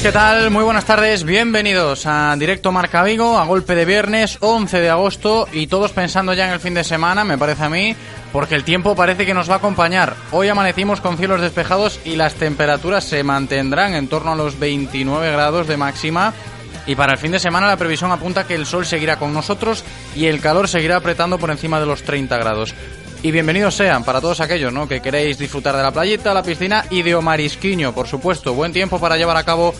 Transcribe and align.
¿qué 0.00 0.10
tal? 0.10 0.50
Muy 0.50 0.64
buenas 0.64 0.86
tardes, 0.86 1.22
bienvenidos 1.22 2.06
a 2.06 2.34
Directo 2.38 2.72
Marca 2.72 3.02
Vigo, 3.02 3.36
a 3.36 3.44
golpe 3.44 3.74
de 3.74 3.84
viernes 3.84 4.38
11 4.40 4.80
de 4.80 4.88
agosto 4.88 5.46
y 5.52 5.66
todos 5.66 5.92
pensando 5.92 6.32
ya 6.32 6.46
en 6.46 6.52
el 6.52 6.60
fin 6.60 6.72
de 6.72 6.82
semana, 6.82 7.24
me 7.24 7.36
parece 7.36 7.64
a 7.64 7.68
mí, 7.68 7.94
porque 8.32 8.54
el 8.54 8.64
tiempo 8.64 8.96
parece 8.96 9.26
que 9.26 9.34
nos 9.34 9.50
va 9.50 9.54
a 9.54 9.58
acompañar. 9.58 10.14
Hoy 10.30 10.48
amanecimos 10.48 11.02
con 11.02 11.18
cielos 11.18 11.42
despejados 11.42 12.00
y 12.06 12.16
las 12.16 12.34
temperaturas 12.34 13.04
se 13.04 13.22
mantendrán 13.22 13.94
en 13.94 14.08
torno 14.08 14.32
a 14.32 14.36
los 14.36 14.58
29 14.58 15.30
grados 15.30 15.66
de 15.68 15.76
máxima. 15.76 16.32
Y 16.86 16.94
para 16.94 17.12
el 17.12 17.18
fin 17.18 17.32
de 17.32 17.38
semana 17.38 17.66
la 17.66 17.76
previsión 17.76 18.10
apunta 18.12 18.46
que 18.46 18.54
el 18.54 18.64
sol 18.64 18.86
seguirá 18.86 19.18
con 19.18 19.34
nosotros 19.34 19.84
y 20.16 20.24
el 20.24 20.40
calor 20.40 20.68
seguirá 20.68 20.96
apretando 20.96 21.38
por 21.38 21.50
encima 21.50 21.78
de 21.78 21.86
los 21.86 22.02
30 22.02 22.38
grados. 22.38 22.74
Y 23.24 23.30
bienvenidos 23.30 23.76
sean 23.76 24.02
para 24.02 24.20
todos 24.20 24.40
aquellos 24.40 24.72
¿no? 24.72 24.88
que 24.88 25.00
queréis 25.00 25.38
disfrutar 25.38 25.76
de 25.76 25.82
la 25.82 25.92
playita, 25.92 26.34
la 26.34 26.42
piscina 26.42 26.86
y 26.90 27.02
de 27.02 27.14
Omarisquiño, 27.14 27.94
por 27.94 28.08
supuesto. 28.08 28.52
Buen 28.52 28.72
tiempo 28.72 28.98
para 28.98 29.16
llevar 29.16 29.36
a 29.36 29.44
cabo 29.44 29.74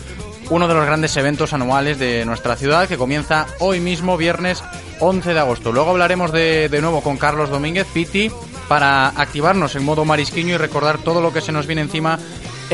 uno 0.49 0.65
de 0.65 0.73
los 0.73 0.85
grandes 0.85 1.17
eventos 1.17 1.51
anuales 1.51 1.99
de 1.99 2.23
nuestra 2.23 2.55
ciudad 2.55 2.87
que 2.87 2.95
comienza 2.95 3.45
hoy 3.59 3.81
mismo, 3.81 4.15
viernes 4.15 4.63
11 5.01 5.33
de 5.33 5.39
agosto. 5.41 5.73
Luego 5.73 5.91
hablaremos 5.91 6.31
de, 6.31 6.69
de 6.69 6.81
nuevo 6.81 7.01
con 7.01 7.17
Carlos 7.17 7.49
Domínguez, 7.49 7.85
Piti, 7.93 8.31
para 8.69 9.09
activarnos 9.09 9.75
en 9.75 9.83
modo 9.83 10.05
marisquiño 10.05 10.55
y 10.55 10.57
recordar 10.57 10.99
todo 10.99 11.21
lo 11.21 11.33
que 11.33 11.41
se 11.41 11.51
nos 11.51 11.67
viene 11.67 11.81
encima 11.81 12.19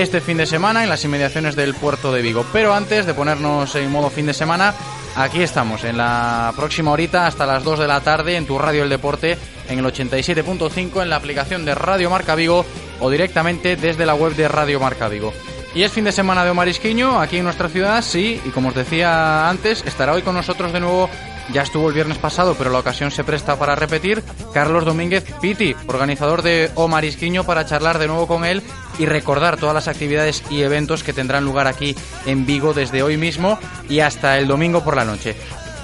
este 0.02 0.22
fin 0.22 0.38
de 0.38 0.46
semana 0.46 0.82
en 0.84 0.90
las 0.90 1.04
inmediaciones 1.04 1.58
del 1.58 1.76
puerto 1.76 2.14
de 2.14 2.22
Vigo. 2.22 2.46
Pero 2.54 2.74
antes 2.74 3.06
de 3.06 3.14
ponernos 3.14 3.76
en 3.76 3.92
modo 3.92 4.10
fin 4.10 4.26
de 4.26 4.34
semana, 4.34 4.74
aquí 5.18 5.42
estamos 5.42 5.84
en 5.84 5.98
la 5.98 6.54
próxima 6.56 6.92
horita 6.92 7.28
hasta 7.28 7.46
las 7.46 7.66
2 7.66 7.80
de 7.80 7.88
la 7.88 8.00
tarde 8.00 8.38
en 8.38 8.46
tu 8.46 8.58
radio 8.58 8.84
El 8.84 8.90
Deporte 8.90 9.38
en 9.68 9.80
el 9.80 9.86
87.5 9.86 11.02
en 11.02 11.10
la 11.10 11.18
aplicación 11.18 11.66
de 11.66 11.76
Radio 11.76 12.10
Marca 12.10 12.36
Vigo 12.36 12.66
o 13.02 13.10
directamente 13.10 13.76
desde 13.76 14.06
la 14.06 14.16
web 14.16 14.36
de 14.36 14.48
Radio 14.48 14.80
Marca 14.80 15.10
Vigo. 15.10 15.34
Y 15.76 15.84
es 15.84 15.92
fin 15.92 16.06
de 16.06 16.14
semana 16.14 16.46
de 16.46 16.52
Omar 16.52 16.70
Isquiño 16.70 17.20
aquí 17.20 17.38
en 17.38 17.44
nuestra 17.44 17.68
ciudad, 17.68 18.02
sí, 18.02 18.42
y 18.46 18.50
como 18.50 18.70
os 18.70 18.76
decía 18.76 19.50
antes, 19.50 19.84
estará 19.86 20.14
hoy 20.14 20.22
con 20.22 20.34
nosotros 20.34 20.72
de 20.72 20.80
nuevo 20.80 21.10
ya 21.52 21.64
estuvo 21.64 21.88
el 21.88 21.96
viernes 21.96 22.20
pasado, 22.20 22.56
pero 22.58 22.70
la 22.70 22.80
ocasión 22.80 23.10
se 23.10 23.24
presta 23.24 23.58
para 23.58 23.76
repetir. 23.76 24.24
Carlos 24.54 24.86
Domínguez 24.86 25.26
Piti, 25.42 25.76
organizador 25.88 26.44
de 26.44 26.70
Omar 26.76 27.06
Isquiño, 27.06 27.44
para 27.44 27.66
charlar 27.66 27.98
de 27.98 28.08
nuevo 28.08 28.28
con 28.28 28.46
él 28.46 28.62
y 29.00 29.08
recordar 29.08 29.58
todas 29.58 29.74
las 29.74 29.88
actividades 29.88 30.44
y 30.52 30.62
eventos 30.62 31.04
que 31.04 31.14
tendrán 31.14 31.46
lugar 31.46 31.66
aquí 31.66 31.96
en 32.28 32.46
Vigo 32.46 32.74
desde 32.74 33.02
hoy 33.02 33.18
mismo 33.18 33.58
y 33.90 34.02
hasta 34.02 34.38
el 34.38 34.48
domingo 34.48 34.84
por 34.84 34.96
la 34.96 35.06
noche. 35.06 35.36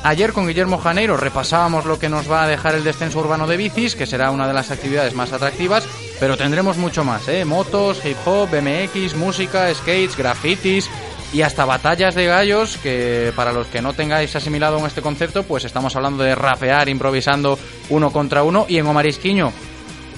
Ayer 0.03 0.33
con 0.33 0.47
Guillermo 0.47 0.77
Janeiro 0.77 1.17
repasábamos 1.17 1.85
lo 1.85 1.97
que 1.97 2.09
nos 2.09 2.29
va 2.31 2.43
a 2.43 2.47
dejar 2.47 2.75
el 2.75 2.83
descenso 2.83 3.19
urbano 3.19 3.47
de 3.47 3.57
bicis, 3.57 3.95
que 3.95 4.05
será 4.05 4.29
una 4.29 4.47
de 4.47 4.53
las 4.53 4.69
actividades 4.69 5.15
más 5.15 5.33
atractivas, 5.33 5.87
pero 6.19 6.37
tendremos 6.37 6.77
mucho 6.77 7.03
más, 7.03 7.27
¿eh? 7.27 7.43
Motos, 7.43 8.05
hip 8.05 8.17
hop, 8.23 8.47
BMX, 8.51 9.15
música, 9.15 9.73
skates, 9.73 10.15
grafitis, 10.15 10.91
y 11.33 11.41
hasta 11.41 11.65
batallas 11.65 12.13
de 12.15 12.27
gallos, 12.27 12.77
que 12.77 13.33
para 13.35 13.51
los 13.51 13.67
que 13.67 13.81
no 13.81 13.93
tengáis 13.93 14.35
asimilado 14.35 14.77
en 14.77 14.85
este 14.85 15.01
concepto, 15.01 15.43
pues 15.43 15.65
estamos 15.65 15.95
hablando 15.95 16.23
de 16.23 16.35
rapear 16.35 16.87
improvisando 16.87 17.57
uno 17.89 18.11
contra 18.11 18.43
uno. 18.43 18.65
Y 18.69 18.77
en 18.77 18.87
Omarisquiño 18.87 19.51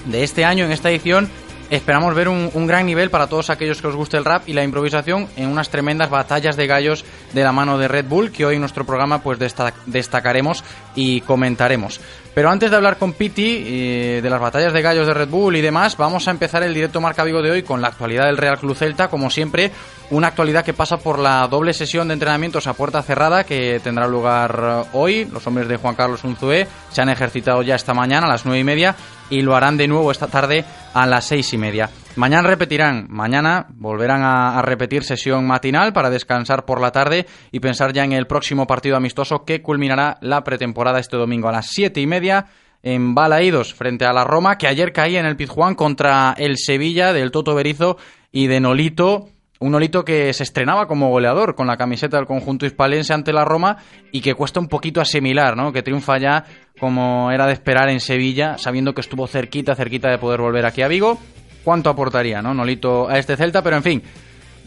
de 0.04 0.22
este 0.22 0.44
año, 0.44 0.64
en 0.64 0.72
esta 0.72 0.90
edición, 0.90 1.30
esperamos 1.70 2.14
ver 2.14 2.28
un, 2.28 2.66
gran 2.66 2.86
nivel 2.86 3.10
para 3.10 3.26
todos 3.26 3.50
aquellos 3.50 3.80
que 3.80 3.88
os 3.88 3.96
guste 3.96 4.16
el 4.16 4.24
rap 4.24 4.48
y 4.48 4.52
la 4.52 4.64
improvisación 4.64 5.28
en 5.36 5.48
unas 5.48 5.70
tremendas 5.70 6.10
batallas 6.10 6.56
de 6.56 6.66
gallos 6.66 7.04
de 7.32 7.44
la 7.44 7.52
mano 7.52 7.78
de 7.78 7.88
Red 7.88 8.06
Bull, 8.06 8.30
que 8.30 8.46
hoy 8.46 8.54
en 8.54 8.60
nuestro 8.60 8.84
programa 8.84 9.22
pues 9.22 9.38
desta 9.38 9.72
destacaremos 9.86 10.64
y 10.94 11.20
comentaremos. 11.22 12.00
Pero 12.38 12.50
antes 12.50 12.70
de 12.70 12.76
hablar 12.76 12.98
con 12.98 13.14
Piti 13.14 13.64
eh, 13.66 14.20
de 14.22 14.30
las 14.30 14.40
batallas 14.40 14.72
de 14.72 14.80
gallos 14.80 15.08
de 15.08 15.12
Red 15.12 15.28
Bull 15.28 15.56
y 15.56 15.60
demás, 15.60 15.96
vamos 15.96 16.28
a 16.28 16.30
empezar 16.30 16.62
el 16.62 16.72
directo 16.72 17.00
Marca 17.00 17.24
Vigo 17.24 17.42
de 17.42 17.50
hoy 17.50 17.64
con 17.64 17.82
la 17.82 17.88
actualidad 17.88 18.26
del 18.26 18.36
Real 18.36 18.60
Club 18.60 18.76
Celta, 18.76 19.08
como 19.08 19.28
siempre, 19.28 19.72
una 20.10 20.28
actualidad 20.28 20.64
que 20.64 20.72
pasa 20.72 20.98
por 20.98 21.18
la 21.18 21.48
doble 21.48 21.72
sesión 21.72 22.06
de 22.06 22.14
entrenamientos 22.14 22.68
a 22.68 22.74
puerta 22.74 23.02
cerrada 23.02 23.42
que 23.42 23.80
tendrá 23.82 24.06
lugar 24.06 24.86
hoy. 24.92 25.24
Los 25.24 25.48
hombres 25.48 25.66
de 25.66 25.78
Juan 25.78 25.96
Carlos 25.96 26.22
Unzué 26.22 26.68
se 26.92 27.02
han 27.02 27.08
ejercitado 27.08 27.62
ya 27.62 27.74
esta 27.74 27.92
mañana 27.92 28.28
a 28.28 28.30
las 28.30 28.44
nueve 28.44 28.60
y 28.60 28.64
media 28.64 28.94
y 29.30 29.42
lo 29.42 29.56
harán 29.56 29.76
de 29.76 29.88
nuevo 29.88 30.12
esta 30.12 30.28
tarde 30.28 30.64
a 30.94 31.06
las 31.08 31.24
seis 31.24 31.52
y 31.54 31.58
media. 31.58 31.90
Mañana 32.18 32.48
repetirán, 32.48 33.06
mañana 33.10 33.68
volverán 33.76 34.22
a, 34.24 34.60
repetir 34.62 35.04
sesión 35.04 35.46
matinal 35.46 35.92
para 35.92 36.10
descansar 36.10 36.64
por 36.64 36.80
la 36.80 36.90
tarde 36.90 37.26
y 37.52 37.60
pensar 37.60 37.92
ya 37.92 38.02
en 38.02 38.10
el 38.10 38.26
próximo 38.26 38.66
partido 38.66 38.96
amistoso 38.96 39.44
que 39.44 39.62
culminará 39.62 40.18
la 40.20 40.42
pretemporada 40.42 40.98
este 40.98 41.16
domingo 41.16 41.48
a 41.48 41.52
las 41.52 41.68
siete 41.68 42.00
y 42.00 42.08
media 42.08 42.46
en 42.82 43.14
Balaídos 43.14 43.72
frente 43.72 44.04
a 44.04 44.12
la 44.12 44.24
Roma, 44.24 44.58
que 44.58 44.66
ayer 44.66 44.92
caía 44.92 45.20
en 45.20 45.26
el 45.26 45.36
Pizjuán 45.36 45.76
contra 45.76 46.34
el 46.36 46.56
Sevilla 46.58 47.12
del 47.12 47.30
Toto 47.30 47.54
Berizo 47.54 47.98
y 48.32 48.48
de 48.48 48.58
Nolito. 48.58 49.28
Un 49.60 49.70
Nolito 49.70 50.04
que 50.04 50.32
se 50.32 50.42
estrenaba 50.42 50.88
como 50.88 51.10
goleador 51.10 51.54
con 51.54 51.68
la 51.68 51.76
camiseta 51.76 52.16
del 52.16 52.26
conjunto 52.26 52.66
hispalense 52.66 53.14
ante 53.14 53.32
la 53.32 53.44
Roma 53.44 53.76
y 54.10 54.22
que 54.22 54.34
cuesta 54.34 54.58
un 54.58 54.66
poquito 54.66 55.00
asimilar, 55.00 55.56
¿no? 55.56 55.72
Que 55.72 55.84
triunfa 55.84 56.18
ya 56.18 56.44
como 56.80 57.30
era 57.30 57.46
de 57.46 57.52
esperar 57.52 57.88
en 57.90 58.00
Sevilla, 58.00 58.58
sabiendo 58.58 58.92
que 58.92 59.02
estuvo 59.02 59.28
cerquita, 59.28 59.76
cerquita 59.76 60.10
de 60.10 60.18
poder 60.18 60.40
volver 60.40 60.66
aquí 60.66 60.82
a 60.82 60.88
Vigo 60.88 61.16
cuánto 61.64 61.90
aportaría, 61.90 62.42
¿no? 62.42 62.54
Nolito 62.54 63.08
a 63.08 63.18
este 63.18 63.36
Celta, 63.36 63.62
pero 63.62 63.76
en 63.76 63.82
fin, 63.82 64.02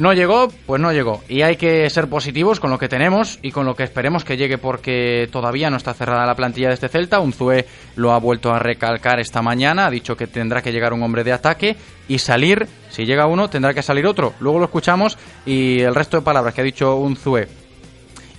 no 0.02 0.14
llegó, 0.14 0.48
pues 0.66 0.82
no 0.82 0.92
llegó. 0.92 1.22
Y 1.30 1.44
hay 1.44 1.58
que 1.58 1.88
ser 1.90 2.08
positivos 2.08 2.60
con 2.60 2.72
lo 2.72 2.80
que 2.80 2.90
tenemos 2.90 3.38
y 3.44 3.52
con 3.52 3.68
lo 3.68 3.76
que 3.76 3.84
esperemos 3.84 4.24
que 4.24 4.36
llegue 4.36 4.58
porque 4.58 5.30
todavía 5.32 5.70
no 5.70 5.78
está 5.78 5.94
cerrada 5.94 6.26
la 6.26 6.34
plantilla 6.34 6.70
de 6.70 6.74
este 6.74 6.90
Celta. 6.90 7.20
Unzué 7.20 7.68
lo 7.96 8.12
ha 8.12 8.18
vuelto 8.18 8.52
a 8.52 8.58
recalcar 8.58 9.20
esta 9.20 9.44
mañana, 9.44 9.86
ha 9.86 9.92
dicho 9.92 10.18
que 10.18 10.26
tendrá 10.26 10.64
que 10.64 10.72
llegar 10.72 10.94
un 10.94 11.04
hombre 11.04 11.24
de 11.24 11.34
ataque 11.34 11.76
y 12.08 12.18
salir, 12.18 12.68
si 12.90 13.06
llega 13.06 13.28
uno, 13.28 13.50
tendrá 13.50 13.76
que 13.76 13.84
salir 13.84 14.08
otro. 14.08 14.34
Luego 14.40 14.58
lo 14.58 14.66
escuchamos 14.66 15.20
y 15.46 15.82
el 15.82 15.94
resto 15.94 16.18
de 16.18 16.24
palabras 16.24 16.56
que 16.56 16.62
ha 16.62 16.64
dicho 16.64 16.96
Unzué. 16.96 17.48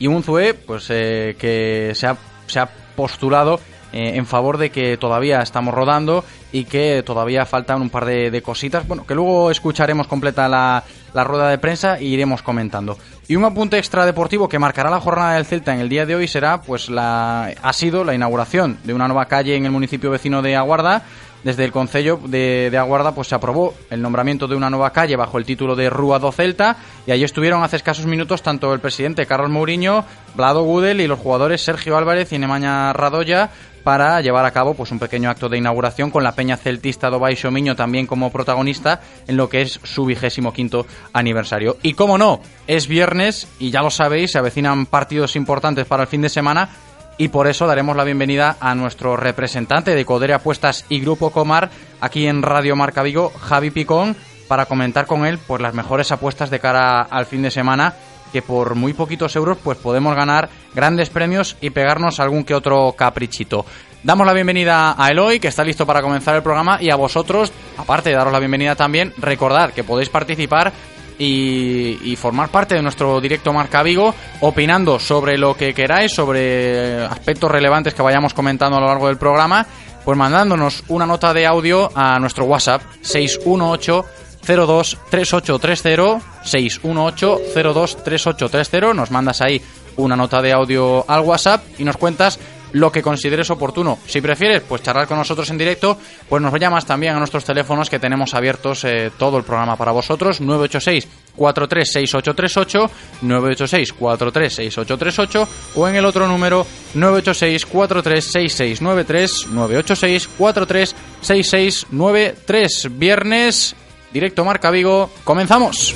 Y 0.00 0.08
Unzué, 0.08 0.54
pues 0.54 0.88
eh, 0.90 1.36
que 1.38 1.92
se 1.94 2.08
ha, 2.08 2.16
se 2.48 2.58
ha 2.58 2.68
postulado 2.96 3.60
eh, 3.92 4.12
en 4.16 4.26
favor 4.26 4.58
de 4.58 4.70
que 4.70 4.96
todavía 4.96 5.40
estamos 5.42 5.74
rodando 5.74 6.24
y 6.50 6.64
que 6.64 7.02
todavía 7.02 7.44
faltan 7.46 7.82
un 7.82 7.90
par 7.90 8.04
de, 8.04 8.42
cositas. 8.42 8.86
Bueno, 8.86 9.06
que 9.06 9.14
luego 9.14 9.50
escucharemos 9.50 10.06
completa 10.06 10.48
la, 10.48 10.82
la, 11.14 11.24
rueda 11.24 11.48
de 11.48 11.58
prensa 11.58 12.00
y 12.00 12.06
iremos 12.06 12.42
comentando. 12.42 12.98
Y 13.28 13.36
un 13.36 13.44
apunte 13.44 13.78
extra 13.78 14.04
deportivo 14.04 14.48
que 14.48 14.58
marcará 14.58 14.90
la 14.90 15.00
jornada 15.00 15.34
del 15.34 15.46
Celta 15.46 15.74
en 15.74 15.80
el 15.80 15.88
día 15.88 16.06
de 16.06 16.14
hoy 16.14 16.28
será, 16.28 16.60
pues, 16.62 16.90
la 16.90 17.52
ha 17.62 17.72
sido 17.72 18.04
la 18.04 18.14
inauguración 18.14 18.78
de 18.84 18.94
una 18.94 19.08
nueva 19.08 19.26
calle 19.26 19.56
en 19.56 19.64
el 19.64 19.70
municipio 19.70 20.10
vecino 20.10 20.42
de 20.42 20.56
Aguarda. 20.56 21.02
Desde 21.44 21.64
el 21.64 21.72
Concello 21.72 22.20
de, 22.24 22.68
de, 22.70 22.78
Aguarda 22.78 23.16
pues 23.16 23.26
se 23.26 23.34
aprobó 23.34 23.74
el 23.90 24.00
nombramiento 24.00 24.46
de 24.46 24.54
una 24.54 24.70
nueva 24.70 24.90
calle 24.90 25.16
bajo 25.16 25.38
el 25.38 25.44
título 25.44 25.74
de 25.74 25.90
Rúa 25.90 26.20
do 26.20 26.30
Celta 26.30 26.76
y 27.04 27.10
allí 27.10 27.24
estuvieron 27.24 27.64
hace 27.64 27.74
escasos 27.74 28.06
minutos 28.06 28.42
tanto 28.42 28.72
el 28.72 28.78
presidente 28.78 29.26
Carlos 29.26 29.50
Mourinho, 29.50 30.04
Vlado 30.36 30.62
Gudel 30.62 31.00
y 31.00 31.08
los 31.08 31.18
jugadores 31.18 31.60
Sergio 31.60 31.96
Álvarez 31.96 32.32
y 32.32 32.38
Nemaña 32.38 32.92
Radoya 32.92 33.50
para 33.82 34.20
llevar 34.20 34.44
a 34.44 34.50
cabo 34.50 34.74
pues 34.74 34.90
un 34.90 34.98
pequeño 34.98 35.30
acto 35.30 35.48
de 35.48 35.58
inauguración 35.58 36.10
con 36.10 36.24
la 36.24 36.32
peña 36.32 36.56
celtista 36.56 37.10
do 37.10 37.18
Baixo 37.18 37.50
Miño 37.50 37.76
también 37.76 38.06
como 38.06 38.30
protagonista 38.30 39.00
en 39.26 39.36
lo 39.36 39.48
que 39.48 39.62
es 39.62 39.80
su 39.82 40.04
vigésimo 40.04 40.52
quinto 40.52 40.86
aniversario. 41.12 41.76
Y 41.82 41.94
como 41.94 42.18
no, 42.18 42.40
es 42.66 42.86
viernes 42.86 43.48
y 43.58 43.70
ya 43.70 43.82
lo 43.82 43.90
sabéis, 43.90 44.32
se 44.32 44.38
avecinan 44.38 44.86
partidos 44.86 45.36
importantes 45.36 45.86
para 45.86 46.04
el 46.04 46.08
fin 46.08 46.22
de 46.22 46.28
semana 46.28 46.70
y 47.18 47.28
por 47.28 47.46
eso 47.46 47.66
daremos 47.66 47.96
la 47.96 48.04
bienvenida 48.04 48.56
a 48.60 48.74
nuestro 48.74 49.16
representante 49.16 49.94
de 49.94 50.04
Codere 50.04 50.34
Apuestas 50.34 50.84
y 50.88 51.00
Grupo 51.00 51.30
Comar 51.30 51.70
aquí 52.00 52.26
en 52.26 52.42
Radio 52.42 52.74
Marca 52.76 53.02
Vigo, 53.02 53.30
Javi 53.30 53.70
Picón, 53.70 54.16
para 54.48 54.66
comentar 54.66 55.06
con 55.06 55.24
él 55.26 55.38
pues 55.38 55.60
las 55.62 55.74
mejores 55.74 56.12
apuestas 56.12 56.50
de 56.50 56.60
cara 56.60 57.02
al 57.02 57.26
fin 57.26 57.42
de 57.42 57.50
semana 57.50 57.94
que 58.32 58.42
por 58.42 58.74
muy 58.74 58.92
poquitos 58.94 59.36
euros 59.36 59.58
pues 59.62 59.78
podemos 59.78 60.14
ganar 60.16 60.48
grandes 60.74 61.10
premios 61.10 61.56
y 61.60 61.70
pegarnos 61.70 62.20
algún 62.20 62.44
que 62.44 62.54
otro 62.54 62.92
caprichito. 62.96 63.64
Damos 64.02 64.26
la 64.26 64.32
bienvenida 64.32 64.96
a 64.98 65.08
Eloy, 65.10 65.38
que 65.38 65.46
está 65.46 65.62
listo 65.62 65.86
para 65.86 66.02
comenzar 66.02 66.34
el 66.34 66.42
programa, 66.42 66.78
y 66.80 66.90
a 66.90 66.96
vosotros, 66.96 67.52
aparte 67.76 68.10
de 68.10 68.16
daros 68.16 68.32
la 68.32 68.40
bienvenida 68.40 68.74
también, 68.74 69.12
recordad 69.18 69.72
que 69.72 69.84
podéis 69.84 70.08
participar 70.08 70.72
y, 71.18 72.16
formar 72.16 72.48
parte 72.48 72.74
de 72.74 72.82
nuestro 72.82 73.20
directo 73.20 73.52
Marca 73.52 73.82
Vigo, 73.82 74.14
opinando 74.40 74.98
sobre 74.98 75.38
lo 75.38 75.56
que 75.56 75.72
queráis, 75.72 76.12
sobre 76.12 77.04
aspectos 77.04 77.50
relevantes 77.50 77.94
que 77.94 78.02
vayamos 78.02 78.34
comentando 78.34 78.76
a 78.76 78.80
lo 78.80 78.86
largo 78.86 79.06
del 79.06 79.18
programa, 79.18 79.66
pues 80.04 80.18
mandándonos 80.18 80.82
una 80.88 81.06
nota 81.06 81.32
de 81.32 81.46
audio 81.46 81.90
a 81.94 82.18
nuestro 82.18 82.44
WhatsApp 82.46 82.82
618 83.02 84.04
02 84.46 84.98
3830 85.10 86.20
618 86.42 87.40
02 87.54 88.04
3830 88.04 88.94
nos 88.94 89.10
mandas 89.10 89.40
ahí 89.40 89.60
una 89.96 90.16
nota 90.16 90.42
de 90.42 90.52
audio 90.52 91.04
al 91.08 91.20
WhatsApp 91.20 91.62
y 91.78 91.84
nos 91.84 91.96
cuentas 91.96 92.38
lo 92.72 92.90
que 92.90 93.02
consideres 93.02 93.50
oportuno. 93.50 93.98
Si 94.06 94.22
prefieres, 94.22 94.62
pues 94.62 94.82
charlar 94.82 95.06
con 95.06 95.18
nosotros 95.18 95.48
en 95.50 95.58
directo, 95.58 95.96
pues 96.28 96.42
nos 96.42 96.52
llamas 96.58 96.84
también 96.86 97.14
a 97.14 97.18
nuestros 97.18 97.44
teléfonos 97.44 97.88
que 97.90 98.00
tenemos 98.00 98.34
abiertos 98.34 98.82
eh, 98.84 99.12
todo 99.18 99.38
el 99.38 99.44
programa 99.44 99.76
para 99.76 99.92
vosotros, 99.92 100.40
986 100.40 101.06
436838, 101.36 102.90
986 103.22 103.92
436838 103.92 105.48
o 105.76 105.88
en 105.88 105.94
el 105.96 106.04
otro 106.04 106.26
número 106.26 106.66
986 106.94 107.64
436693, 107.66 109.46
986 109.48 110.28
436693. 110.38 112.98
Viernes, 112.98 113.76
directo 114.12 114.44
Marca 114.44 114.70
Vigo, 114.70 115.10
comenzamos. 115.24 115.94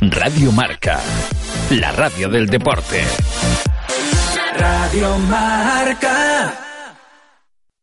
Radio 0.00 0.52
Marca, 0.52 1.00
la 1.70 1.92
radio 1.92 2.28
del 2.28 2.46
deporte. 2.46 3.02
Radio 4.58 5.18
Marca. 5.18 6.65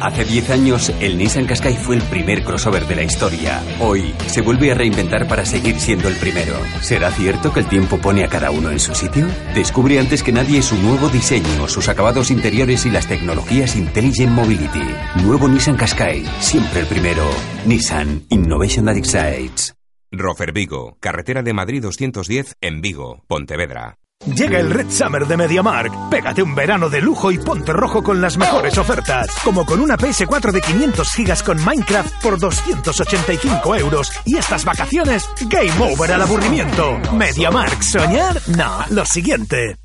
Hace 0.00 0.24
10 0.24 0.50
años, 0.50 0.92
el 1.00 1.16
Nissan 1.16 1.46
Qashqai 1.46 1.74
fue 1.76 1.96
el 1.96 2.02
primer 2.02 2.44
crossover 2.44 2.86
de 2.86 2.96
la 2.96 3.02
historia. 3.02 3.62
Hoy, 3.80 4.14
se 4.26 4.42
vuelve 4.42 4.70
a 4.70 4.74
reinventar 4.74 5.26
para 5.26 5.44
seguir 5.44 5.80
siendo 5.80 6.08
el 6.08 6.16
primero. 6.16 6.54
¿Será 6.80 7.10
cierto 7.10 7.52
que 7.52 7.60
el 7.60 7.66
tiempo 7.66 7.98
pone 7.98 8.22
a 8.22 8.28
cada 8.28 8.50
uno 8.50 8.70
en 8.70 8.78
su 8.78 8.94
sitio? 8.94 9.26
Descubre 9.54 9.98
antes 9.98 10.22
que 10.22 10.32
nadie 10.32 10.62
su 10.62 10.76
nuevo 10.76 11.08
diseño, 11.08 11.66
sus 11.66 11.88
acabados 11.88 12.30
interiores 12.30 12.84
y 12.86 12.90
las 12.90 13.08
tecnologías 13.08 13.74
Intelligent 13.74 14.32
Mobility. 14.32 14.84
Nuevo 15.22 15.48
Nissan 15.48 15.76
Qashqai, 15.76 16.24
siempre 16.40 16.80
el 16.80 16.86
primero. 16.86 17.24
Nissan 17.64 18.22
Innovation 18.28 18.84
That 18.86 18.96
Excites. 18.96 19.74
Rofer 20.12 20.52
Vigo, 20.52 20.96
carretera 21.00 21.42
de 21.42 21.52
Madrid 21.52 21.82
210 21.82 22.56
en 22.60 22.80
Vigo, 22.80 23.24
Pontevedra. 23.26 23.98
Llega 24.24 24.58
el 24.58 24.70
Red 24.70 24.90
Summer 24.90 25.26
de 25.26 25.36
MediaMark. 25.36 26.08
Pégate 26.10 26.42
un 26.42 26.54
verano 26.54 26.88
de 26.88 27.00
lujo 27.00 27.30
y 27.30 27.38
ponte 27.38 27.72
rojo 27.72 28.02
con 28.02 28.20
las 28.20 28.36
mejores 28.36 28.76
ofertas. 28.76 29.28
Como 29.44 29.64
con 29.64 29.80
una 29.80 29.96
PS4 29.96 30.50
de 30.50 30.60
500 30.60 31.12
gigas 31.12 31.42
con 31.42 31.62
Minecraft 31.64 32.22
por 32.22 32.38
285 32.38 33.76
euros. 33.76 34.10
Y 34.24 34.36
estas 34.36 34.64
vacaciones, 34.64 35.28
game 35.48 35.72
over 35.80 36.12
al 36.12 36.22
aburrimiento. 36.22 36.98
MediaMark, 37.12 37.82
¿soñar? 37.82 38.40
No, 38.56 38.84
lo 38.90 39.04
siguiente. 39.04 39.76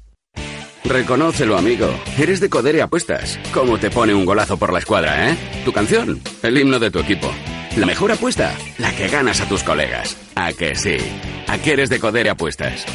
Reconócelo, 0.85 1.57
amigo. 1.57 1.87
Eres 2.17 2.39
de 2.39 2.49
Codere 2.49 2.81
Apuestas. 2.81 3.39
¿Cómo 3.53 3.77
te 3.77 3.91
pone 3.91 4.15
un 4.15 4.25
golazo 4.25 4.57
por 4.57 4.73
la 4.73 4.79
escuadra, 4.79 5.29
eh? 5.29 5.37
Tu 5.63 5.71
canción, 5.71 6.19
el 6.41 6.57
himno 6.57 6.79
de 6.79 6.89
tu 6.89 6.99
equipo. 6.99 7.31
La 7.77 7.85
mejor 7.85 8.11
apuesta, 8.11 8.53
la 8.79 8.93
que 8.95 9.07
ganas 9.07 9.39
a 9.39 9.45
tus 9.45 9.63
colegas. 9.63 10.17
¿A 10.35 10.51
que 10.51 10.75
sí? 10.75 10.97
¿A 11.47 11.59
que 11.59 11.73
eres 11.73 11.89
de 11.89 11.99
Codere 11.99 12.31
Apuestas? 12.31 12.85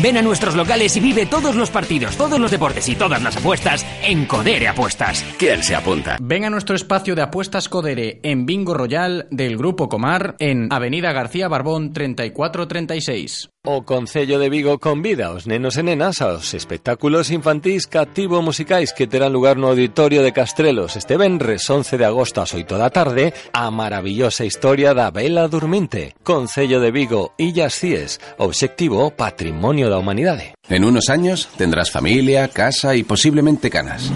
Ven 0.00 0.16
a 0.16 0.22
nuestros 0.22 0.54
locales 0.54 0.96
y 0.96 1.00
vive 1.00 1.26
todos 1.26 1.56
los 1.56 1.70
partidos, 1.70 2.16
todos 2.16 2.38
los 2.38 2.52
deportes 2.52 2.88
y 2.88 2.94
todas 2.94 3.20
las 3.20 3.36
apuestas 3.36 3.84
en 4.04 4.26
Codere 4.26 4.68
Apuestas. 4.68 5.24
¿Quién 5.36 5.64
se 5.64 5.74
apunta? 5.74 6.18
Ven 6.20 6.44
a 6.44 6.50
nuestro 6.50 6.76
espacio 6.76 7.16
de 7.16 7.22
apuestas 7.22 7.68
Codere 7.68 8.20
en 8.22 8.46
Bingo 8.46 8.74
Royal 8.74 9.26
del 9.32 9.56
Grupo 9.56 9.88
Comar 9.88 10.36
en 10.38 10.72
Avenida 10.72 11.12
García 11.12 11.48
Barbón 11.48 11.92
3436. 11.92 13.50
O 13.64 13.84
Concello 13.84 14.38
de 14.38 14.48
Vigo 14.48 14.78
convida 14.78 15.26
aos 15.26 15.50
nenos 15.50 15.76
e 15.76 15.82
nenas 15.82 16.22
aos 16.22 16.54
espectáculos 16.54 17.28
infantís 17.34 17.90
cativo 17.90 18.40
musicais 18.40 18.94
que 18.94 19.10
terán 19.10 19.34
lugar 19.34 19.58
no 19.58 19.68
Auditorio 19.68 20.22
de 20.22 20.32
Castrelos 20.32 20.94
este 20.94 21.18
venres 21.18 21.68
11 21.68 21.98
de 21.98 22.06
agosto 22.06 22.40
ás 22.40 22.54
8 22.54 22.78
da 22.78 22.88
tarde 22.88 23.34
a 23.52 23.68
maravillosa 23.74 24.46
historia 24.46 24.94
da 24.94 25.10
Vela 25.10 25.50
Durminte. 25.50 26.14
Concello 26.22 26.78
de 26.80 26.94
Vigo, 26.94 27.34
Illas 27.36 27.74
Cies, 27.74 28.22
obxectivo 28.38 29.10
Patrimonio 29.10 29.87
da 29.88 29.98
Humanidade. 29.98 30.54
En 30.68 30.84
unos 30.84 31.08
años 31.08 31.48
tendrás 31.56 31.90
familia, 31.90 32.48
casa 32.48 32.94
y 32.96 33.02
posiblemente 33.02 33.70
canas. 33.70 34.10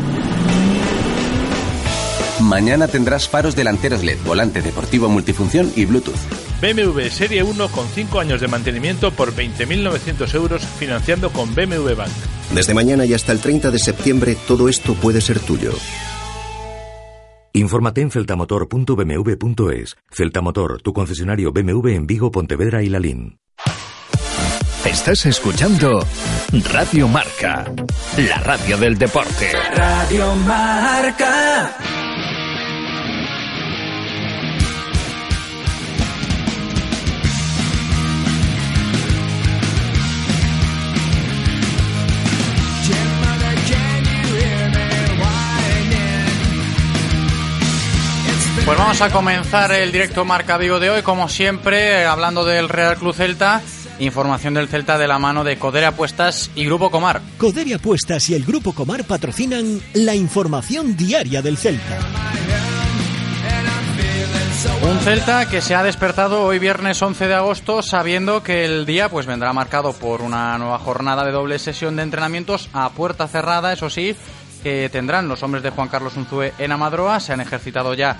Mañana 2.40 2.88
tendrás 2.88 3.28
faros 3.28 3.54
delanteros 3.54 4.02
LED, 4.02 4.18
volante 4.24 4.62
deportivo 4.62 5.08
multifunción 5.08 5.72
y 5.76 5.84
Bluetooth. 5.84 6.18
BMW 6.60 7.08
Serie 7.08 7.42
1 7.42 7.68
con 7.68 7.86
5 7.88 8.20
años 8.20 8.40
de 8.40 8.48
mantenimiento 8.48 9.10
por 9.10 9.34
20.900 9.34 10.34
euros 10.34 10.62
financiando 10.62 11.30
con 11.30 11.54
BMW 11.54 11.94
Bank. 11.96 12.10
Desde 12.54 12.74
mañana 12.74 13.04
y 13.04 13.14
hasta 13.14 13.32
el 13.32 13.40
30 13.40 13.70
de 13.70 13.78
septiembre 13.78 14.36
todo 14.46 14.68
esto 14.68 14.94
puede 14.94 15.20
ser 15.20 15.40
tuyo. 15.40 15.72
Infórmate 17.54 18.00
en 18.00 18.10
celtamotor.bmw.es. 18.10 19.96
Celtamotor, 20.10 20.80
tu 20.82 20.92
concesionario 20.92 21.52
BMW 21.52 21.88
en 21.88 22.06
Vigo, 22.06 22.30
Pontevedra 22.30 22.82
y 22.82 22.88
Lalín. 22.88 23.38
Estás 24.84 25.26
escuchando 25.26 26.04
Radio 26.70 27.06
Marca, 27.06 27.64
la 28.16 28.36
radio 28.38 28.76
del 28.76 28.98
deporte. 28.98 29.52
Radio 29.74 30.34
Marca. 30.34 31.76
Pues 48.64 48.78
vamos 48.78 49.00
a 49.00 49.10
comenzar 49.10 49.72
el 49.72 49.90
directo 49.90 50.24
Marca 50.24 50.56
Vigo 50.56 50.80
de 50.80 50.90
hoy, 50.90 51.02
como 51.02 51.28
siempre, 51.28 52.04
hablando 52.04 52.44
del 52.44 52.68
Real 52.68 52.96
Club 52.96 53.14
Celta. 53.14 53.60
Información 54.02 54.54
del 54.54 54.66
Celta 54.66 54.98
de 54.98 55.06
la 55.06 55.20
mano 55.20 55.44
de 55.44 55.56
Codere 55.58 55.86
Apuestas 55.86 56.50
y 56.56 56.64
Grupo 56.64 56.90
Comar. 56.90 57.22
Codere 57.38 57.74
Apuestas 57.74 58.28
y 58.30 58.34
el 58.34 58.44
Grupo 58.44 58.72
Comar 58.74 59.04
patrocinan 59.04 59.80
la 59.94 60.16
información 60.16 60.96
diaria 60.96 61.40
del 61.40 61.56
Celta. 61.56 62.00
Un 64.82 64.98
Celta 64.98 65.48
que 65.48 65.60
se 65.60 65.76
ha 65.76 65.84
despertado 65.84 66.42
hoy 66.42 66.58
viernes 66.58 67.00
11 67.00 67.28
de 67.28 67.34
agosto 67.34 67.80
sabiendo 67.80 68.42
que 68.42 68.64
el 68.64 68.86
día 68.86 69.08
pues 69.08 69.26
vendrá 69.26 69.52
marcado 69.52 69.92
por 69.92 70.22
una 70.22 70.58
nueva 70.58 70.80
jornada 70.80 71.24
de 71.24 71.30
doble 71.30 71.60
sesión 71.60 71.94
de 71.94 72.02
entrenamientos 72.02 72.70
a 72.72 72.90
puerta 72.90 73.28
cerrada, 73.28 73.72
eso 73.72 73.88
sí, 73.88 74.16
que 74.64 74.88
tendrán 74.88 75.28
los 75.28 75.44
hombres 75.44 75.62
de 75.62 75.70
Juan 75.70 75.86
Carlos 75.86 76.16
Unzúe 76.16 76.50
en 76.58 76.72
Amadroa, 76.72 77.20
se 77.20 77.34
han 77.34 77.40
ejercitado 77.40 77.94
ya 77.94 78.16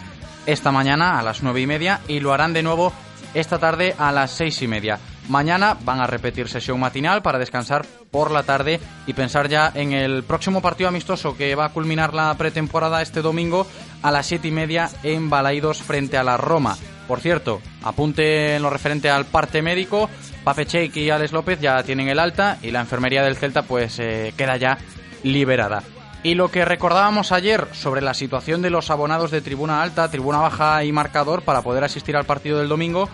esta 0.46 0.70
mañana 0.70 1.18
a 1.18 1.24
las 1.24 1.42
nueve 1.42 1.60
y 1.60 1.66
media 1.66 2.00
y 2.06 2.20
lo 2.20 2.32
harán 2.32 2.52
de 2.52 2.62
nuevo 2.62 2.92
esta 3.34 3.58
tarde 3.58 3.96
a 3.98 4.12
las 4.12 4.30
seis 4.30 4.62
y 4.62 4.68
media. 4.68 5.00
Mañana 5.28 5.76
van 5.84 6.00
a 6.00 6.06
repetir 6.06 6.48
sesión 6.48 6.80
matinal 6.80 7.22
para 7.22 7.38
descansar 7.38 7.86
por 8.10 8.30
la 8.30 8.42
tarde 8.42 8.80
y 9.06 9.12
pensar 9.12 9.48
ya 9.48 9.70
en 9.74 9.92
el 9.92 10.24
próximo 10.24 10.60
partido 10.60 10.88
amistoso 10.88 11.36
que 11.36 11.54
va 11.54 11.66
a 11.66 11.72
culminar 11.72 12.12
la 12.12 12.34
pretemporada 12.34 13.02
este 13.02 13.22
domingo 13.22 13.66
a 14.02 14.10
las 14.10 14.26
siete 14.26 14.48
y 14.48 14.50
media 14.50 14.90
en 15.02 15.30
Balaidos 15.30 15.82
frente 15.82 16.16
a 16.16 16.24
la 16.24 16.36
Roma. 16.36 16.76
Por 17.06 17.20
cierto, 17.20 17.60
apunte 17.82 18.56
en 18.56 18.62
lo 18.62 18.70
referente 18.70 19.10
al 19.10 19.24
parte 19.24 19.62
médico, 19.62 20.10
Pape 20.44 20.66
Cheik 20.66 20.96
y 20.96 21.10
Alex 21.10 21.32
López 21.32 21.60
ya 21.60 21.82
tienen 21.82 22.08
el 22.08 22.18
alta 22.18 22.58
y 22.62 22.70
la 22.70 22.80
enfermería 22.80 23.22
del 23.22 23.36
Celta 23.36 23.62
pues 23.62 23.98
eh, 23.98 24.34
queda 24.36 24.56
ya 24.56 24.78
liberada. 25.22 25.82
Y 26.24 26.34
lo 26.34 26.50
que 26.50 26.64
recordábamos 26.64 27.32
ayer 27.32 27.66
sobre 27.72 28.00
la 28.00 28.14
situación 28.14 28.62
de 28.62 28.70
los 28.70 28.90
abonados 28.90 29.30
de 29.32 29.40
tribuna 29.40 29.82
alta, 29.82 30.08
tribuna 30.10 30.38
baja 30.38 30.84
y 30.84 30.92
marcador 30.92 31.42
para 31.42 31.62
poder 31.62 31.82
asistir 31.82 32.16
al 32.16 32.26
partido 32.26 32.58
del 32.58 32.68
domingo, 32.68 33.08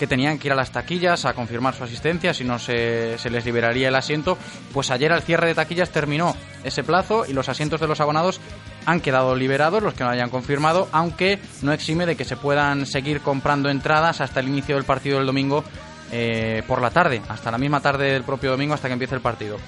que 0.00 0.06
tenían 0.06 0.38
que 0.38 0.48
ir 0.48 0.52
a 0.52 0.56
las 0.56 0.72
taquillas 0.72 1.26
a 1.26 1.34
confirmar 1.34 1.74
su 1.74 1.84
asistencia, 1.84 2.32
si 2.32 2.42
no 2.42 2.58
se, 2.58 3.18
les 3.30 3.44
liberaría 3.44 3.88
el 3.88 3.94
asiento, 3.94 4.38
pues 4.72 4.90
ayer 4.90 5.12
al 5.12 5.20
cierre 5.20 5.48
de 5.48 5.54
taquillas 5.54 5.90
terminó 5.90 6.34
ese 6.64 6.82
plazo 6.82 7.26
y 7.28 7.34
los 7.34 7.50
asientos 7.50 7.82
de 7.82 7.86
los 7.86 8.00
abonados 8.00 8.40
han 8.86 9.02
quedado 9.02 9.36
liberados, 9.36 9.82
los 9.82 9.92
que 9.92 10.02
no 10.02 10.08
hayan 10.08 10.30
confirmado, 10.30 10.88
aunque 10.92 11.38
no 11.60 11.74
exime 11.74 12.06
de 12.06 12.16
que 12.16 12.24
se 12.24 12.38
puedan 12.38 12.86
seguir 12.86 13.20
comprando 13.20 13.68
entradas 13.68 14.22
hasta 14.22 14.40
el 14.40 14.48
inicio 14.48 14.76
del 14.76 14.84
partido 14.84 15.18
del 15.18 15.26
domingo 15.26 15.64
eh, 16.12 16.62
por 16.66 16.80
la 16.80 16.88
tarde, 16.88 17.20
hasta 17.28 17.50
la 17.50 17.58
misma 17.58 17.80
tarde 17.80 18.10
del 18.10 18.24
propio 18.24 18.52
domingo, 18.52 18.72
hasta 18.72 18.88
que 18.88 18.94
empiece 18.94 19.16
el 19.16 19.20
partido. 19.20 19.58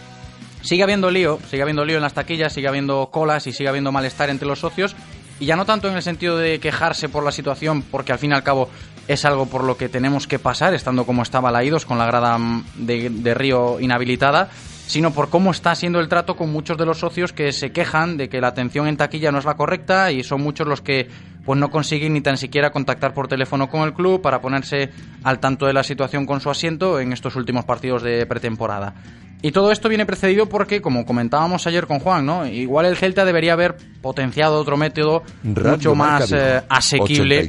Sigue 0.63 0.83
habiendo 0.83 1.11
lío, 1.11 1.41
sigue 1.51 1.61
habiendo 1.61 1.85
lío 1.85 1.97
en 1.97 2.03
las 2.03 2.15
taquillas, 2.15 2.55
sigue 2.55 2.69
habiendo 2.69 3.11
colas 3.13 3.47
y 3.47 3.53
sigue 3.53 3.69
habiendo 3.69 3.93
malestar 3.93 4.31
entre 4.31 4.49
los 4.49 4.61
socios. 4.61 4.97
Y 5.41 5.47
ya 5.47 5.57
no 5.57 5.65
tanto 5.65 5.89
en 5.89 5.97
el 5.97 6.03
sentido 6.03 6.39
de 6.39 6.61
quejarse 6.61 7.09
por 7.09 7.25
la 7.25 7.33
situación, 7.33 7.83
porque 7.83 8.13
al 8.13 8.19
fin 8.19 8.31
y 8.31 8.35
al 8.35 8.45
cabo 8.45 8.71
es 9.09 9.25
algo 9.25 9.47
por 9.47 9.65
lo 9.65 9.77
que 9.77 9.89
tenemos 9.89 10.27
que 10.27 10.39
pasar, 10.39 10.75
estando 10.75 11.05
como 11.05 11.23
estaba 11.23 11.51
la 11.51 11.65
IDOS, 11.65 11.87
con 11.87 11.99
la 11.99 12.07
grada 12.07 12.39
de, 12.77 13.11
de 13.11 13.35
Río 13.35 13.81
inhabilitada, 13.81 14.51
sino 14.87 15.13
por 15.13 15.31
cómo 15.31 15.51
está 15.51 15.75
siendo 15.75 16.01
el 16.01 16.09
trato 16.09 16.37
con 16.37 16.53
muchos 16.53 16.77
de 16.77 16.85
los 16.85 16.99
socios 16.99 17.33
que 17.33 17.53
se 17.53 17.73
quejan 17.73 18.17
de 18.17 18.29
que 18.29 18.41
la 18.41 18.49
atención 18.49 18.87
en 18.87 18.97
taquilla 18.97 19.33
no 19.33 19.39
es 19.39 19.45
la 19.45 19.55
correcta 19.55 20.13
y 20.13 20.23
son 20.23 20.43
muchos 20.43 20.67
los 20.67 20.81
que 20.81 21.09
pues 21.45 21.59
no 21.59 21.71
consiguen 21.71 22.13
ni 22.13 22.21
tan 22.21 22.37
siquiera 22.37 22.71
contactar 22.71 23.15
por 23.15 23.27
teléfono 23.27 23.69
con 23.69 23.83
el 23.83 23.95
club 23.95 24.21
para 24.21 24.41
ponerse 24.41 24.91
al 25.25 25.41
tanto 25.41 25.67
de 25.67 25.73
la 25.73 25.83
situación 25.83 26.27
con 26.27 26.41
su 26.41 26.51
asiento 26.51 27.01
en 27.01 27.13
estos 27.13 27.37
últimos 27.37 27.65
partidos 27.65 28.03
de 28.03 28.27
pretemporada. 28.27 28.95
Y 29.41 29.51
todo 29.51 29.73
esto 29.73 29.89
viene 29.89 30.07
precedido 30.07 30.49
porque, 30.49 30.81
como 30.81 31.05
comentábamos 31.05 31.67
ayer 31.67 31.89
con 31.89 31.99
Juan, 31.99 32.25
¿no? 32.25 32.47
Igual 32.47 32.87
el 32.87 32.97
Celta 32.97 33.25
debería 33.25 33.55
haber 33.55 33.77
potenciado 34.01 34.61
otro 34.61 34.77
método 34.77 35.25
mucho 35.43 35.97
más 35.97 36.31
eh, 36.31 36.63
asequible 36.69 37.49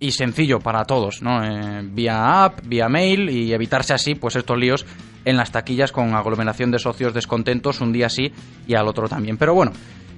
y 0.00 0.12
sencillo 0.12 0.58
para 0.58 0.84
todos, 0.84 1.22
¿no? 1.22 1.44
Eh, 1.44 1.82
vía 1.84 2.44
app, 2.44 2.60
vía 2.64 2.88
mail 2.88 3.28
y 3.28 3.52
evitarse 3.52 3.92
así, 3.92 4.14
pues 4.14 4.34
estos 4.34 4.58
líos 4.58 4.86
en 5.24 5.36
las 5.36 5.52
taquillas 5.52 5.92
con 5.92 6.14
aglomeración 6.14 6.70
de 6.70 6.78
socios 6.78 7.12
descontentos 7.12 7.80
un 7.82 7.92
día 7.92 8.08
sí 8.08 8.32
y 8.66 8.74
al 8.74 8.88
otro 8.88 9.08
también. 9.08 9.36
Pero 9.36 9.54
bueno, 9.54 9.72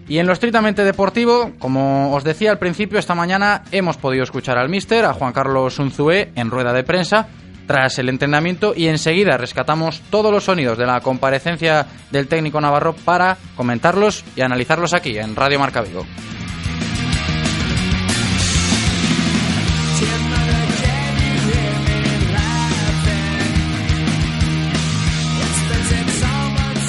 y 0.09 0.19
en 0.19 0.27
lo 0.27 0.33
estrictamente 0.33 0.85
deportivo, 0.85 1.53
como 1.59 2.15
os 2.15 2.25
decía 2.25 2.51
al 2.51 2.59
principio, 2.59 2.99
esta 2.99 3.15
mañana 3.15 3.65
hemos 3.73 3.97
podido 3.97 4.23
escuchar 4.23 4.59
al 4.59 4.69
míster, 4.69 5.05
a 5.05 5.13
Juan 5.13 5.33
Carlos 5.33 5.79
Unzué, 5.79 6.31
en 6.37 6.51
rueda 6.51 6.73
de 6.73 6.85
prensa, 6.85 7.29
tras 7.67 7.99
el 7.99 8.09
entrenamiento 8.09 8.75
y 8.77 8.89
enseguida 8.89 9.37
rescatamos 9.37 10.03
todos 10.11 10.33
los 10.33 10.45
sonidos 10.45 10.79
de 10.79 10.87
la 10.87 11.01
comparecencia 11.01 11.87
del 12.11 12.29
técnico 12.29 12.61
Navarro 12.61 12.95
para 12.95 13.37
comentarlos 13.57 14.25
y 14.37 14.43
analizarlos 14.43 14.95
aquí 14.95 15.17
en 15.17 15.37
Radio 15.37 15.59
Marca 15.59 15.81
Vigo. 15.81 16.05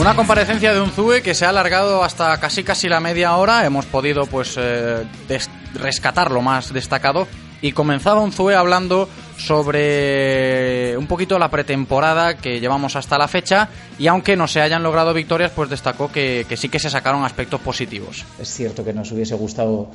Una 0.03 0.17
comparecencia 0.17 0.73
de 0.73 0.81
un 0.81 0.91
ZUE 0.91 1.21
que 1.21 1.33
se 1.33 1.45
ha 1.45 1.49
alargado 1.49 2.03
hasta 2.03 2.37
casi 2.37 2.61
casi 2.61 2.89
la 2.89 2.99
media 2.99 3.37
hora. 3.37 3.65
Hemos 3.65 3.85
podido 3.85 4.25
pues 4.25 4.55
eh, 4.57 5.05
rescatar 5.75 6.29
lo 6.29 6.41
más 6.41 6.73
destacado. 6.73 7.25
Y 7.61 7.71
comenzaba 7.71 8.19
un 8.19 8.33
ZUE 8.33 8.53
hablando 8.53 9.07
sobre 9.37 10.97
un 10.97 11.07
poquito 11.07 11.39
la 11.39 11.49
pretemporada 11.49 12.35
que 12.35 12.59
llevamos 12.59 12.97
hasta 12.97 13.17
la 13.17 13.29
fecha. 13.29 13.69
Y 13.97 14.07
aunque 14.07 14.35
no 14.35 14.45
se 14.45 14.59
hayan 14.59 14.83
logrado 14.83 15.13
victorias, 15.13 15.53
pues 15.55 15.69
destacó 15.69 16.11
que, 16.11 16.45
sí 16.57 16.67
que 16.67 16.79
se 16.79 16.89
sacaron 16.89 17.23
aspectos 17.23 17.61
positivos. 17.61 18.25
Es 18.41 18.49
cierto 18.49 18.83
que 18.83 18.91
nos 18.91 19.09
hubiese 19.13 19.35
gustado 19.35 19.89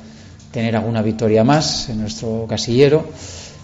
tener 0.51 0.75
alguna 0.75 1.03
victoria 1.03 1.43
más 1.43 1.87
en 1.87 2.01
nuestro 2.01 2.47
casillero. 2.49 3.11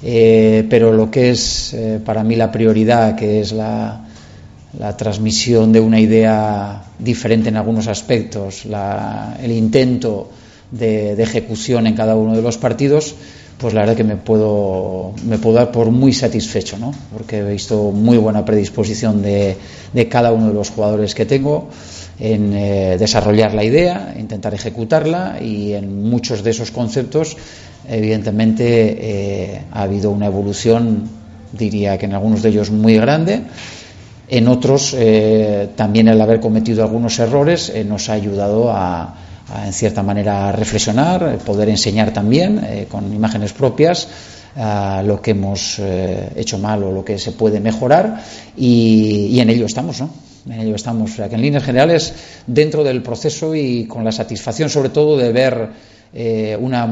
Eh, 0.04 0.64
pero 0.70 0.94
lo 0.94 1.10
que 1.10 1.32
es 1.32 1.74
eh, 1.74 2.00
para 2.06 2.24
mí 2.24 2.36
la 2.36 2.52
prioridad, 2.52 3.16
que 3.16 3.42
es 3.42 3.52
la, 3.52 4.05
la 4.79 4.98
transmisión 4.98 5.72
de 5.72 5.79
una 5.79 6.00
idea 6.00 6.84
diferente 7.00 7.50
en 7.50 7.58
algunos 7.58 7.88
aspectos, 7.88 8.63
el 8.65 9.51
intento 9.51 10.29
de, 10.72 11.13
ejecución 11.22 11.88
en 11.88 11.96
cada 11.96 12.15
uno 12.15 12.36
de 12.36 12.41
los 12.41 12.58
partidos, 12.58 13.15
pues 13.58 13.74
la 13.74 13.82
verdad 13.82 13.96
que 13.96 14.03
me 14.03 14.17
puedo, 14.17 15.13
me 15.25 15.38
puedo 15.38 15.55
dar 15.55 15.72
por 15.72 15.89
muy 15.91 16.12
satisfecho, 16.12 16.77
¿no? 16.77 16.94
porque 17.13 17.38
he 17.38 17.51
visto 17.51 17.91
muy 17.91 18.17
buena 18.17 18.44
predisposición 18.44 19.22
de, 19.22 19.58
cada 20.10 20.34
uno 20.34 20.50
de 20.50 20.53
los 20.53 20.70
jugadores 20.72 21.15
que 21.15 21.25
tengo 21.25 21.70
en 22.20 22.53
eh, 22.53 22.98
desarrollar 22.98 23.53
la 23.53 23.63
idea, 23.63 24.13
intentar 24.20 24.53
ejecutarla 24.53 25.39
y 25.41 25.74
en 25.74 26.03
muchos 26.03 26.44
de 26.44 26.51
esos 26.51 26.72
conceptos, 26.72 27.38
evidentemente, 27.88 28.98
eh, 29.00 29.62
ha 29.72 29.84
habido 29.84 30.12
una 30.12 30.25
evolución, 30.25 31.08
diría 31.53 31.98
que 31.98 32.05
en 32.05 32.13
algunos 32.13 32.41
de 32.41 32.50
ellos 32.50 32.72
muy 32.72 32.96
grande 32.96 33.44
en 34.27 34.48
otros, 34.48 34.96
eh, 34.98 35.70
también 35.75 36.08
el 36.08 36.20
haber 36.20 36.39
cometido 36.39 36.84
algunos 36.84 37.20
errores 37.20 37.70
eh, 37.70 37.84
nos 37.84 38.10
ha 38.10 38.13
ayudado 38.13 38.72
a, 38.72 39.13
en 39.65 39.74
cierta 39.74 40.01
manera, 40.01 40.50
a 40.50 40.51
reflexionar, 40.51 41.38
poder 41.39 41.70
enseñar 41.70 42.12
también 42.12 42.60
eh, 42.63 42.88
con 42.89 43.13
imágenes 43.13 43.53
propias 43.53 44.08
lo 45.03 45.22
que 45.22 45.32
hemos 45.32 45.82
hecho 46.34 46.58
mal 46.58 46.82
o 46.84 46.91
lo 46.94 47.03
que 47.03 47.20
se 47.20 47.34
puede 47.34 47.60
mejorar 47.60 48.24
y, 48.55 49.38
en 49.38 49.50
ello 49.50 49.65
estamos, 49.65 50.00
¿no? 50.00 50.10
En 50.46 50.62
ello 50.62 50.75
estamos. 50.75 51.12
O 51.12 51.15
sea, 51.15 51.27
que 51.27 51.36
en 51.36 51.41
líneas 51.41 51.65
generales, 51.65 52.13
dentro 52.48 52.82
del 52.82 53.03
proceso 53.03 53.53
y 53.53 53.84
con 53.86 54.05
la 54.05 54.13
satisfacción, 54.13 54.70
sobre 54.70 54.91
todo, 54.91 55.17
de 55.17 55.34
ver 55.34 55.72
una 56.62 56.88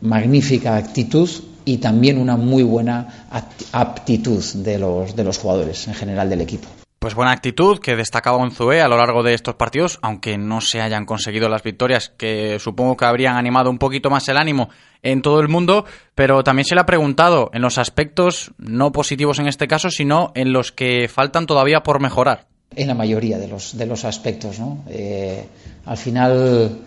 magnífica 0.00 0.74
actitud 0.74 1.30
y 1.64 1.78
también 1.78 2.18
una 2.18 2.36
muy 2.36 2.62
buena 2.62 3.26
aptitud 3.72 4.42
de 4.54 4.78
los, 4.78 5.14
de 5.16 5.24
los 5.24 5.38
jugadores 5.38 5.88
en 5.88 5.94
general 5.94 6.28
del 6.28 6.40
equipo. 6.40 6.68
Pues 7.02 7.16
buena 7.16 7.32
actitud 7.32 7.80
que 7.80 7.96
destacaba 7.96 8.36
Onzué 8.36 8.80
a 8.80 8.86
lo 8.86 8.96
largo 8.96 9.24
de 9.24 9.34
estos 9.34 9.56
partidos, 9.56 9.98
aunque 10.02 10.38
no 10.38 10.60
se 10.60 10.80
hayan 10.80 11.04
conseguido 11.04 11.48
las 11.48 11.64
victorias, 11.64 12.12
que 12.16 12.60
supongo 12.60 12.96
que 12.96 13.04
habrían 13.04 13.36
animado 13.36 13.70
un 13.70 13.78
poquito 13.78 14.08
más 14.08 14.28
el 14.28 14.36
ánimo 14.36 14.68
en 15.02 15.20
todo 15.20 15.40
el 15.40 15.48
mundo, 15.48 15.84
pero 16.14 16.44
también 16.44 16.64
se 16.64 16.76
le 16.76 16.80
ha 16.80 16.86
preguntado 16.86 17.50
en 17.54 17.62
los 17.62 17.76
aspectos 17.76 18.52
no 18.56 18.92
positivos 18.92 19.40
en 19.40 19.48
este 19.48 19.66
caso, 19.66 19.90
sino 19.90 20.30
en 20.36 20.52
los 20.52 20.70
que 20.70 21.08
faltan 21.08 21.46
todavía 21.46 21.82
por 21.82 22.00
mejorar. 22.00 22.46
En 22.76 22.86
la 22.86 22.94
mayoría 22.94 23.36
de 23.36 23.48
los, 23.48 23.76
de 23.76 23.86
los 23.86 24.04
aspectos, 24.04 24.60
¿no? 24.60 24.84
Eh, 24.88 25.44
al 25.84 25.96
final 25.96 26.78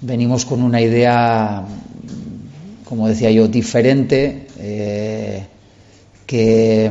venimos 0.00 0.46
con 0.46 0.64
una 0.64 0.80
idea 0.80 1.62
como 2.90 3.06
decía 3.06 3.30
yo, 3.30 3.46
diferente, 3.46 4.48
eh, 4.58 5.44
que 6.26 6.90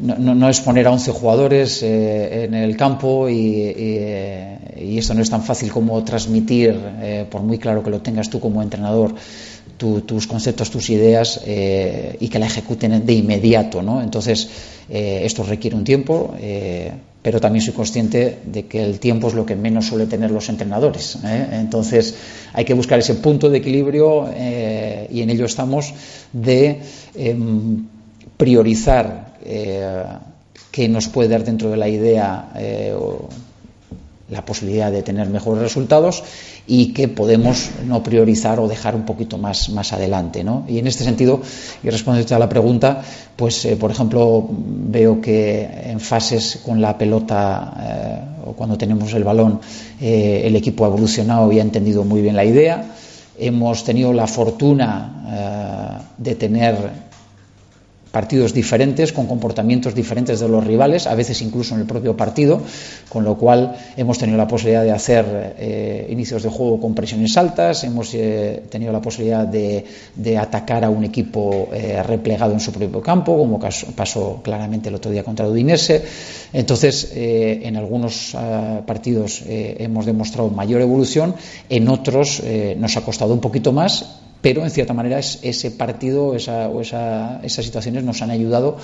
no, 0.00 0.34
no, 0.34 0.48
es 0.48 0.60
poner 0.60 0.88
a 0.88 0.90
11 0.90 1.12
jugadores 1.12 1.84
eh, 1.84 2.44
en 2.44 2.54
el 2.54 2.76
campo 2.76 3.28
y, 3.28 3.36
y, 3.36 4.98
esto 4.98 5.14
no 5.14 5.22
es 5.22 5.30
tan 5.30 5.44
fácil 5.44 5.70
como 5.70 6.02
transmitir, 6.02 6.76
eh, 7.00 7.24
por 7.30 7.42
muy 7.42 7.58
claro 7.58 7.84
que 7.84 7.90
lo 7.90 8.00
tengas 8.00 8.28
tú 8.28 8.40
como 8.40 8.60
entrenador, 8.60 9.14
tus 9.76 10.26
conceptos, 10.26 10.70
tus 10.70 10.90
ideas 10.90 11.40
y 11.46 12.28
que 12.28 12.38
la 12.40 12.46
ejecuten 12.46 13.06
de 13.06 13.12
inmediato. 13.12 13.80
¿no? 13.80 14.02
Entonces, 14.02 14.50
esto 14.88 15.44
requiere 15.44 15.76
un 15.76 15.84
tiempo 15.84 16.34
pero 17.28 17.42
también 17.42 17.62
soy 17.62 17.74
consciente 17.74 18.38
de 18.46 18.64
que 18.64 18.82
el 18.82 19.00
tiempo 19.00 19.28
es 19.28 19.34
lo 19.34 19.44
que 19.44 19.54
menos 19.54 19.84
suele 19.84 20.06
tener 20.06 20.30
los 20.30 20.48
entrenadores. 20.48 21.18
¿eh? 21.26 21.60
Entonces 21.60 22.14
hay 22.54 22.64
que 22.64 22.72
buscar 22.72 22.98
ese 22.98 23.16
punto 23.16 23.50
de 23.50 23.58
equilibrio 23.58 24.30
eh, 24.34 25.06
y 25.12 25.20
en 25.20 25.28
ello 25.28 25.44
estamos 25.44 25.92
de 26.32 26.80
em, 27.14 27.84
priorizar 28.38 29.34
eh, 29.44 30.04
qué 30.70 30.88
nos 30.88 31.08
puede 31.08 31.28
dar 31.28 31.44
dentro 31.44 31.68
de 31.68 31.76
la 31.76 31.90
idea 31.90 32.48
la 34.30 34.44
posibilidad 34.44 34.92
de 34.92 35.02
tener 35.02 35.28
mejores 35.28 35.62
resultados 35.62 36.22
y 36.66 36.92
que 36.92 37.08
podemos 37.08 37.70
no 37.86 38.02
priorizar 38.02 38.60
o 38.60 38.68
dejar 38.68 38.94
un 38.94 39.06
poquito 39.06 39.38
más, 39.38 39.70
más 39.70 39.92
adelante. 39.92 40.44
¿no? 40.44 40.64
Y 40.68 40.78
en 40.78 40.86
este 40.86 41.04
sentido, 41.04 41.40
y 41.82 41.88
respondiendo 41.88 42.36
a 42.36 42.38
la 42.38 42.48
pregunta, 42.48 43.02
pues 43.36 43.64
eh, 43.64 43.76
por 43.76 43.90
ejemplo 43.90 44.46
veo 44.50 45.20
que 45.20 45.64
en 45.84 45.98
fases 46.00 46.60
con 46.64 46.80
la 46.80 46.98
pelota 46.98 47.74
eh, 47.80 48.48
o 48.48 48.52
cuando 48.52 48.76
tenemos 48.76 49.12
el 49.14 49.24
balón 49.24 49.60
eh, 50.00 50.42
el 50.44 50.56
equipo 50.56 50.84
ha 50.84 50.88
evolucionado 50.88 51.50
y 51.50 51.58
ha 51.58 51.62
entendido 51.62 52.04
muy 52.04 52.20
bien 52.20 52.36
la 52.36 52.44
idea. 52.44 52.94
Hemos 53.38 53.84
tenido 53.84 54.12
la 54.12 54.26
fortuna 54.26 56.04
de 56.18 56.34
tener 56.34 57.07
partidos 58.18 58.52
diferentes, 58.52 59.12
con 59.12 59.28
comportamientos 59.28 59.94
diferentes 59.94 60.40
de 60.40 60.48
los 60.48 60.66
rivales, 60.66 61.06
a 61.06 61.14
veces 61.14 61.40
incluso 61.40 61.76
en 61.76 61.82
el 61.82 61.86
propio 61.86 62.16
partido, 62.16 62.60
con 63.08 63.22
lo 63.22 63.38
cual 63.38 63.76
hemos 63.96 64.18
tenido 64.18 64.36
la 64.36 64.48
posibilidad 64.48 64.82
de 64.82 64.90
hacer 64.90 65.54
eh, 65.56 66.08
inicios 66.10 66.42
de 66.42 66.48
juego 66.48 66.80
con 66.80 66.96
presiones 66.96 67.36
altas, 67.36 67.84
hemos 67.84 68.12
eh, 68.14 68.64
tenido 68.70 68.90
la 68.90 69.00
posibilidad 69.00 69.46
de, 69.46 69.84
atacar 70.36 70.84
a 70.84 70.90
un 70.90 71.04
equipo 71.04 71.68
eh, 71.72 72.02
replegado 72.02 72.54
en 72.54 72.58
su 72.58 72.72
propio 72.72 73.00
campo, 73.00 73.38
como 73.38 73.60
pasó 73.94 74.40
claramente 74.42 74.88
el 74.88 74.96
otro 74.96 75.12
día 75.12 75.22
contra 75.22 75.46
Udinese. 75.46 76.02
Entonces, 76.52 77.12
en 77.14 77.76
algunos 77.76 78.34
ah, 78.34 78.80
partidos 78.84 79.44
hemos 79.46 80.06
demostrado 80.06 80.50
mayor 80.50 80.80
evolución, 80.80 81.36
en 81.68 81.88
otros 81.88 82.42
nos 82.76 82.96
ha 82.96 83.00
costado 83.02 83.32
un 83.32 83.40
poquito 83.40 83.70
más 83.70 84.18
pero 84.40 84.64
en 84.64 84.70
cierta 84.70 84.94
manera 84.94 85.18
ese 85.18 85.70
partido 85.70 86.34
esa, 86.34 86.68
o 86.68 86.80
esa, 86.80 87.40
esas 87.42 87.64
situaciones 87.64 88.04
nos 88.04 88.22
han 88.22 88.30
ayudado 88.30 88.78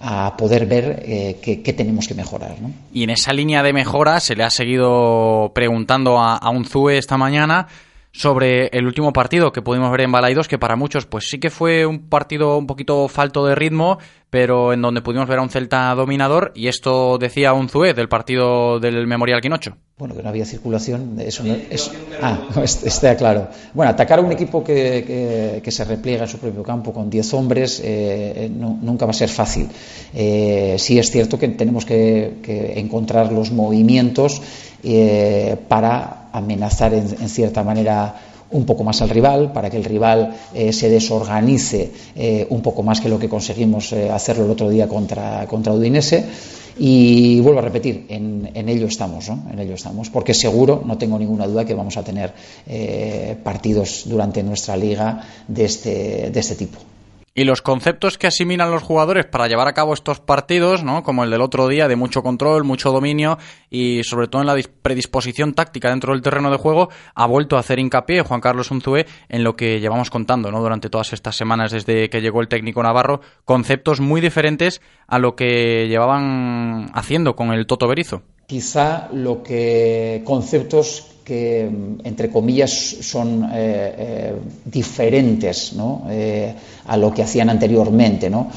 a 0.00 0.36
poder 0.36 0.66
ver 0.66 1.02
eh, 1.06 1.38
qué, 1.42 1.72
tenemos 1.72 2.08
que 2.08 2.14
mejorar. 2.14 2.56
¿no? 2.60 2.72
Y 2.92 3.04
en 3.04 3.10
esa 3.10 3.32
línea 3.32 3.62
de 3.62 3.72
mejora 3.72 4.20
se 4.20 4.34
le 4.34 4.44
ha 4.44 4.50
seguido 4.50 5.52
preguntando 5.54 6.18
a, 6.18 6.36
a 6.36 6.50
Unzue 6.50 6.98
esta 6.98 7.16
mañana 7.16 7.68
sobre 8.14 8.68
el 8.68 8.86
último 8.86 9.12
partido 9.12 9.52
que 9.52 9.60
pudimos 9.60 9.90
ver 9.90 10.02
en 10.02 10.12
Balaidos, 10.12 10.46
que 10.46 10.56
para 10.56 10.76
muchos 10.76 11.04
pues 11.04 11.28
sí 11.28 11.40
que 11.40 11.50
fue 11.50 11.84
un 11.84 12.08
partido 12.08 12.56
un 12.56 12.66
poquito 12.68 13.08
falto 13.08 13.44
de 13.44 13.56
ritmo, 13.56 13.98
pero 14.30 14.72
en 14.72 14.82
donde 14.82 15.02
pudimos 15.02 15.28
ver 15.28 15.40
a 15.40 15.42
un 15.42 15.50
Celta 15.50 15.92
dominador, 15.96 16.52
y 16.54 16.68
esto 16.68 17.18
decía 17.18 17.52
un 17.52 17.68
Zue 17.68 17.92
del 17.92 18.08
partido 18.08 18.78
del 18.78 19.08
Memorial 19.08 19.40
Quinocho. 19.40 19.76
Bueno, 19.98 20.14
que 20.14 20.22
no 20.22 20.28
había 20.28 20.44
circulación, 20.44 21.20
eso 21.20 21.42
no, 21.42 21.56
ah, 22.22 22.38
está 22.64 23.16
claro. 23.16 23.48
Bueno, 23.74 23.90
atacar 23.90 24.20
a 24.20 24.22
un 24.22 24.30
equipo 24.30 24.62
que, 24.62 25.60
que, 25.62 25.70
se 25.70 25.84
repliega 25.84 26.24
en 26.24 26.28
su 26.28 26.38
propio 26.38 26.62
campo 26.62 26.92
con 26.92 27.10
10 27.10 27.34
hombres 27.34 27.80
eh, 27.84 28.48
nunca 28.50 29.06
va 29.06 29.10
a 29.10 29.14
ser 29.14 29.28
fácil. 29.28 29.68
Eh, 30.14 30.76
sí 30.78 30.98
es 30.98 31.10
cierto 31.10 31.36
que 31.36 31.48
tenemos 31.48 31.84
que, 31.84 32.38
que 32.42 32.78
encontrar 32.78 33.32
los 33.32 33.50
movimientos 33.50 34.40
eh, 34.84 35.56
para 35.68 36.13
amenazar 36.34 36.92
en, 36.94 37.28
cierta 37.28 37.62
manera 37.62 38.14
un 38.50 38.66
poco 38.66 38.84
más 38.84 39.00
al 39.02 39.10
rival, 39.10 39.52
para 39.52 39.70
que 39.70 39.76
el 39.76 39.84
rival 39.84 40.36
eh, 40.52 40.72
se 40.72 40.88
desorganice 40.88 41.90
eh, 42.14 42.46
un 42.50 42.60
poco 42.60 42.82
más 42.82 43.00
que 43.00 43.08
lo 43.08 43.18
que 43.18 43.28
conseguimos 43.28 43.92
hacerlo 43.92 44.44
el 44.44 44.50
otro 44.50 44.68
día 44.68 44.86
contra, 44.88 45.46
contra 45.46 45.72
Udinese. 45.72 46.24
Y 46.76 47.40
vuelvo 47.40 47.60
a 47.60 47.62
repetir, 47.62 48.06
en, 48.08 48.68
ello 48.68 48.88
estamos, 48.88 49.28
¿no? 49.28 49.44
En 49.52 49.60
ello 49.60 49.74
estamos, 49.74 50.10
porque 50.10 50.34
seguro, 50.34 50.82
no 50.84 50.98
tengo 50.98 51.16
ninguna 51.18 51.46
duda, 51.46 51.64
que 51.64 51.72
vamos 51.72 51.96
a 51.96 52.02
tener 52.02 52.34
partidos 53.44 54.02
durante 54.06 54.42
nuestra 54.42 54.76
liga 54.76 55.22
de 55.46 55.64
este, 55.64 56.30
de 56.32 56.40
este 56.40 56.56
tipo. 56.56 56.78
Y 57.36 57.42
los 57.42 57.62
conceptos 57.62 58.16
que 58.16 58.28
asimilan 58.28 58.70
los 58.70 58.84
jugadores 58.84 59.26
para 59.26 59.48
llevar 59.48 59.66
a 59.66 59.74
cabo 59.74 59.92
estos 59.92 60.20
partidos, 60.20 60.84
¿no? 60.84 61.02
como 61.02 61.24
el 61.24 61.30
del 61.30 61.40
otro 61.40 61.66
día, 61.66 61.88
de 61.88 61.96
mucho 61.96 62.22
control, 62.22 62.62
mucho 62.62 62.92
dominio 62.92 63.38
y 63.70 64.04
sobre 64.04 64.28
todo 64.28 64.42
en 64.42 64.46
la 64.46 64.56
predisposición 64.82 65.52
táctica 65.52 65.90
dentro 65.90 66.12
del 66.12 66.22
terreno 66.22 66.48
de 66.52 66.58
juego, 66.58 66.90
ha 67.12 67.26
vuelto 67.26 67.56
a 67.56 67.58
hacer 67.58 67.80
hincapié 67.80 68.22
Juan 68.22 68.40
Carlos 68.40 68.70
Unzué 68.70 69.06
en 69.28 69.42
lo 69.42 69.56
que 69.56 69.80
llevamos 69.80 70.10
contando 70.10 70.52
¿no? 70.52 70.60
durante 70.60 70.90
todas 70.90 71.12
estas 71.12 71.34
semanas 71.34 71.72
desde 71.72 72.08
que 72.08 72.20
llegó 72.20 72.40
el 72.40 72.46
técnico 72.46 72.84
Navarro, 72.84 73.20
conceptos 73.44 74.00
muy 74.00 74.20
diferentes 74.20 74.80
a 75.08 75.18
lo 75.18 75.34
que 75.34 75.88
llevaban 75.88 76.86
haciendo 76.94 77.34
con 77.34 77.52
el 77.52 77.66
Toto 77.66 77.88
Berizo. 77.88 78.22
Quizá 78.46 79.08
lo 79.12 79.42
que 79.42 80.22
conceptos 80.24 81.14
que, 81.24 81.68
entre 82.04 82.30
comillas, 82.30 82.70
son 82.70 83.44
eh, 83.44 83.48
eh, 83.54 84.34
diferentes 84.66 85.72
eh, 86.10 86.54
a 86.86 86.96
lo 86.98 87.12
que 87.12 87.22
hacían 87.22 87.48
anteriormente. 87.48 88.28
¿no? 88.28 88.50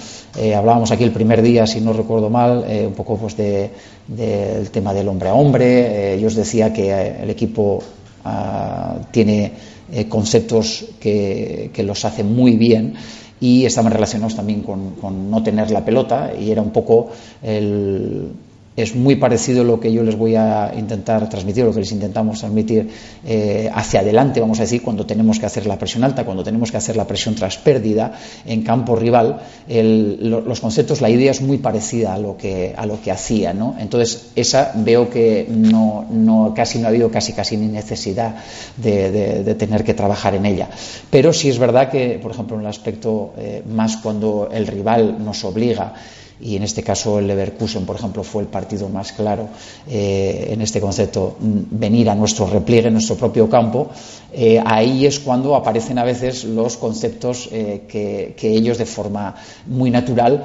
hablábamos 0.55 0.91
aquí 0.91 1.03
el 1.03 1.11
primer 1.11 1.41
día, 1.41 1.65
si 1.65 1.81
no 1.81 1.93
recuerdo 1.93 2.29
mal, 2.29 2.63
un 2.85 2.93
poco 2.93 3.17
pues, 3.17 3.35
del 3.37 3.71
de, 4.07 4.67
tema 4.71 4.93
del 4.93 5.07
hombre 5.07 5.29
a 5.29 5.33
hombre. 5.33 6.19
yo 6.19 6.27
os 6.27 6.35
decía 6.35 6.71
que 6.71 6.91
el 7.23 7.29
equipo 7.29 7.81
ah, 8.23 8.99
tiene 9.09 9.53
conceptos 10.09 10.85
que, 10.99 11.71
los 11.77 12.05
hace 12.05 12.23
muy 12.23 12.55
bien 12.55 12.93
y 13.39 13.65
estaban 13.65 13.91
relacionados 13.91 14.35
también 14.35 14.61
con 14.61 15.31
no 15.31 15.41
tener 15.41 15.71
la 15.71 15.83
pelota 15.83 16.33
y 16.39 16.51
era 16.51 16.61
un 16.61 16.71
poco 16.71 17.09
el 17.41 18.31
es 18.77 18.95
muy 18.95 19.15
parecido 19.15 19.61
a 19.61 19.63
lo 19.63 19.79
que 19.79 19.91
yo 19.91 20.03
les 20.03 20.15
voy 20.15 20.35
a 20.35 20.71
intentar 20.77 21.27
transmitir, 21.27 21.65
lo 21.65 21.73
que 21.73 21.79
les 21.79 21.91
intentamos 21.91 22.39
transmitir 22.39 22.87
eh, 23.25 23.67
hacia 23.73 24.01
adelante, 24.01 24.39
vamos 24.39 24.59
a 24.59 24.61
decir, 24.61 24.83
cuando 24.83 25.03
tenemos 25.03 25.39
que 25.39 25.47
hacer 25.47 25.65
la 25.65 25.79
presión 25.79 26.03
alta, 26.03 26.23
cuando 26.23 26.43
tenemos 26.43 26.69
que 26.69 26.77
hacer 26.77 26.95
la 26.95 27.07
presión 27.07 27.33
tras 27.33 27.57
pérdida 27.57 28.13
en 28.45 28.61
campo 28.61 28.95
rival, 28.95 29.41
los 29.67 30.59
conceptos, 30.59 31.01
la 31.01 31.09
idea 31.09 31.31
es 31.31 31.41
muy 31.41 31.57
parecida 31.57 32.13
a 32.13 32.19
lo 32.19 32.37
que, 32.37 32.75
a 32.77 32.85
lo 32.85 33.01
que 33.01 33.11
hacía, 33.11 33.51
¿no? 33.51 33.75
Entonces, 33.79 34.27
esa 34.35 34.71
veo 34.75 35.09
que 35.09 35.47
no, 35.49 36.05
no, 36.11 36.53
casi 36.55 36.77
no 36.77 36.85
ha 36.85 36.89
habido 36.89 37.09
casi 37.09 37.33
casi 37.33 37.57
ni 37.57 37.67
necesidad 37.67 38.35
de, 38.77 39.55
tener 39.57 39.83
que 39.83 39.95
trabajar 39.95 40.35
en 40.35 40.45
ella. 40.45 40.69
Pero 41.09 41.33
sí 41.33 41.49
es 41.49 41.57
verdad 41.57 41.89
que, 41.89 42.19
por 42.21 42.31
ejemplo, 42.31 42.55
en 42.55 42.61
el 42.61 42.67
aspecto 42.67 43.33
eh, 43.39 43.63
más 43.67 43.97
cuando 43.97 44.49
el 44.51 44.67
rival 44.67 45.23
nos 45.23 45.43
obliga, 45.43 45.93
y 46.39 46.55
en 46.55 46.63
este 46.63 46.83
caso 46.83 47.19
el 47.19 47.27
Leverkusen, 47.27 47.85
por 47.85 47.95
ejemplo, 47.95 48.23
fue 48.23 48.43
el 48.43 48.47
partido 48.47 48.89
más 48.89 49.11
claro 49.11 49.49
eh, 49.87 50.49
en 50.51 50.61
este 50.61 50.79
concepto, 50.79 51.37
mm, 51.39 51.59
venir 51.71 52.09
a 52.09 52.15
nuestro 52.15 52.47
repliegue, 52.47 52.87
en 52.87 52.93
nuestro 52.93 53.15
propio 53.15 53.49
campo, 53.49 53.89
eh, 54.33 54.61
ahí 54.63 55.05
es 55.05 55.19
cuando 55.19 55.55
aparecen 55.55 55.97
a 55.97 56.03
veces 56.03 56.43
los 56.43 56.77
conceptos 56.77 57.49
eh, 57.51 57.83
que, 57.87 58.35
que, 58.37 58.51
ellos 58.51 58.77
de 58.77 58.85
forma 58.85 59.35
muy 59.67 59.89
natural 59.89 60.43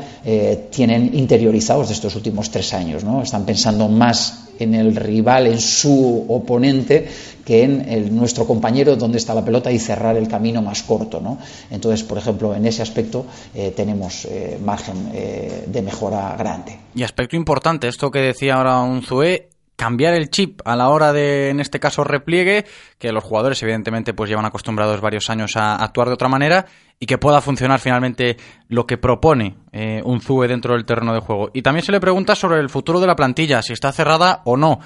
tienen 0.71 1.11
interiorizados 1.15 1.89
de 1.89 1.95
estos 1.95 2.15
últimos 2.17 2.51
tres 2.51 2.73
años. 2.75 3.05
¿no? 3.05 3.23
Están 3.23 3.45
pensando 3.45 3.89
más 3.89 4.52
en 4.63 4.75
el 4.75 4.97
rival, 4.97 5.47
en 5.47 5.61
su 5.61 6.27
oponente, 6.29 7.09
que 7.45 7.65
en 7.65 7.89
el, 7.89 8.15
nuestro 8.15 8.47
compañero 8.47 8.97
donde 8.97 9.19
está 9.19 9.35
la 9.35 9.45
pelota 9.45 9.71
y 9.71 9.79
cerrar 9.79 10.17
el 10.17 10.29
camino 10.29 10.63
más 10.63 10.83
corto. 10.83 11.21
¿no? 11.21 11.39
Entonces, 11.71 12.03
por 12.03 12.19
ejemplo, 12.19 12.55
en 12.55 12.67
ese 12.67 12.83
aspecto 12.83 13.27
eh, 13.55 13.73
tenemos 13.75 14.25
eh, 14.25 14.59
margen 14.65 15.11
eh, 15.13 15.65
de 15.67 15.83
mejora 15.83 16.37
grande. 16.37 16.79
Y 16.95 17.03
aspecto 17.03 17.37
importante, 17.37 17.89
esto 17.89 18.11
que 18.11 18.21
decía 18.21 18.55
ahora 18.55 18.81
un 18.81 19.03
Zue, 19.03 19.49
cambiar 19.83 20.15
el 20.15 20.31
chip 20.31 20.61
a 20.65 20.77
la 20.77 20.91
hora 20.91 21.13
de, 21.13 21.51
en 21.51 21.59
este 21.59 21.81
caso, 21.81 22.05
repliegue, 22.05 22.65
que 23.01 23.11
los 23.11 23.25
jugadores 23.25 23.61
evidentemente 23.65 24.15
pues 24.15 24.31
llevan 24.31 24.45
acostumbrados 24.45 25.01
varios 25.01 25.29
años 25.29 25.57
a 25.57 25.75
actuar 25.75 26.07
de 26.07 26.15
otra 26.15 26.29
manera 26.29 26.67
y 27.01 27.07
que 27.07 27.19
pueda 27.19 27.41
funcionar 27.41 27.81
finalmente 27.81 28.37
lo 28.69 28.87
que 28.87 28.97
propone 28.97 29.57
un 30.05 30.21
ZUE 30.21 30.47
dentro 30.47 30.75
del 30.75 30.85
terreno 30.85 31.13
de 31.13 31.19
juego. 31.19 31.51
Y 31.53 31.63
también 31.63 31.85
se 31.85 31.91
le 31.91 31.99
pregunta 31.99 32.37
sobre 32.37 32.61
el 32.61 32.71
futuro 32.71 33.01
de 33.01 33.09
la 33.09 33.17
plantilla, 33.17 33.61
si 33.61 33.73
está 33.73 33.91
cerrada 33.91 34.43
o 34.45 34.57
no. 34.57 34.79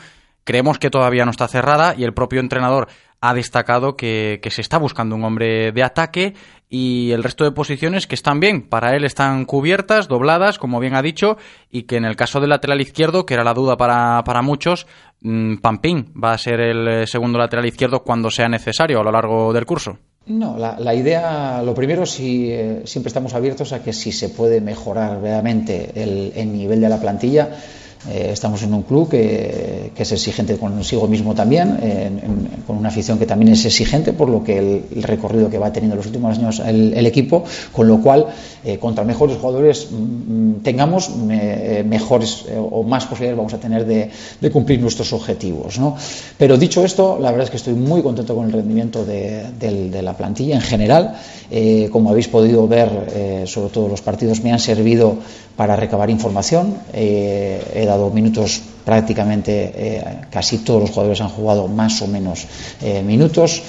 Creemos 0.45 0.79
que 0.79 0.89
todavía 0.89 1.27
no 1.27 1.31
está 1.31 1.47
cerrada 1.47 1.95
y 1.95 2.05
el 2.05 2.15
propio 2.15 2.41
entrenador 2.41 2.89
ha 3.29 3.35
destacado 3.35 3.97
que, 3.97 4.41
se 4.51 4.61
está 4.61 4.79
buscando 4.79 5.17
un 5.17 5.25
hombre 5.25 5.73
de 5.73 5.83
ataque 5.83 6.35
y 6.69 7.11
el 7.11 7.25
resto 7.25 7.45
de 7.45 7.51
posiciones 7.51 8.07
que 8.07 8.15
están 8.15 8.39
bien. 8.39 8.63
Para 8.63 8.95
él 8.95 9.05
están 9.05 9.45
cubiertas, 9.45 10.07
dobladas, 10.07 10.59
como 10.59 10.79
bien 10.79 10.95
ha 10.95 11.03
dicho, 11.03 11.37
y 11.71 11.83
que 11.83 11.97
en 11.97 12.05
el 12.05 12.15
caso 12.15 12.41
del 12.41 12.51
lateral 12.51 12.81
izquierdo, 12.81 13.27
que 13.27 13.35
era 13.35 13.43
la 13.43 13.55
duda 13.55 13.77
para, 13.77 14.23
para 14.25 14.43
muchos, 14.43 14.87
mm, 15.23 15.57
Pampín 15.57 16.13
va 16.23 16.33
a 16.33 16.39
ser 16.39 16.61
el 16.61 16.89
eh, 16.89 17.07
segundo 17.07 17.39
lateral 17.39 17.67
izquierdo 17.67 18.05
cuando 18.05 18.31
sea 18.31 18.49
necesario 18.49 19.01
a 19.01 19.05
lo 19.05 19.11
largo 19.11 19.53
del 19.53 19.67
curso. 19.67 19.99
No, 20.27 20.57
la, 20.57 20.95
idea, 20.95 21.63
lo 21.63 21.73
primero, 21.73 22.05
si 22.05 22.51
eh, 22.51 22.83
siempre 22.85 23.09
estamos 23.09 23.35
abiertos 23.35 23.73
a 23.73 23.83
que 23.83 23.93
si 23.93 24.11
se 24.11 24.29
puede 24.29 24.61
mejorar 24.61 25.21
realmente 25.21 25.93
el, 25.95 26.33
el 26.35 26.53
nivel 26.53 26.81
de 26.81 26.89
la 26.89 27.01
plantilla, 27.01 27.49
eh, 28.09 28.31
estamos 28.33 28.63
en 28.63 28.73
un 28.73 28.83
club 28.83 29.09
que, 29.09 29.93
es 29.97 30.13
exigente 30.13 30.57
consigo 30.57 31.09
mismo 31.09 31.35
también, 31.35 32.61
con 32.67 32.77
una 32.77 32.89
afición 32.89 33.19
que 33.19 33.27
también 33.27 33.53
es 33.53 33.65
exigente, 33.65 34.13
por 34.13 34.29
lo 34.29 34.45
que 34.45 34.59
el, 34.59 35.03
recorrido 35.03 35.51
que 35.51 35.59
va 35.59 35.73
teniendo 35.73 35.97
los 35.97 36.07
últimos 36.07 36.39
años 36.39 36.61
el, 36.61 37.07
equipo, 37.07 37.45
con 37.73 37.89
lo 37.89 38.01
cual, 38.01 38.27
eh, 38.65 38.79
contra 38.79 39.05
mejores 39.05 39.37
jugadores 39.37 39.89
mm, 39.91 40.63
tengamos, 40.63 41.11
eh, 41.31 41.85
mejores 41.87 42.45
o 42.57 42.83
más 42.83 43.07
posibilidades 43.07 43.37
vamos 43.37 43.55
a 43.55 43.59
tener 43.59 43.85
de, 43.85 44.11
cumplir 44.51 44.81
nuestros 44.81 45.13
objetivos. 45.13 45.81
Pero 46.39 46.57
dicho 46.57 46.85
esto, 46.85 47.19
la 47.21 47.31
verdad 47.31 47.45
es 47.45 47.51
que 47.51 47.57
estoy 47.57 47.75
muy 47.75 48.03
contento 48.03 48.35
con 48.35 48.47
el 48.47 48.53
rendimiento 48.53 49.05
de, 49.05 49.45
de 49.59 50.03
la 50.03 50.17
plantilla 50.17 50.55
en 50.55 50.61
general. 50.61 51.17
como 51.91 52.11
habéis 52.11 52.29
podido 52.29 52.67
ver, 52.69 53.45
sobre 53.47 53.71
todo 53.71 53.89
los 53.89 54.03
partidos 54.03 54.43
me 54.43 54.53
han 54.53 54.61
servido 54.61 55.17
para 55.57 55.75
recabar 55.75 56.11
información. 56.11 56.75
he 56.93 57.85
dado 57.87 57.96
minutos 58.13 58.61
prácticamente, 58.85 59.73
eh, 59.75 60.05
casi 60.31 60.59
todos 60.59 60.83
los 60.83 60.91
jugadores 60.91 61.21
han 61.21 61.29
jugado 61.29 61.69
más 61.69 62.01
o 62.03 62.07
menos 62.07 62.47
eh, 62.81 63.03
minutos. 63.03 63.63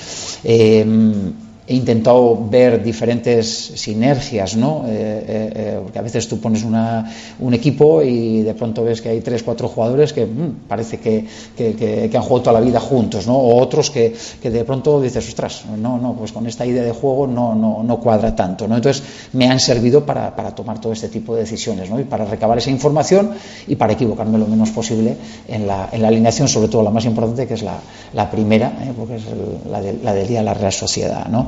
Eh, 1.68 1.74
he 1.74 1.76
intentado 1.76 2.48
ver 2.50 2.82
diferentes 2.82 3.74
sinergias, 3.76 4.56
¿no? 4.56 4.86
Eh, 4.88 5.26
eh, 5.28 5.52
eh, 5.56 5.80
porque 5.84 6.00
a 6.00 6.02
veces 6.02 6.28
tú 6.28 6.40
pones 6.40 6.64
una, 6.64 7.12
un 7.40 7.54
equipo 7.54 8.02
y 8.02 8.42
de 8.42 8.54
pronto 8.54 8.84
ves 8.84 9.02
que 9.02 9.10
hay 9.10 9.22
tres, 9.22 9.44
cuatro 9.44 9.68
jugadores 9.68 10.14
que 10.14 10.26
mm, 10.26 10.68
parece 10.68 11.00
que, 11.00 11.28
han 12.14 12.22
jugado 12.22 12.42
toda 12.42 12.60
la 12.60 12.66
vida 12.66 12.80
juntos, 12.80 13.28
¿no? 13.28 13.36
O 13.36 13.62
otros 13.62 13.92
que, 13.92 14.16
de 14.42 14.64
pronto 14.64 15.02
dices, 15.02 15.28
ostras, 15.28 15.66
no, 15.78 15.98
no, 15.98 16.14
pues 16.14 16.32
con 16.32 16.48
esta 16.48 16.66
idea 16.66 16.84
de 16.84 16.92
juego 16.92 17.28
no, 17.28 17.54
no, 17.54 17.84
no 17.84 18.00
cuadra 18.00 18.34
tanto, 18.34 18.68
¿no? 18.68 18.76
Entonces 18.76 19.04
me 19.34 19.48
han 19.48 19.60
servido 19.60 20.06
para, 20.06 20.36
para, 20.36 20.56
tomar 20.56 20.80
todo 20.80 20.94
este 20.94 21.10
tipo 21.10 21.36
de 21.36 21.42
decisiones, 21.42 21.90
¿no? 21.90 22.00
Y 22.00 22.06
para 22.06 22.24
recabar 22.24 22.58
esa 22.58 22.72
información 22.72 23.32
y 23.68 23.76
para 23.76 23.94
equivocarme 23.94 24.38
lo 24.38 24.48
menos 24.48 24.70
posible 24.70 25.18
en 25.48 25.68
la, 25.68 25.90
en 25.92 26.02
la 26.02 26.08
alineación, 26.08 26.48
sobre 26.48 26.70
todo 26.70 26.82
la 26.84 26.92
más 26.92 27.06
importante, 27.06 27.46
que 27.46 27.56
es 27.56 27.62
la, 27.62 27.78
la 28.14 28.32
primera, 28.32 28.72
porque 28.98 29.16
es 29.16 29.24
la, 29.70 29.82
de, 29.82 30.00
la 30.02 30.14
del 30.14 30.28
día 30.28 30.40
de 30.40 30.46
la 30.46 30.54
Real 30.54 30.72
Sociedad, 30.72 31.28
¿no? 31.28 31.48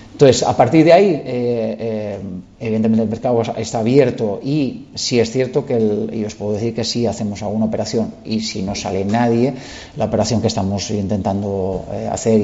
Entonces, 0.21 0.47
a 0.47 0.55
partir 0.55 0.85
de 0.85 0.93
ahí, 0.93 1.19
eh, 1.25 1.75
eh, 1.79 2.19
evidentemente 2.59 3.01
el 3.01 3.09
mercado 3.09 3.41
está 3.57 3.79
abierto 3.79 4.39
y 4.43 4.85
si 4.93 5.19
es 5.19 5.31
cierto 5.31 5.65
que, 5.65 5.73
el, 5.73 6.11
y 6.13 6.23
os 6.25 6.35
puedo 6.35 6.53
decir 6.53 6.75
que 6.75 6.83
si 6.83 7.07
hacemos 7.07 7.41
alguna 7.41 7.65
operación 7.65 8.13
y 8.23 8.41
si 8.41 8.61
no 8.61 8.75
sale 8.75 9.03
nadie, 9.03 9.55
la 9.97 10.05
operación 10.05 10.39
que 10.39 10.45
estamos 10.45 10.91
intentando 10.91 11.85
eh, 11.91 12.07
hacer 12.11 12.39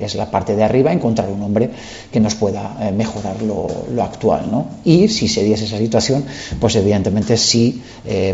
es 0.00 0.16
la 0.16 0.28
parte 0.28 0.56
de 0.56 0.64
arriba, 0.64 0.92
encontrar 0.92 1.28
un 1.30 1.40
hombre 1.42 1.70
que 2.10 2.18
nos 2.18 2.34
pueda 2.34 2.90
mejorar 2.96 3.40
lo, 3.42 3.68
actual. 4.02 4.50
¿no? 4.50 4.66
Y 4.84 5.06
si 5.06 5.28
se 5.28 5.44
diese 5.44 5.66
esa 5.66 5.78
situación, 5.78 6.24
pues 6.58 6.74
evidentemente 6.74 7.36
sí 7.36 7.80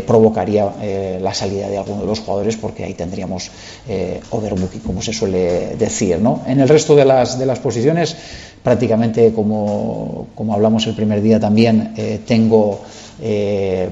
provocaría 0.07 1.19
la 1.21 1.35
salida 1.35 1.69
de 1.69 1.77
alguno 1.77 2.01
de 2.01 2.07
los 2.07 2.21
jugadores 2.21 2.57
porque 2.57 2.83
ahí 2.83 2.95
tendríamos 2.95 3.51
overbooking, 4.31 4.81
como 4.81 5.03
se 5.03 5.13
suele 5.13 5.75
decir. 5.75 6.19
¿no? 6.19 6.41
En 6.47 6.59
el 6.61 6.67
resto 6.67 6.95
de 6.95 7.05
las 7.05 7.59
posiciones, 7.59 8.15
prácticamente 8.63 9.33
como, 9.33 10.27
como 10.35 10.53
hablamos 10.53 10.85
el 10.87 10.93
primer 10.93 11.21
día 11.21 11.39
también, 11.39 11.93
eh, 11.95 12.19
tengo 12.25 12.81
eh, 13.21 13.89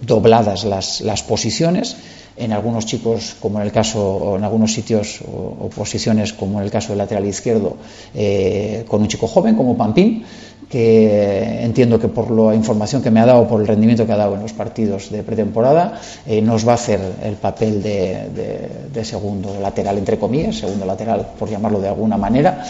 dobladas 0.00 0.64
las, 0.64 1.00
las, 1.00 1.22
posiciones. 1.22 1.96
En 2.36 2.52
algunos 2.52 2.84
chicos, 2.84 3.36
como 3.40 3.60
en 3.60 3.66
el 3.66 3.72
caso, 3.72 4.34
en 4.36 4.42
algunos 4.42 4.74
sitios 4.74 5.20
o, 5.22 5.70
posiciones, 5.70 6.32
como 6.32 6.58
en 6.58 6.64
el 6.64 6.70
caso 6.70 6.88
del 6.88 6.98
lateral 6.98 7.24
izquierdo, 7.24 7.76
eh, 8.12 8.84
con 8.88 9.02
un 9.02 9.08
chico 9.08 9.28
joven 9.28 9.54
como 9.54 9.76
Pampín, 9.76 10.24
que 10.68 11.62
entiendo 11.62 12.00
que 12.00 12.08
por 12.08 12.30
la 12.30 12.54
información 12.54 13.02
que 13.02 13.10
me 13.10 13.20
ha 13.20 13.26
dado, 13.26 13.46
por 13.46 13.60
el 13.60 13.68
rendimiento 13.68 14.04
que 14.04 14.12
ha 14.12 14.16
dado 14.16 14.34
en 14.34 14.42
los 14.42 14.52
partidos 14.52 15.10
de 15.12 15.22
pretemporada, 15.22 16.00
nos 16.42 16.66
va 16.66 16.72
a 16.72 16.74
hacer 16.74 17.00
el 17.22 17.34
papel 17.36 17.80
de, 17.82 18.68
de 18.92 19.04
segundo 19.04 19.60
lateral, 19.60 19.96
entre 19.98 20.18
comillas, 20.18 20.56
segundo 20.56 20.84
lateral, 20.84 21.28
por 21.38 21.48
llamarlo 21.48 21.80
de 21.80 21.88
alguna 21.88 22.16
manera 22.16 22.64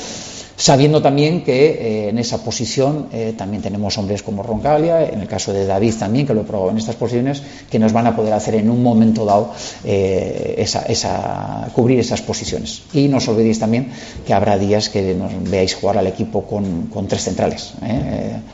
sabiendo 0.57 1.03
también 1.03 1.43
que 1.43 1.67
eh, 1.67 2.09
en 2.11 2.19
esa 2.19 2.43
posición 2.43 3.09
eh, 3.13 3.35
también 3.37 3.63
tenemos 3.63 3.97
hombres 3.99 4.23
como 4.23 4.43
Roncalia, 4.43 5.05
en 5.05 5.21
el 5.21 5.29
caso 5.29 5.53
de 5.53 5.67
David 5.67 5.95
también, 5.99 6.27
que 6.27 6.35
lo 6.35 6.43
he 6.43 6.45
probado 6.45 6.71
en 6.71 6.79
estas 6.79 6.97
posiciones, 6.97 7.43
que 7.71 7.79
nos 7.79 7.93
van 7.93 8.07
a 8.07 8.17
poder 8.17 8.33
hacer 8.33 8.55
en 8.55 8.71
un 8.71 8.83
momento 8.83 9.25
dado 9.25 9.53
eh, 9.85 10.55
esa, 10.59 11.69
cubrir 11.75 11.99
esas 11.99 12.23
posiciones. 12.23 12.83
Y 12.93 13.09
no 13.09 13.19
os 13.19 13.29
olvidéis 13.29 13.59
también 13.59 13.91
que 14.27 14.35
habrá 14.35 14.59
días 14.59 14.89
que 14.89 15.15
nos 15.15 15.33
veáis 15.51 15.75
jugar 15.75 15.99
al 15.99 16.07
equipo 16.07 16.43
con, 16.43 16.87
con 16.87 17.09
tres 17.09 17.25
centrales, 17.25 17.75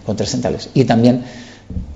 con 0.07 0.17
tres 0.17 0.31
centrales. 0.31 0.71
Y 0.75 0.85
también 0.85 1.23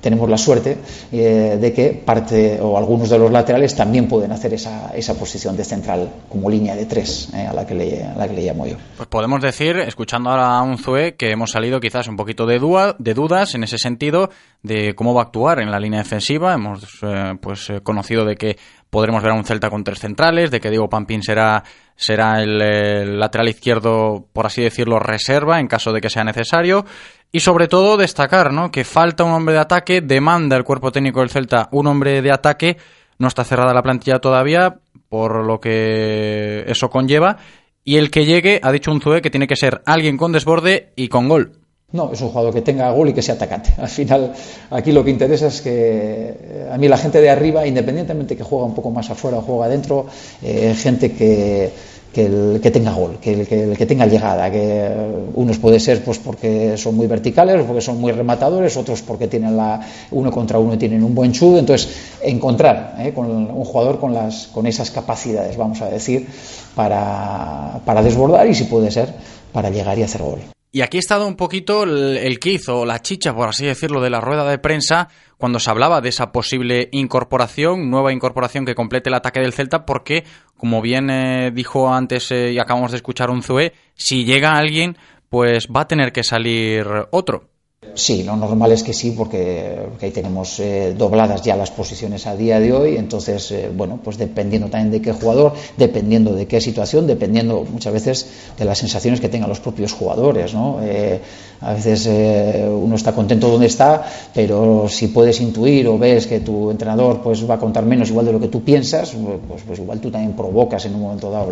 tenemos 0.00 0.28
la 0.28 0.36
suerte 0.36 0.76
eh, 1.12 1.58
de 1.60 1.72
que 1.72 1.90
parte 1.90 2.60
o 2.60 2.76
algunos 2.76 3.08
de 3.08 3.18
los 3.18 3.30
laterales 3.30 3.74
también 3.74 4.06
pueden 4.06 4.32
hacer 4.32 4.52
esa, 4.54 4.92
esa 4.94 5.14
posición 5.14 5.56
de 5.56 5.64
central 5.64 6.10
como 6.28 6.50
línea 6.50 6.76
de 6.76 6.86
tres 6.86 7.30
eh, 7.34 7.46
a, 7.46 7.52
la 7.52 7.66
que 7.66 7.74
le, 7.74 8.04
a 8.04 8.14
la 8.14 8.28
que 8.28 8.34
le 8.34 8.42
llamo 8.42 8.66
yo. 8.66 8.76
Pues 8.96 9.08
podemos 9.08 9.40
decir, 9.40 9.78
escuchando 9.78 10.30
ahora 10.30 10.58
a 10.58 10.62
un 10.62 10.78
Zue, 10.78 11.14
que 11.16 11.30
hemos 11.30 11.52
salido 11.52 11.80
quizás 11.80 12.06
un 12.08 12.16
poquito 12.16 12.46
de, 12.46 12.60
de 12.98 13.14
dudas 13.14 13.54
en 13.54 13.64
ese 13.64 13.78
sentido 13.78 14.30
de 14.62 14.94
cómo 14.94 15.14
va 15.14 15.22
a 15.22 15.24
actuar 15.24 15.60
en 15.60 15.70
la 15.70 15.80
línea 15.80 16.00
defensiva. 16.00 16.54
Hemos 16.54 16.98
eh, 17.02 17.34
pues 17.40 17.72
conocido 17.82 18.24
de 18.24 18.36
que 18.36 18.56
podremos 18.94 19.24
ver 19.24 19.32
a 19.32 19.34
un 19.34 19.44
Celta 19.44 19.70
con 19.70 19.82
tres 19.82 19.98
centrales, 19.98 20.52
de 20.52 20.60
que 20.60 20.70
Diego 20.70 20.88
Pampín 20.88 21.20
será 21.20 21.64
será 21.96 22.40
el, 22.40 23.18
lateral 23.18 23.48
izquierdo, 23.48 24.28
por 24.32 24.46
así 24.46 24.62
decirlo, 24.62 25.00
reserva 25.00 25.58
en 25.58 25.66
caso 25.66 25.92
de 25.92 26.00
que 26.00 26.08
sea 26.08 26.22
necesario. 26.22 26.84
Y 27.32 27.40
sobre 27.40 27.66
todo 27.66 27.96
destacar 27.96 28.52
¿no? 28.52 28.70
que 28.70 28.84
falta 28.84 29.24
un 29.24 29.32
hombre 29.32 29.54
de 29.54 29.60
ataque, 29.60 30.00
demanda 30.00 30.56
el 30.56 30.62
cuerpo 30.62 30.92
técnico 30.92 31.18
del 31.18 31.30
Celta 31.30 31.68
un 31.72 31.88
hombre 31.88 32.22
de 32.22 32.30
ataque, 32.30 32.76
no 33.18 33.26
está 33.26 33.42
cerrada 33.42 33.74
la 33.74 33.82
plantilla 33.82 34.20
todavía, 34.20 34.76
por 35.08 35.44
lo 35.44 35.58
que 35.58 36.62
eso 36.68 36.88
conlleva. 36.88 37.38
Y 37.82 37.96
el 37.96 38.12
que 38.12 38.26
llegue, 38.26 38.60
ha 38.62 38.70
dicho 38.70 38.92
un 38.92 39.00
Zue 39.00 39.22
que 39.22 39.30
tiene 39.30 39.48
que 39.48 39.56
ser 39.56 39.82
alguien 39.86 40.16
con 40.16 40.30
desborde 40.30 40.92
y 40.94 41.08
con 41.08 41.28
gol. 41.28 41.63
No, 41.94 42.10
es 42.12 42.20
un 42.20 42.30
jugador 42.30 42.52
que 42.52 42.60
tenga 42.60 42.90
gol 42.90 43.10
y 43.10 43.12
que 43.12 43.22
sea 43.22 43.36
atacante. 43.36 43.70
Al 43.78 43.88
final, 43.88 44.32
aquí 44.70 44.90
lo 44.90 45.04
que 45.04 45.12
interesa 45.12 45.46
es 45.46 45.62
que 45.62 45.70
eh, 45.72 46.68
a 46.68 46.76
mí 46.76 46.88
la 46.88 46.96
gente 46.96 47.20
de 47.20 47.30
arriba, 47.30 47.68
independientemente 47.68 48.36
que 48.36 48.42
juega 48.42 48.64
un 48.64 48.74
poco 48.74 48.90
más 48.90 49.10
afuera 49.10 49.38
o 49.38 49.42
juega 49.42 49.66
adentro, 49.66 50.06
eh, 50.42 50.74
gente 50.74 51.12
que 51.12 51.70
que, 52.14 52.70
tenga 52.72 52.92
gol, 52.92 53.18
que 53.20 53.32
el, 53.32 53.76
que 53.76 53.86
tenga 53.86 54.06
llegada, 54.06 54.50
que 54.50 54.88
unos 55.34 55.58
puede 55.58 55.80
ser 55.80 56.04
pues 56.04 56.18
porque 56.18 56.76
son 56.76 56.94
muy 56.94 57.08
verticales, 57.08 57.64
porque 57.66 57.80
son 57.80 58.00
muy 58.00 58.12
rematadores, 58.12 58.76
otros 58.76 59.02
porque 59.02 59.26
tienen 59.26 59.56
la 59.56 59.80
uno 60.12 60.30
contra 60.30 60.60
uno 60.60 60.74
y 60.74 60.76
tienen 60.76 61.02
un 61.02 61.12
buen 61.12 61.32
chud, 61.32 61.58
entonces 61.58 61.88
encontrar 62.22 62.94
¿eh? 63.00 63.12
con 63.12 63.26
un 63.26 63.64
jugador 63.64 63.98
con 63.98 64.14
las 64.14 64.46
con 64.46 64.66
esas 64.66 64.92
capacidades, 64.92 65.56
vamos 65.56 65.82
a 65.82 65.88
decir, 65.88 66.28
para, 66.76 67.80
para 67.84 68.00
desbordar 68.00 68.46
y 68.46 68.54
si 68.54 68.64
puede 68.64 68.92
ser 68.92 69.12
para 69.52 69.70
llegar 69.70 69.98
y 69.98 70.04
hacer 70.04 70.22
gol. 70.22 70.53
Y 70.74 70.80
aquí 70.80 70.96
ha 70.96 70.98
estado 70.98 71.28
un 71.28 71.36
poquito 71.36 71.84
el, 71.84 72.16
el 72.16 72.40
o 72.66 72.84
la 72.84 72.98
chicha, 72.98 73.32
por 73.32 73.48
así 73.48 73.64
decirlo, 73.64 74.00
de 74.00 74.10
la 74.10 74.20
rueda 74.20 74.44
de 74.50 74.58
prensa 74.58 75.08
cuando 75.38 75.60
se 75.60 75.70
hablaba 75.70 76.00
de 76.00 76.08
esa 76.08 76.32
posible 76.32 76.88
incorporación, 76.90 77.88
nueva 77.90 78.12
incorporación 78.12 78.66
que 78.66 78.74
complete 78.74 79.08
el 79.08 79.14
ataque 79.14 79.38
del 79.38 79.52
Celta, 79.52 79.86
porque, 79.86 80.24
como 80.56 80.82
bien 80.82 81.10
eh, 81.10 81.52
dijo 81.54 81.94
antes 81.94 82.28
eh, 82.32 82.50
y 82.50 82.58
acabamos 82.58 82.90
de 82.90 82.96
escuchar 82.96 83.30
un 83.30 83.44
Zue, 83.44 83.72
si 83.94 84.24
llega 84.24 84.58
alguien, 84.58 84.98
pues 85.28 85.68
va 85.68 85.82
a 85.82 85.86
tener 85.86 86.10
que 86.10 86.24
salir 86.24 86.84
otro. 87.12 87.53
Sí, 87.94 88.24
lo 88.24 88.34
normal 88.36 88.72
es 88.72 88.82
que 88.82 88.92
sí, 88.92 89.12
porque, 89.12 89.86
ahí 90.02 90.10
tenemos 90.10 90.58
eh, 90.58 90.94
dobladas 90.98 91.42
ya 91.42 91.56
las 91.56 91.70
posiciones 91.70 92.26
a 92.26 92.34
día 92.34 92.58
de 92.58 92.72
hoy. 92.72 92.96
Entonces, 92.96 93.50
eh, 93.52 93.70
bueno, 93.72 94.00
pues 94.02 94.18
dependiendo 94.18 94.68
también 94.68 94.90
de 94.90 95.00
qué 95.00 95.12
jugador, 95.12 95.52
dependiendo 95.76 96.34
de 96.34 96.46
qué 96.46 96.60
situación, 96.60 97.06
dependiendo 97.06 97.64
muchas 97.70 97.92
veces 97.92 98.26
de 98.58 98.64
las 98.64 98.78
sensaciones 98.78 99.20
que 99.20 99.28
tengan 99.28 99.48
los 99.48 99.60
propios 99.60 99.92
jugadores, 99.92 100.54
¿no? 100.54 100.80
Eh, 100.82 101.20
a 101.64 101.72
veces 101.74 102.06
uno 102.06 102.96
está 102.96 103.12
contento 103.12 103.48
donde 103.48 103.66
está, 103.66 104.04
pero 104.34 104.86
si 104.88 105.08
puedes 105.08 105.40
intuir 105.40 105.88
o 105.88 105.98
ves 105.98 106.26
que 106.26 106.40
tu 106.40 106.70
entrenador 106.70 107.22
pues 107.22 107.48
va 107.48 107.54
a 107.54 107.58
contar 107.58 107.84
menos 107.84 108.10
igual 108.10 108.26
de 108.26 108.32
lo 108.32 108.40
que 108.40 108.48
tú 108.48 108.62
piensas, 108.62 109.14
pues, 109.48 109.62
pues 109.66 109.78
igual 109.78 110.00
tú 110.00 110.10
también 110.10 110.32
provocas 110.34 110.84
en 110.86 110.94
un 110.94 111.02
momento 111.02 111.30
dado 111.30 111.44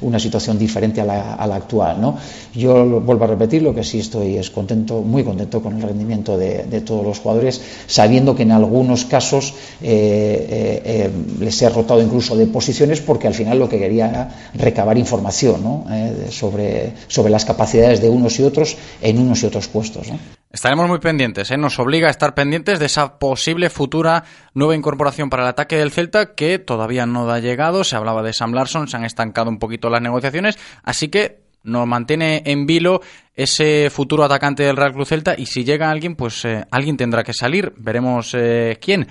una 0.00 0.18
situación 0.18 0.58
diferente 0.58 1.00
a 1.00 1.04
la, 1.04 1.54
actual, 1.54 2.00
¿no? 2.00 2.16
Yo 2.54 3.00
vuelvo 3.00 3.24
a 3.24 3.28
repetir, 3.28 3.62
lo 3.62 3.74
que 3.74 3.84
sí 3.84 3.98
estoy 3.98 4.36
es 4.36 4.50
contento, 4.50 5.02
muy 5.02 5.22
contento 5.22 5.62
con 5.62 5.76
el 5.76 5.82
rendimiento 5.82 6.38
de, 6.38 6.82
todos 6.82 7.04
los 7.04 7.18
jugadores, 7.18 7.60
sabiendo 7.86 8.34
que 8.34 8.42
en 8.42 8.52
algunos 8.52 9.04
casos 9.04 9.54
eh, 9.82 10.46
eh, 10.50 10.82
eh, 10.84 11.10
les 11.38 11.60
he 11.62 11.68
rotado 11.68 12.02
incluso 12.02 12.36
de 12.36 12.46
posiciones 12.46 13.00
porque 13.00 13.26
al 13.26 13.34
final 13.34 13.58
lo 13.58 13.68
que 13.68 13.78
quería 13.78 14.08
era 14.08 14.28
recabar 14.54 14.98
información 14.98 15.84
sobre, 16.30 16.92
sobre 17.08 17.30
las 17.30 17.44
capacidades 17.44 18.00
de 18.00 18.08
unos 18.08 18.38
y 18.40 18.42
otros 18.42 18.76
en 19.00 19.18
unos 19.18 19.42
y 19.42 19.46
otros 19.46 19.51
puestos. 19.68 20.08
Estaremos 20.50 20.88
muy 20.88 20.98
pendientes, 20.98 21.50
nos 21.56 21.78
obliga 21.78 22.08
a 22.08 22.10
estar 22.10 22.34
pendientes 22.34 22.78
de 22.78 22.86
esa 22.86 23.18
posible 23.18 23.70
futura 23.70 24.24
nueva 24.52 24.74
incorporación 24.74 25.30
para 25.30 25.44
el 25.44 25.48
ataque 25.48 25.76
del 25.76 25.90
Celta 25.90 26.34
que 26.34 26.58
todavía 26.58 27.06
no 27.06 27.30
ha 27.30 27.38
llegado. 27.38 27.84
Se 27.84 27.96
hablaba 27.96 28.22
de 28.22 28.32
Sam 28.32 28.52
Larson, 28.52 28.88
se 28.88 28.96
han 28.96 29.04
estancado 29.04 29.48
un 29.48 29.58
poquito 29.58 29.88
las 29.88 30.02
negociaciones, 30.02 30.58
así 30.82 31.08
que 31.08 31.42
nos 31.64 31.86
mantiene 31.86 32.42
en 32.44 32.66
vilo 32.66 33.00
ese 33.34 33.88
futuro 33.90 34.24
atacante 34.24 34.62
del 34.64 34.76
Real 34.76 34.92
Cruz 34.92 35.08
Celta 35.08 35.34
y 35.38 35.46
si 35.46 35.64
llega 35.64 35.90
alguien, 35.90 36.16
pues 36.16 36.44
eh, 36.44 36.64
alguien 36.70 36.96
tendrá 36.96 37.22
que 37.22 37.32
salir. 37.32 37.72
Veremos 37.76 38.34
eh, 38.34 38.78
quién. 38.80 39.06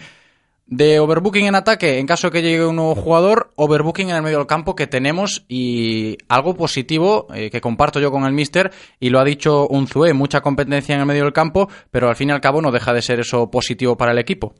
De 0.71 1.01
overbooking 1.01 1.47
en 1.47 1.55
ataque, 1.55 1.99
en 1.99 2.07
caso 2.07 2.31
que 2.31 2.41
llegue 2.41 2.65
un 2.65 2.77
nuevo 2.77 2.95
jugador, 2.95 3.51
overbooking 3.57 4.09
en 4.09 4.15
el 4.15 4.21
medio 4.21 4.37
del 4.37 4.47
campo 4.47 4.73
que 4.73 4.87
tenemos 4.87 5.43
y 5.49 6.17
algo 6.29 6.55
positivo 6.55 7.27
eh, 7.33 7.49
que 7.49 7.59
comparto 7.59 7.99
yo 7.99 8.09
con 8.09 8.23
el 8.23 8.31
Mister 8.31 8.71
y 8.97 9.09
lo 9.09 9.19
ha 9.19 9.25
dicho 9.25 9.67
Unzué, 9.67 10.13
mucha 10.13 10.39
competencia 10.39 10.95
en 10.95 11.01
el 11.01 11.07
medio 11.07 11.25
del 11.25 11.33
campo, 11.33 11.67
pero 11.91 12.07
al 12.07 12.15
fin 12.15 12.29
y 12.29 12.31
al 12.31 12.39
cabo 12.39 12.61
no 12.61 12.71
deja 12.71 12.93
de 12.93 13.01
ser 13.01 13.19
eso 13.19 13.51
positivo 13.51 13.97
para 13.97 14.13
el 14.13 14.19
equipo. 14.19 14.55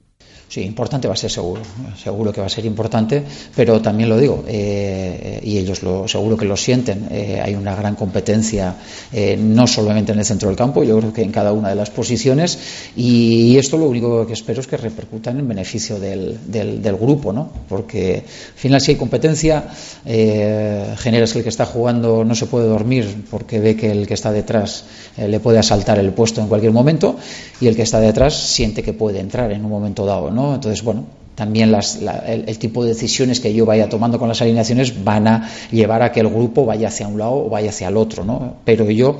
Sí, 0.51 0.59
importante 0.63 1.07
va 1.07 1.13
a 1.13 1.15
ser 1.15 1.31
seguro, 1.31 1.61
seguro 1.95 2.33
que 2.33 2.41
va 2.41 2.47
a 2.47 2.49
ser 2.49 2.65
importante, 2.65 3.23
pero 3.55 3.81
también 3.81 4.09
lo 4.09 4.17
digo, 4.17 4.43
eh, 4.45 5.39
y 5.41 5.57
ellos 5.57 5.81
lo, 5.81 6.09
seguro 6.09 6.35
que 6.35 6.43
lo 6.43 6.57
sienten, 6.57 7.07
eh, 7.09 7.39
hay 7.41 7.55
una 7.55 7.73
gran 7.73 7.95
competencia, 7.95 8.75
eh, 9.13 9.37
no 9.39 9.65
solamente 9.65 10.11
en 10.11 10.19
el 10.19 10.25
centro 10.25 10.49
del 10.49 10.57
campo, 10.57 10.83
yo 10.83 10.97
creo 10.99 11.13
que 11.13 11.21
en 11.21 11.31
cada 11.31 11.53
una 11.53 11.69
de 11.69 11.75
las 11.75 11.89
posiciones, 11.89 12.59
y, 12.97 13.57
esto 13.57 13.77
lo 13.77 13.85
único 13.85 14.27
que 14.27 14.33
espero 14.33 14.59
es 14.59 14.67
que 14.67 14.75
repercuta 14.75 15.31
en 15.31 15.47
beneficio 15.47 15.97
del, 16.01 16.37
del, 16.47 16.97
grupo, 16.97 17.31
¿no? 17.31 17.49
porque 17.69 18.25
al 18.25 18.59
final 18.59 18.81
si 18.81 18.91
hay 18.91 18.97
competencia, 18.97 19.69
generas 20.03 21.31
que 21.31 21.39
el 21.39 21.43
que 21.43 21.49
está 21.49 21.65
jugando 21.65 22.25
no 22.25 22.35
se 22.35 22.47
puede 22.47 22.67
dormir 22.67 23.25
porque 23.29 23.59
ve 23.59 23.77
que 23.77 23.89
el 23.91 24.05
que 24.05 24.15
está 24.15 24.33
detrás 24.33 24.83
le 25.17 25.39
puede 25.39 25.59
asaltar 25.59 25.99
el 25.99 26.11
puesto 26.11 26.41
en 26.41 26.47
cualquier 26.47 26.73
momento, 26.73 27.15
y 27.61 27.67
el 27.67 27.75
que 27.75 27.83
está 27.83 28.01
detrás 28.01 28.35
siente 28.35 28.83
que 28.83 28.91
puede 28.91 29.19
entrar 29.19 29.51
en 29.51 29.63
un 29.63 29.71
momento 29.71 30.05
dado, 30.05 30.10
¿no? 30.31 30.55
Entonces, 30.55 30.83
bueno, 30.83 31.05
también 31.35 31.73
el, 31.73 32.59
tipo 32.59 32.83
de 32.83 32.89
decisiones 32.89 33.39
que 33.39 33.53
yo 33.53 33.65
vaya 33.65 33.89
tomando 33.89 34.19
con 34.19 34.27
las 34.27 34.41
alineaciones 34.41 35.03
van 35.03 35.27
a 35.27 35.49
llevar 35.71 36.03
a 36.03 36.11
que 36.11 36.19
el 36.19 36.27
grupo 36.27 36.65
vaya 36.65 36.89
hacia 36.89 37.07
un 37.07 37.17
lado 37.17 37.45
o 37.45 37.49
vaya 37.49 37.69
hacia 37.69 37.87
el 37.87 37.97
otro, 37.97 38.23
¿no? 38.23 38.57
Pero 38.65 38.89
yo, 38.91 39.17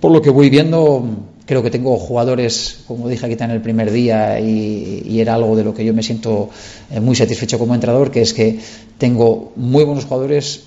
por 0.00 0.10
lo 0.10 0.22
que 0.22 0.30
voy 0.30 0.50
viendo, 0.50 1.04
creo 1.46 1.62
que 1.62 1.70
tengo 1.70 1.96
jugadores, 1.98 2.80
como 2.86 3.08
dije 3.08 3.26
aquí 3.26 3.36
en 3.38 3.50
el 3.50 3.60
primer 3.60 3.92
día, 3.92 4.40
y, 4.40 5.20
era 5.20 5.34
algo 5.34 5.54
de 5.54 5.64
lo 5.64 5.74
que 5.74 5.84
yo 5.84 5.94
me 5.94 6.02
siento 6.02 6.50
eh, 6.90 7.00
muy 7.00 7.14
satisfecho 7.14 7.58
como 7.58 7.74
entrenador, 7.74 8.10
que 8.10 8.22
es 8.22 8.32
que 8.32 8.58
tengo 8.98 9.52
muy 9.54 9.84
buenos 9.84 10.04
jugadores 10.04 10.64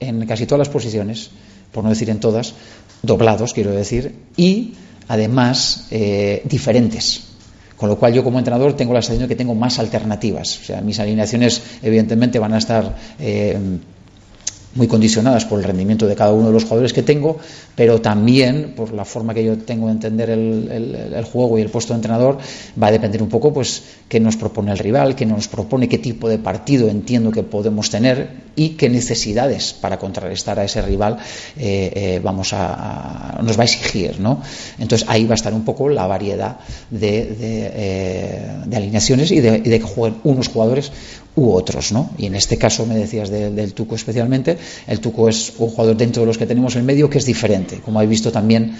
en 0.00 0.26
casi 0.26 0.46
todas 0.46 0.58
las 0.58 0.68
posiciones, 0.68 1.30
por 1.70 1.84
no 1.84 1.90
decir 1.90 2.10
en 2.10 2.18
todas, 2.18 2.54
doblados, 3.02 3.52
quiero 3.52 3.70
decir, 3.70 4.14
y 4.36 4.74
además 5.06 5.86
eh, 5.90 6.42
diferentes. 6.44 7.33
Con 7.76 7.88
lo 7.88 7.98
cual 7.98 8.12
yo 8.12 8.22
como 8.22 8.38
entrenador 8.38 8.74
tengo 8.74 8.94
la 8.94 9.02
sensación 9.02 9.28
de 9.28 9.34
que 9.34 9.36
tengo 9.36 9.54
más 9.54 9.78
alternativas. 9.78 10.60
O 10.60 10.64
sea, 10.64 10.80
mis 10.80 11.00
alineaciones 11.00 11.62
evidentemente 11.82 12.38
van 12.38 12.54
a 12.54 12.58
estar 12.58 12.94
eh, 13.18 13.58
muy 14.74 14.88
condicionadas 14.88 15.44
por 15.44 15.58
el 15.58 15.64
rendimiento 15.64 16.06
de 16.06 16.14
cada 16.14 16.32
uno 16.32 16.48
de 16.48 16.52
los 16.52 16.64
jugadores 16.64 16.92
que 16.92 17.02
tengo, 17.02 17.38
pero 17.76 18.00
también 18.00 18.74
por 18.76 18.92
la 18.92 19.04
forma 19.04 19.34
que 19.34 19.44
yo 19.44 19.58
tengo 19.58 19.86
de 19.86 19.92
entender 19.92 20.30
el, 20.30 21.24
juego 21.24 21.58
y 21.58 21.62
el 21.62 21.68
puesto 21.68 21.92
de 21.92 21.98
entrenador, 21.98 22.38
va 22.80 22.88
a 22.88 22.92
depender 22.92 23.22
un 23.22 23.28
poco 23.28 23.52
pues 23.52 23.82
qué 24.08 24.20
nos 24.20 24.36
propone 24.36 24.72
el 24.72 24.78
rival, 24.78 25.14
qué 25.14 25.26
nos 25.26 25.48
propone, 25.48 25.88
qué 25.88 25.98
tipo 25.98 26.28
de 26.28 26.38
partido 26.38 26.88
entiendo 26.88 27.30
que 27.30 27.42
podemos 27.42 27.90
tener 27.90 28.44
y 28.56 28.70
qué 28.70 28.88
necesidades 28.88 29.72
para 29.72 29.98
contrarrestar 29.98 30.58
a 30.58 30.64
ese 30.64 30.82
rival 30.82 31.18
eh, 31.56 31.92
eh, 31.94 32.20
vamos 32.22 32.52
a, 32.52 33.40
nos 33.42 33.58
va 33.58 33.62
a 33.62 33.64
exigir, 33.64 34.20
¿no? 34.20 34.42
Entonces 34.78 35.06
ahí 35.08 35.24
va 35.24 35.32
a 35.32 35.34
estar 35.34 35.54
un 35.54 35.64
poco 35.64 35.88
la 35.88 36.06
variedad 36.06 36.58
de, 36.90 37.24
de, 37.26 37.72
eh, 37.74 38.50
alineaciones 38.74 39.30
y 39.30 39.40
de, 39.40 39.58
y 39.64 39.68
de 39.68 39.80
que 39.80 39.86
jueguen 39.86 40.20
unos 40.24 40.48
jugadores 40.48 40.92
u 41.36 41.52
otros, 41.52 41.92
¿no? 41.92 42.10
Y 42.16 42.26
en 42.26 42.34
este 42.34 42.56
caso 42.58 42.86
me 42.86 42.94
decías 42.94 43.30
del 43.30 43.74
Tuco 43.74 43.94
especialmente, 43.94 44.56
el 44.86 45.00
Tuco 45.00 45.28
es 45.28 45.52
un 45.58 45.68
jugador 45.68 45.96
dentro 45.96 46.22
de 46.22 46.26
los 46.26 46.38
que 46.38 46.46
tenemos 46.46 46.76
en 46.76 46.86
medio 46.86 47.10
que 47.10 47.18
es 47.18 47.26
diferente, 47.26 47.80
como 47.80 47.98
habéis 47.98 48.10
visto 48.10 48.32
también 48.32 48.76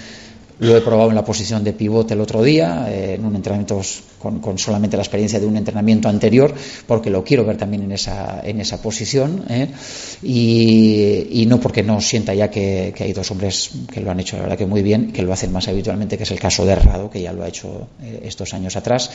lo 0.59 0.77
he 0.77 0.81
probado 0.81 1.11
en 1.11 1.17
la 1.17 1.25
posición 1.25 1.65
de 1.65 1.73
pivote 1.73 2.15
el 2.15 2.21
otro 2.21 2.43
día, 2.43 2.87
eh, 2.89 3.15
en 3.15 3.25
un 3.25 3.35
entrenamiento 3.35 3.81
con, 4.19 4.59
solamente 4.59 4.97
la 4.97 5.03
experiencia 5.03 5.39
de 5.39 5.47
un 5.47 5.57
entrenamiento 5.57 6.09
anterior, 6.09 6.55
porque 6.87 7.11
lo 7.11 7.23
quiero 7.25 7.45
ver 7.45 7.57
también 7.57 7.83
en 7.83 7.93
esa, 7.93 8.41
en 8.43 8.61
esa 8.61 8.81
posición, 8.81 9.45
eh, 9.49 9.69
y, 10.23 11.45
no 11.47 11.61
porque 11.61 11.83
no 11.83 12.01
sienta 12.01 12.33
ya 12.33 12.51
que, 12.51 12.95
hay 12.99 13.13
dos 13.13 13.31
hombres 13.31 13.71
que 13.93 14.01
lo 14.01 14.11
han 14.11 14.21
hecho, 14.21 14.37
la 14.37 14.43
verdad 14.43 14.59
que 14.59 14.67
muy 14.67 14.83
bien, 14.83 15.13
que 15.13 15.23
lo 15.23 15.33
hacen 15.33 15.53
más 15.53 15.69
habitualmente, 15.69 16.17
que 16.17 16.23
es 16.23 16.31
el 16.31 16.41
caso 16.41 16.65
de 16.65 16.73
Errado, 16.73 17.11
que 17.11 17.21
ya 17.21 17.33
lo 17.33 17.43
ha 17.43 17.49
hecho 17.49 17.89
eh, 18.03 18.21
estos 18.25 18.55
años 18.55 18.77
atrás, 18.77 19.11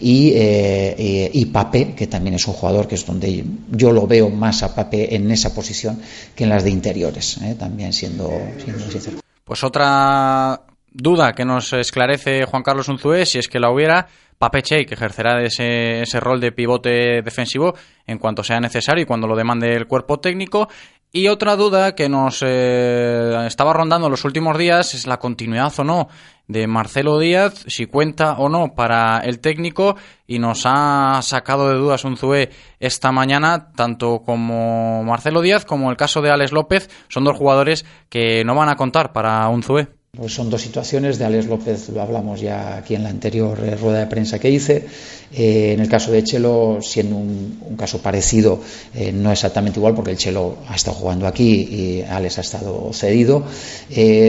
y, 0.00 0.32
y 0.34 1.44
Pape, 1.46 1.94
que 1.94 2.06
también 2.06 2.36
es 2.36 2.46
un 2.46 2.54
jugador 2.54 2.88
que 2.88 2.94
es 2.94 3.04
donde 3.04 3.44
yo 3.70 3.92
lo 3.92 4.06
veo 4.06 4.30
más 4.30 4.62
a 4.62 4.74
Pape 4.74 5.14
en 5.14 5.30
esa 5.30 5.54
posición 5.54 6.00
que 6.34 6.44
en 6.44 6.50
las 6.50 6.64
de 6.64 6.70
interiores, 6.70 7.38
también 7.58 7.92
siendo, 7.92 8.30
siendo 8.64 8.90
sincero. 8.90 9.18
Pues 9.44 9.62
otra 9.62 10.62
duda 10.94 11.34
que 11.34 11.44
nos 11.44 11.72
esclarece 11.72 12.46
Juan 12.46 12.62
Carlos 12.62 12.88
Unzué, 12.88 13.26
si 13.26 13.38
es 13.38 13.48
que 13.48 13.60
la 13.60 13.70
hubiera, 13.70 14.06
Pape 14.38 14.62
Che, 14.62 14.86
que 14.86 14.94
ejercerá 14.94 15.42
ese, 15.42 16.02
ese 16.02 16.20
rol 16.20 16.40
de 16.40 16.52
pivote 16.52 17.20
defensivo 17.22 17.74
en 18.06 18.18
cuanto 18.18 18.42
sea 18.42 18.60
necesario 18.60 19.02
y 19.02 19.06
cuando 19.06 19.26
lo 19.26 19.36
demande 19.36 19.74
el 19.74 19.86
cuerpo 19.86 20.20
técnico. 20.20 20.68
Y 21.12 21.28
otra 21.28 21.54
duda 21.54 21.94
que 21.94 22.08
nos 22.08 22.42
eh, 22.44 23.44
estaba 23.46 23.72
rondando 23.72 24.10
los 24.10 24.24
últimos 24.24 24.58
días 24.58 24.94
es 24.94 25.06
la 25.06 25.18
continuidad 25.18 25.72
o 25.78 25.84
no 25.84 26.08
de 26.48 26.66
Marcelo 26.66 27.20
Díaz, 27.20 27.64
si 27.68 27.86
cuenta 27.86 28.32
o 28.32 28.48
no 28.48 28.74
para 28.74 29.18
el 29.20 29.38
técnico, 29.38 29.96
y 30.26 30.40
nos 30.40 30.62
ha 30.64 31.20
sacado 31.22 31.68
de 31.68 31.76
dudas 31.76 32.04
Unzué 32.04 32.50
esta 32.80 33.12
mañana, 33.12 33.70
tanto 33.76 34.22
como 34.26 35.04
Marcelo 35.04 35.40
Díaz 35.40 35.64
como 35.64 35.90
el 35.90 35.96
caso 35.96 36.20
de 36.20 36.30
Alex 36.30 36.50
López, 36.50 36.90
son 37.08 37.22
dos 37.22 37.36
jugadores 37.36 37.86
que 38.08 38.44
no 38.44 38.56
van 38.56 38.68
a 38.68 38.76
contar 38.76 39.12
para 39.12 39.48
Unzué. 39.48 39.88
Pues 40.16 40.32
son 40.32 40.48
dos 40.48 40.62
situaciones. 40.62 41.18
De 41.18 41.24
Alex 41.24 41.46
López 41.46 41.88
lo 41.88 42.00
hablamos 42.00 42.40
ya 42.40 42.76
aquí 42.76 42.94
en 42.94 43.02
la 43.02 43.08
anterior 43.08 43.58
eh, 43.64 43.74
rueda 43.74 44.00
de 44.00 44.06
prensa 44.06 44.38
que 44.38 44.48
hice. 44.48 44.86
Eh, 45.32 45.72
en 45.72 45.80
el 45.80 45.88
caso 45.88 46.12
de 46.12 46.22
Chelo, 46.22 46.78
siendo 46.80 47.16
un, 47.16 47.74
caso 47.76 47.98
parecido, 47.98 48.60
eh, 48.94 49.10
no 49.10 49.32
exactamente 49.32 49.80
igual, 49.80 49.94
porque 49.94 50.12
el 50.12 50.16
Chelo 50.16 50.58
ha 50.68 50.76
estado 50.76 50.96
jugando 50.96 51.26
aquí 51.26 51.50
y 51.50 52.04
Alex 52.08 52.38
ha 52.38 52.40
estado 52.42 52.92
cedido. 52.92 53.44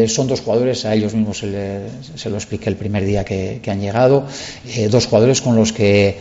son 0.07 0.27
dos 0.27 0.41
jugadores, 0.41 0.85
a 0.85 0.95
ellos 0.95 1.13
mismos 1.13 1.37
se, 1.37 2.29
lo 2.29 2.35
expliqué 2.35 2.69
el 2.69 2.75
primer 2.75 3.05
día 3.05 3.23
que, 3.23 3.61
han 3.67 3.79
llegado. 3.79 4.25
dos 4.89 5.05
jugadores 5.05 5.41
con 5.41 5.55
los 5.55 5.71
que 5.71 6.17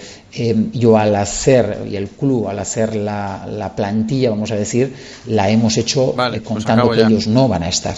yo 0.75 0.99
al 0.99 1.17
hacer, 1.17 1.79
y 1.91 1.97
el 1.97 2.09
club 2.09 2.49
al 2.49 2.59
hacer 2.59 2.95
la, 2.95 3.73
plantilla, 3.75 4.29
vamos 4.29 4.51
a 4.51 4.57
decir, 4.57 4.93
la 5.27 5.49
hemos 5.49 5.79
hecho 5.79 6.13
pues 6.15 6.43
contando 6.43 6.91
que 6.91 7.01
ellos 7.01 7.27
no 7.27 7.49
van 7.49 7.63
a 7.63 7.69
estar 7.71 7.97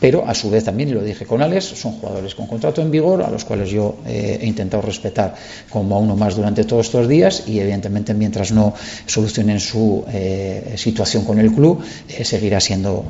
pero 0.00 0.26
a 0.26 0.34
su 0.34 0.50
vez 0.50 0.64
también, 0.64 0.90
y 0.90 0.92
lo 0.92 1.02
dije 1.02 1.24
con 1.24 1.42
Alex, 1.42 1.64
son 1.64 1.92
jugadores 1.92 2.34
con 2.34 2.46
contrato 2.46 2.82
en 2.82 2.90
vigor 2.90 3.22
a 3.22 3.30
los 3.30 3.44
cuales 3.44 3.70
yo 3.70 3.96
eh, 4.06 4.38
he 4.40 4.46
intentado 4.46 4.82
respetar 4.82 5.34
como 5.70 5.96
a 5.96 5.98
uno 5.98 6.16
más 6.16 6.36
durante 6.36 6.64
todos 6.64 6.86
estos 6.86 7.08
días 7.08 7.44
y 7.46 7.58
evidentemente 7.60 8.14
mientras 8.14 8.52
no 8.52 8.74
solucionen 9.06 9.60
su 9.60 10.04
eh, 10.12 10.74
situación 10.76 11.24
con 11.24 11.38
el 11.38 11.52
club 11.52 11.82
eh, 12.08 12.24
seguirá 12.24 12.60
siendo 12.60 13.06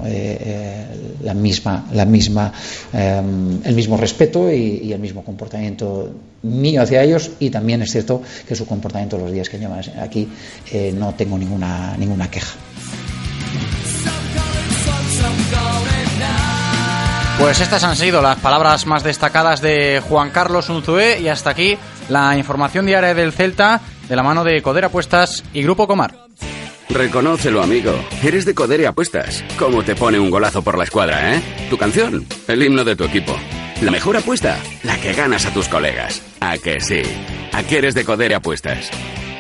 la 1.23 1.35
misma, 1.35 1.89
la 1.93 2.05
misma, 2.05 2.53
em, 2.93 3.61
el 3.65 3.75
mismo 3.75 3.97
respeto 3.97 4.51
y, 4.51 4.93
el 4.93 5.01
mismo 5.01 5.25
comportamiento 5.25 6.11
mío 6.43 6.81
hacia 6.81 7.03
ellos 7.03 7.33
y 7.39 7.51
también 7.51 7.83
es 7.83 7.91
cierto 7.91 8.23
que 8.47 8.55
su 8.55 8.67
comportamiento 8.67 9.19
los 9.19 9.33
días 9.33 9.49
que 9.49 9.59
llevan 9.59 9.83
aquí 10.01 10.29
no 10.95 11.15
tengo 11.15 11.37
ninguna, 11.37 11.97
ninguna 11.99 12.31
queja. 12.31 12.57
Pues 17.39 17.61
estas 17.61 17.85
han 17.85 17.97
sido 17.97 18.23
las 18.23 18.39
palabras 18.39 18.87
más 18.87 19.05
destacadas 19.05 19.61
de 19.61 20.03
Juan 20.09 20.31
Carlos 20.31 20.69
Unzué 20.71 21.21
y 21.21 21.29
hasta 21.29 21.51
aquí 21.51 21.77
la 22.09 22.37
información 22.37 22.87
diaria 22.87 23.15
del 23.15 23.33
Celta 23.33 23.81
de 24.09 24.17
la 24.17 24.23
mano 24.23 24.43
de 24.43 24.63
Codera 24.63 24.87
Apuestas 24.87 25.45
y 25.53 25.63
Grupo 25.63 25.87
Comar. 25.87 26.15
Reconócelo, 26.89 27.63
amigo. 27.63 27.93
Eres 28.23 28.47
de 28.47 28.55
Codere 28.55 28.87
Apuestas. 28.87 29.45
¿Cómo 29.59 29.83
te 29.85 29.95
pone 29.95 30.19
un 30.19 30.31
golazo 30.31 30.63
por 30.63 30.79
la 30.79 30.85
escuadra, 30.85 31.35
eh? 31.35 31.43
Tu 31.69 31.77
canción, 31.77 32.27
el 32.49 32.63
himno 32.63 32.85
de 32.85 32.97
tu 32.97 33.05
equipo. 33.05 33.37
La 33.83 33.91
mejor 33.91 34.17
apuesta, 34.17 34.57
la 34.83 34.99
que 34.99 35.13
ganas 35.13 35.45
a 35.45 35.51
tus 35.51 35.69
colegas. 35.69 36.23
¿A 36.41 36.57
que 36.57 36.81
sí? 36.81 37.03
¿A 37.53 37.63
qué 37.65 37.79
eres 37.79 37.95
de 37.95 38.05
Codere 38.05 38.35
Apuestas? 38.35 38.91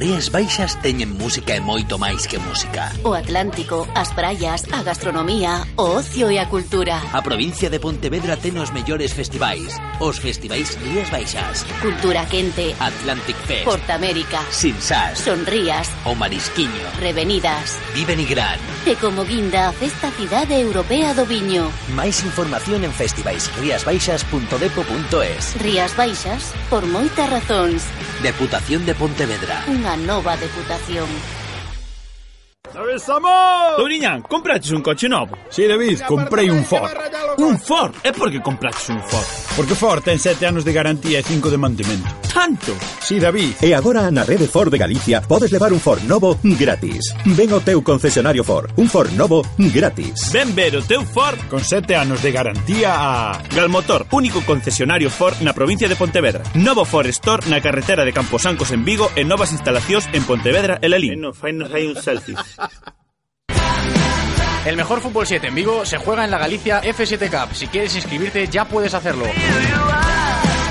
Rías 0.00 0.32
Baixas 0.32 0.80
teñen 0.80 1.12
música 1.12 1.52
e 1.52 1.60
moito 1.60 2.00
máis 2.00 2.24
que 2.24 2.40
música. 2.40 2.88
O 3.04 3.12
Atlántico, 3.12 3.84
as 3.92 4.08
praias, 4.16 4.64
a 4.72 4.80
gastronomía, 4.80 5.68
o 5.76 6.00
ocio 6.00 6.32
e 6.32 6.40
a 6.40 6.48
cultura. 6.48 7.04
A 7.12 7.20
provincia 7.20 7.68
de 7.68 7.76
Pontevedra 7.76 8.40
ten 8.40 8.56
os 8.56 8.72
mellores 8.72 9.12
festivais. 9.12 9.76
Os 10.00 10.16
festivais 10.16 10.72
Rías 10.80 11.12
Baixas. 11.12 11.68
Cultura 11.84 12.24
Quente. 12.32 12.72
Atlantic 12.80 13.36
Fest. 13.44 13.68
Portamérica. 13.68 14.40
Sinsas. 14.48 15.20
Sonrías. 15.20 15.92
O 16.08 16.16
Marisquiño. 16.16 16.96
Revenidas. 16.96 17.76
Viven 17.92 18.24
y 18.24 18.26
Gran. 18.32 18.56
E 18.88 18.96
como 18.96 19.28
guinda 19.28 19.68
a 19.68 19.76
Festa 19.76 20.08
Cidade 20.16 20.56
Europea 20.56 21.12
do 21.12 21.28
Viño. 21.28 21.68
Máis 21.92 22.24
información 22.24 22.88
en 22.88 22.92
festivaisriasbaixas.depo.es. 22.96 25.60
Rías 25.60 25.92
Baixas, 25.92 26.56
por 26.72 26.88
moitas 26.88 27.28
razóns. 27.28 27.84
Deputación 28.24 28.88
de 28.88 28.96
Pontevedra. 28.96 29.60
Unha 29.68 29.89
unha 29.90 29.96
nova 30.06 30.36
deputación. 30.38 31.08
Samuel! 32.98 33.74
Touriñán, 33.76 34.22
compraches 34.22 34.70
un 34.70 34.82
coche 34.82 35.08
novo? 35.08 35.34
Si, 35.50 35.62
sí, 35.62 35.68
David, 35.68 36.02
comprei 36.06 36.50
un 36.50 36.62
Ford. 36.64 36.94
Un 37.38 37.58
Ford? 37.58 37.94
É 38.04 38.12
porque 38.12 38.38
compraches 38.40 38.88
un 38.90 39.02
Ford. 39.02 39.49
Porque 39.56 39.74
Ford 39.74 40.02
ten 40.02 40.18
sete 40.18 40.46
anos 40.46 40.64
de 40.64 40.72
garantía 40.72 41.18
e 41.18 41.26
cinco 41.26 41.50
de 41.50 41.58
mantemento. 41.58 42.08
Tanto? 42.32 42.72
Si, 43.02 43.14
sí, 43.14 43.20
David. 43.20 43.58
E 43.60 43.74
agora 43.74 44.06
na 44.08 44.22
rede 44.22 44.46
Ford 44.46 44.70
de 44.70 44.78
Galicia 44.78 45.20
podes 45.20 45.50
levar 45.50 45.72
un 45.72 45.80
Ford 45.82 46.02
novo 46.06 46.38
gratis. 46.42 47.12
Ven 47.26 47.50
ao 47.50 47.60
teu 47.60 47.82
concesionario 47.82 48.46
Ford. 48.46 48.70
Un 48.78 48.86
Ford 48.86 49.10
novo 49.18 49.42
gratis. 49.58 50.30
Ven 50.30 50.54
ver 50.54 50.78
o 50.78 50.82
teu 50.86 51.02
Ford 51.02 51.38
con 51.50 51.60
sete 51.66 51.98
anos 51.98 52.22
de 52.22 52.30
garantía 52.30 52.94
a... 52.94 53.42
Galmotor, 53.50 54.06
único 54.14 54.40
concesionario 54.46 55.10
Ford 55.10 55.42
na 55.42 55.52
provincia 55.52 55.90
de 55.90 55.98
Pontevedra. 55.98 56.46
Novo 56.54 56.86
Ford 56.86 57.10
Store 57.10 57.44
na 57.50 57.60
carretera 57.60 58.06
de 58.06 58.14
Camposancos 58.14 58.70
en 58.70 58.86
Vigo 58.86 59.10
e 59.18 59.26
novas 59.26 59.50
instalacións 59.50 60.06
en 60.14 60.22
Pontevedra 60.22 60.78
e 60.78 60.86
Lelín. 60.86 61.18
No, 61.18 61.34
fainos 61.34 61.74
hai 61.74 61.90
un 61.90 61.98
selfie. 61.98 62.38
El 64.64 64.76
mejor 64.76 65.00
fútbol 65.00 65.26
7 65.26 65.46
en 65.48 65.54
Vigo 65.54 65.86
se 65.86 65.96
juega 65.96 66.24
en 66.24 66.30
la 66.30 66.38
Galicia 66.38 66.82
F7 66.82 67.30
Cup. 67.30 67.54
Si 67.54 67.66
quieres 67.66 67.94
inscribirte 67.96 68.46
ya 68.46 68.66
puedes 68.66 68.92
hacerlo. 68.94 69.24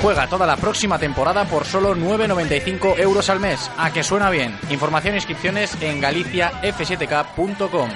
Juega 0.00 0.28
toda 0.28 0.46
la 0.46 0.56
próxima 0.56 0.98
temporada 0.98 1.44
por 1.44 1.64
solo 1.66 1.94
9,95 1.94 2.98
euros 3.00 3.28
al 3.28 3.40
mes. 3.40 3.70
A 3.76 3.92
que 3.92 4.02
suena 4.02 4.30
bien. 4.30 4.56
Información 4.70 5.14
e 5.14 5.18
inscripciones 5.18 5.76
en 5.82 6.00
galiciaf7cup.com. 6.00 7.90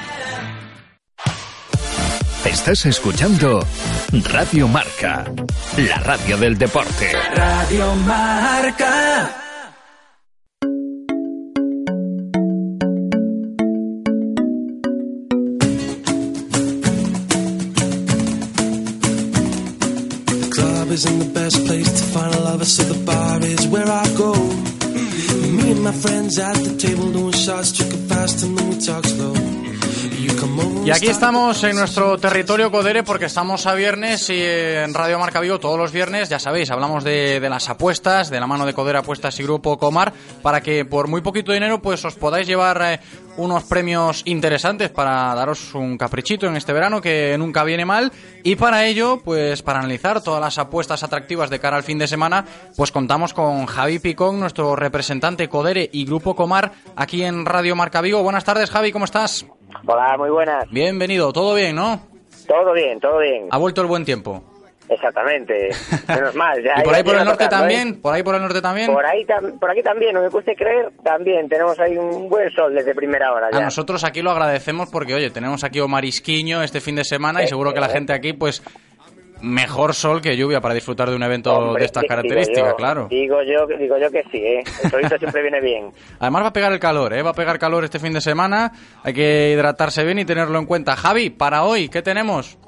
Estás 2.44 2.84
escuchando 2.84 3.66
Radio 4.30 4.68
Marca, 4.68 5.24
la 5.78 5.96
radio 5.96 6.36
del 6.36 6.58
deporte. 6.58 7.12
Radio 7.34 7.94
Marca. 7.96 9.43
Isn't 20.94 21.18
the 21.18 21.24
best 21.24 21.66
place 21.66 21.90
to 21.90 22.04
find 22.14 22.32
a 22.32 22.40
lover, 22.40 22.64
so 22.64 22.84
the 22.84 23.04
bar 23.04 23.40
is 23.42 23.66
where 23.66 23.88
I 23.88 24.06
go. 24.16 24.32
Me 25.56 25.72
and 25.72 25.82
my 25.82 25.90
friends 25.90 26.38
at 26.38 26.54
the 26.54 26.76
table 26.78 27.10
doing 27.12 27.32
shots, 27.32 27.72
drinking 27.72 28.06
fast, 28.06 28.44
and 28.44 28.56
then 28.56 28.68
we 28.70 28.78
talk 28.78 29.04
slow. 29.04 29.63
Y 30.84 30.90
aquí 30.90 31.06
estamos 31.06 31.64
en 31.64 31.76
nuestro 31.76 32.18
territorio 32.18 32.70
Codere 32.70 33.02
porque 33.02 33.24
estamos 33.24 33.66
a 33.66 33.74
viernes 33.74 34.28
y 34.28 34.38
en 34.38 34.92
Radio 34.92 35.18
Marca 35.18 35.40
Vigo 35.40 35.58
todos 35.58 35.78
los 35.78 35.92
viernes, 35.92 36.28
ya 36.28 36.38
sabéis, 36.38 36.70
hablamos 36.70 37.04
de, 37.04 37.40
las 37.40 37.70
apuestas, 37.70 38.28
de 38.28 38.38
la 38.38 38.46
mano 38.46 38.66
de 38.66 38.74
Codere 38.74 38.98
Apuestas 38.98 39.40
y 39.40 39.44
Grupo 39.44 39.78
Comar, 39.78 40.12
para 40.42 40.60
que 40.60 40.84
por 40.84 41.08
muy 41.08 41.22
poquito 41.22 41.52
dinero 41.52 41.80
pues 41.80 42.04
os 42.04 42.16
podáis 42.16 42.46
llevar 42.46 42.82
eh, 42.82 43.00
unos 43.38 43.64
premios 43.64 44.20
interesantes 44.26 44.90
para 44.90 45.34
daros 45.34 45.74
un 45.74 45.96
caprichito 45.96 46.46
en 46.46 46.56
este 46.56 46.74
verano 46.74 47.00
que 47.00 47.34
nunca 47.38 47.64
viene 47.64 47.86
mal 47.86 48.12
y 48.42 48.56
para 48.56 48.84
ello, 48.84 49.22
pues 49.24 49.62
para 49.62 49.78
analizar 49.78 50.22
todas 50.22 50.40
las 50.42 50.58
apuestas 50.58 51.02
atractivas 51.02 51.48
de 51.48 51.60
cara 51.60 51.78
al 51.78 51.82
fin 51.82 51.98
de 51.98 52.06
semana, 52.06 52.44
pues 52.76 52.92
contamos 52.92 53.32
con 53.32 53.64
Javi 53.64 54.00
Picón, 54.00 54.38
nuestro 54.38 54.76
representante 54.76 55.48
Codere 55.48 55.88
y 55.90 56.04
Grupo 56.04 56.36
Comar 56.36 56.72
aquí 56.94 57.22
en 57.22 57.46
Radio 57.46 57.74
Marca 57.74 58.02
Vigo. 58.02 58.22
Buenas 58.22 58.44
tardes 58.44 58.70
Javi, 58.70 58.92
¿cómo 58.92 59.06
estás? 59.06 59.46
Hola, 59.86 60.16
muy 60.18 60.30
buenas. 60.30 60.70
Bienvenido, 60.70 61.32
todo 61.32 61.54
bien, 61.54 61.76
¿no? 61.76 62.00
Todo 62.46 62.72
bien, 62.72 63.00
todo 63.00 63.18
bien. 63.18 63.48
Ha 63.50 63.58
vuelto 63.58 63.80
el 63.80 63.86
buen 63.86 64.04
tiempo. 64.04 64.42
Exactamente, 64.88 65.70
menos 66.08 66.34
mal. 66.34 66.62
Ya, 66.62 66.74
¿Y 66.80 66.82
por 66.84 66.94
ahí 66.94 67.02
por 67.02 67.14
el 67.16 67.24
norte 67.24 67.44
tocarlo, 67.44 67.58
también? 67.68 67.88
¿eh? 67.88 67.98
¿Por 68.02 68.14
ahí 68.14 68.22
por 68.22 68.34
el 68.34 68.42
norte 68.42 68.60
también? 68.60 68.92
Por 68.92 69.06
ahí 69.06 69.24
tam- 69.24 69.58
por 69.58 69.70
aquí 69.70 69.82
también, 69.82 70.14
no 70.14 70.22
me 70.22 70.28
cueste 70.30 70.54
creer, 70.54 70.92
también 71.02 71.48
tenemos 71.48 71.78
ahí 71.80 71.96
un 71.96 72.28
buen 72.28 72.50
sol 72.50 72.74
desde 72.74 72.94
primera 72.94 73.32
hora 73.32 73.46
A 73.48 73.50
ya. 73.50 73.60
nosotros 73.60 74.04
aquí 74.04 74.20
lo 74.20 74.30
agradecemos 74.30 74.90
porque, 74.90 75.14
oye, 75.14 75.30
tenemos 75.30 75.64
aquí 75.64 75.80
o 75.80 75.88
marisquiño 75.88 76.62
este 76.62 76.80
fin 76.82 76.96
de 76.96 77.04
semana 77.04 77.42
y 77.42 77.48
seguro 77.48 77.72
que 77.72 77.80
la 77.80 77.88
gente 77.88 78.12
aquí, 78.12 78.34
pues, 78.34 78.62
mejor 79.44 79.94
sol 79.94 80.20
que 80.20 80.36
lluvia 80.36 80.60
para 80.60 80.74
disfrutar 80.74 81.10
de 81.10 81.16
un 81.16 81.22
evento 81.22 81.52
Hombre, 81.54 81.80
de 81.80 81.86
estas 81.86 82.04
características, 82.04 82.70
yo, 82.70 82.76
claro. 82.76 83.06
Digo 83.08 83.36
yo, 83.42 83.66
digo 83.78 83.96
yo 83.98 84.10
que 84.10 84.22
sí, 84.30 84.38
¿eh? 84.38 84.62
El 84.82 84.90
solito 84.90 85.18
siempre 85.18 85.42
viene 85.42 85.60
bien. 85.60 85.90
Además 86.18 86.44
va 86.44 86.48
a 86.48 86.52
pegar 86.52 86.72
el 86.72 86.80
calor, 86.80 87.12
¿eh? 87.12 87.22
Va 87.22 87.30
a 87.30 87.34
pegar 87.34 87.58
calor 87.58 87.84
este 87.84 87.98
fin 87.98 88.12
de 88.12 88.20
semana. 88.20 88.72
Hay 89.02 89.12
que 89.12 89.52
hidratarse 89.52 90.04
bien 90.04 90.18
y 90.18 90.24
tenerlo 90.24 90.58
en 90.58 90.66
cuenta. 90.66 90.96
Javi, 90.96 91.30
para 91.30 91.64
hoy, 91.64 91.88
¿qué 91.88 92.02
tenemos? 92.02 92.58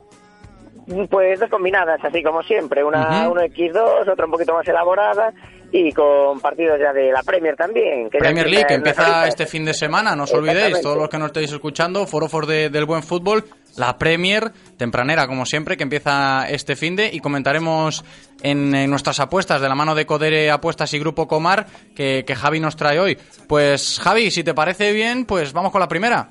Pues 1.10 1.40
dos 1.40 1.50
combinadas, 1.50 1.98
así 2.04 2.22
como 2.22 2.42
siempre. 2.42 2.84
Una 2.84 3.22
Ujú. 3.22 3.32
uno 3.32 3.42
X2, 3.42 4.08
otra 4.08 4.24
un 4.24 4.30
poquito 4.30 4.54
más 4.54 4.66
elaborada 4.68 5.32
y 5.72 5.90
con 5.92 6.38
partidos 6.40 6.78
ya 6.78 6.92
de 6.92 7.10
la 7.10 7.22
Premier 7.24 7.56
también. 7.56 8.08
Que 8.08 8.18
Premier 8.18 8.48
League, 8.48 8.66
que 8.68 8.74
empieza 8.74 9.26
este 9.26 9.46
fin 9.46 9.64
de 9.64 9.74
semana, 9.74 10.14
no 10.14 10.22
os 10.24 10.32
olvidéis, 10.32 10.80
todos 10.80 10.96
los 10.96 11.08
que 11.08 11.18
nos 11.18 11.26
estéis 11.26 11.52
escuchando, 11.52 12.06
Forofos 12.06 12.46
de, 12.46 12.70
del 12.70 12.84
buen 12.84 13.02
fútbol, 13.02 13.44
la 13.76 13.98
Premier, 13.98 14.52
tempranera 14.76 15.26
como 15.26 15.46
siempre, 15.46 15.76
que 15.76 15.82
empieza 15.82 16.48
este 16.48 16.76
fin 16.76 16.96
de 16.96 17.10
y 17.12 17.20
comentaremos 17.20 18.04
en, 18.42 18.74
en 18.74 18.90
nuestras 18.90 19.20
apuestas 19.20 19.60
de 19.60 19.68
la 19.68 19.74
mano 19.74 19.94
de 19.94 20.06
Codere 20.06 20.50
Apuestas 20.50 20.92
y 20.94 20.98
Grupo 20.98 21.28
Comar 21.28 21.66
que, 21.94 22.24
que 22.26 22.34
Javi 22.34 22.60
nos 22.60 22.76
trae 22.76 22.98
hoy. 22.98 23.18
Pues 23.48 24.00
Javi, 24.00 24.30
si 24.30 24.44
te 24.44 24.54
parece 24.54 24.92
bien, 24.92 25.24
pues 25.26 25.52
vamos 25.52 25.72
con 25.72 25.80
la 25.80 25.88
primera. 25.88 26.28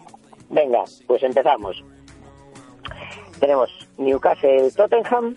Venga, 0.49 0.84
pues 1.08 1.23
empezamos. 1.23 1.84
Tenemos 3.39 3.69
Newcastle 3.97 4.71
Tottenham. 4.75 5.36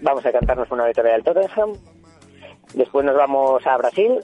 Vamos 0.00 0.24
a 0.24 0.32
cantarnos 0.32 0.70
una 0.70 0.86
victoria 0.86 1.12
del 1.12 1.24
Tottenham. 1.24 1.72
Después 2.74 3.04
nos 3.04 3.16
vamos 3.16 3.66
a 3.66 3.76
Brasil, 3.76 4.18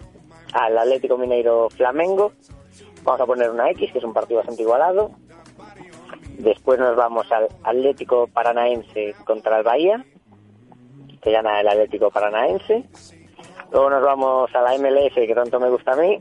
al 0.55 0.79
Atlético 0.79 1.19
Mineiro 1.19 1.69
Flamengo. 1.71 2.33
Vamos 3.05 3.21
a 3.21 3.27
poner 3.27 3.51
una 3.51 3.71
X, 3.71 3.93
que 3.93 3.99
es 3.99 4.05
un 4.05 4.15
partido 4.15 4.39
bastante 4.39 4.63
igualado. 4.63 5.11
Después 6.39 6.79
nos 6.79 6.95
vamos 6.95 7.31
al 7.33 7.49
Atlético 7.65 8.29
Paranaense 8.29 9.15
contra 9.25 9.59
el 9.59 9.65
Bahía, 9.65 10.05
que 11.21 11.33
gana 11.33 11.61
el 11.61 11.69
Atlético 11.69 12.11
Paranaense. 12.11 12.85
Luego 13.73 13.91
nos 13.91 14.03
vamos 14.03 14.55
a 14.55 14.63
la 14.63 14.79
MLS, 14.79 15.15
que 15.15 15.35
tanto 15.35 15.59
me 15.59 15.69
gusta 15.69 15.93
a 15.93 15.97
mí. 15.97 16.21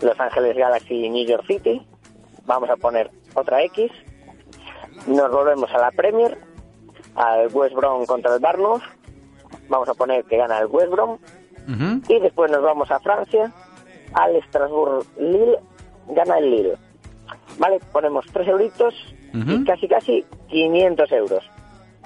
Los 0.00 0.18
Ángeles 0.18 0.56
Galaxy 0.56 1.08
New 1.10 1.26
York 1.26 1.44
City. 1.46 1.86
Vamos 2.46 2.70
a 2.70 2.76
poner 2.76 3.10
otra 3.34 3.62
X. 3.64 3.92
Nos 5.06 5.30
volvemos 5.30 5.70
a 5.70 5.78
la 5.78 5.90
Premier, 5.90 6.38
al 7.14 7.48
West 7.52 7.74
Brom 7.74 8.06
contra 8.06 8.34
el 8.34 8.40
Barnum. 8.40 8.80
Vamos 9.68 9.88
a 9.88 9.94
poner 9.94 10.24
que 10.24 10.38
gana 10.38 10.58
el 10.58 10.66
West 10.66 10.90
Brom. 10.90 11.18
Y 12.08 12.18
después 12.20 12.50
nos 12.50 12.62
vamos 12.62 12.90
a 12.90 12.98
Francia, 13.00 13.52
al 14.14 14.42
Strasbourg 14.44 15.06
Lille, 15.18 15.58
gana 16.08 16.38
el 16.38 16.50
Lille. 16.50 16.76
Vale, 17.60 17.78
ponemos 17.92 18.24
3 18.32 18.48
euritos 18.48 18.94
y 19.34 19.64
casi 19.64 19.86
casi 19.86 20.24
500 20.48 21.12
euros. 21.12 21.44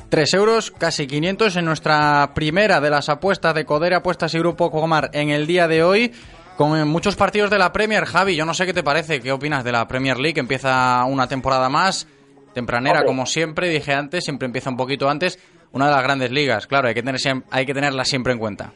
3 0.09 0.35
euros, 0.35 0.73
casi 0.73 1.07
500 1.07 1.57
en 1.57 1.65
nuestra 1.65 2.33
primera 2.35 2.81
de 2.81 2.91
las 2.91 3.09
apuestas 3.09 3.55
de 3.55 3.65
Codere 3.65 3.95
Apuestas 3.95 4.35
y 4.35 4.41
Grupo 4.41 4.73
Comar 4.73 5.11
en 5.13 5.31
el 5.31 5.47
día 5.47 5.69
de 5.69 5.85
hoy. 5.85 6.13
Con 6.57 6.89
muchos 6.89 7.15
partidos 7.15 7.51
de 7.51 7.59
la 7.59 7.73
Premier, 7.73 8.05
Javi, 8.05 8.35
yo 8.35 8.45
no 8.45 8.53
sé 8.53 8.67
qué 8.67 8.73
te 8.73 8.83
parece, 8.83 9.21
qué 9.21 9.31
opinas 9.31 9.63
de 9.63 9.71
la 9.71 9.87
Premier 9.87 10.19
League, 10.19 10.41
empieza 10.41 11.05
una 11.05 11.29
temporada 11.29 11.69
más, 11.69 12.09
tempranera 12.53 13.01
Hombre. 13.01 13.07
como 13.07 13.27
siempre, 13.27 13.69
dije 13.69 13.93
antes, 13.93 14.25
siempre 14.25 14.47
empieza 14.47 14.71
un 14.71 14.77
poquito 14.77 15.09
antes, 15.09 15.39
una 15.73 15.87
de 15.87 15.93
las 15.93 16.03
grandes 16.03 16.31
ligas, 16.33 16.67
claro, 16.67 16.89
hay 16.89 16.95
que, 16.95 17.03
tener, 17.03 17.21
hay 17.51 17.67
que 17.67 17.75
tenerla 17.75 18.05
siempre 18.05 18.33
en 18.33 18.39
cuenta. 18.39 18.73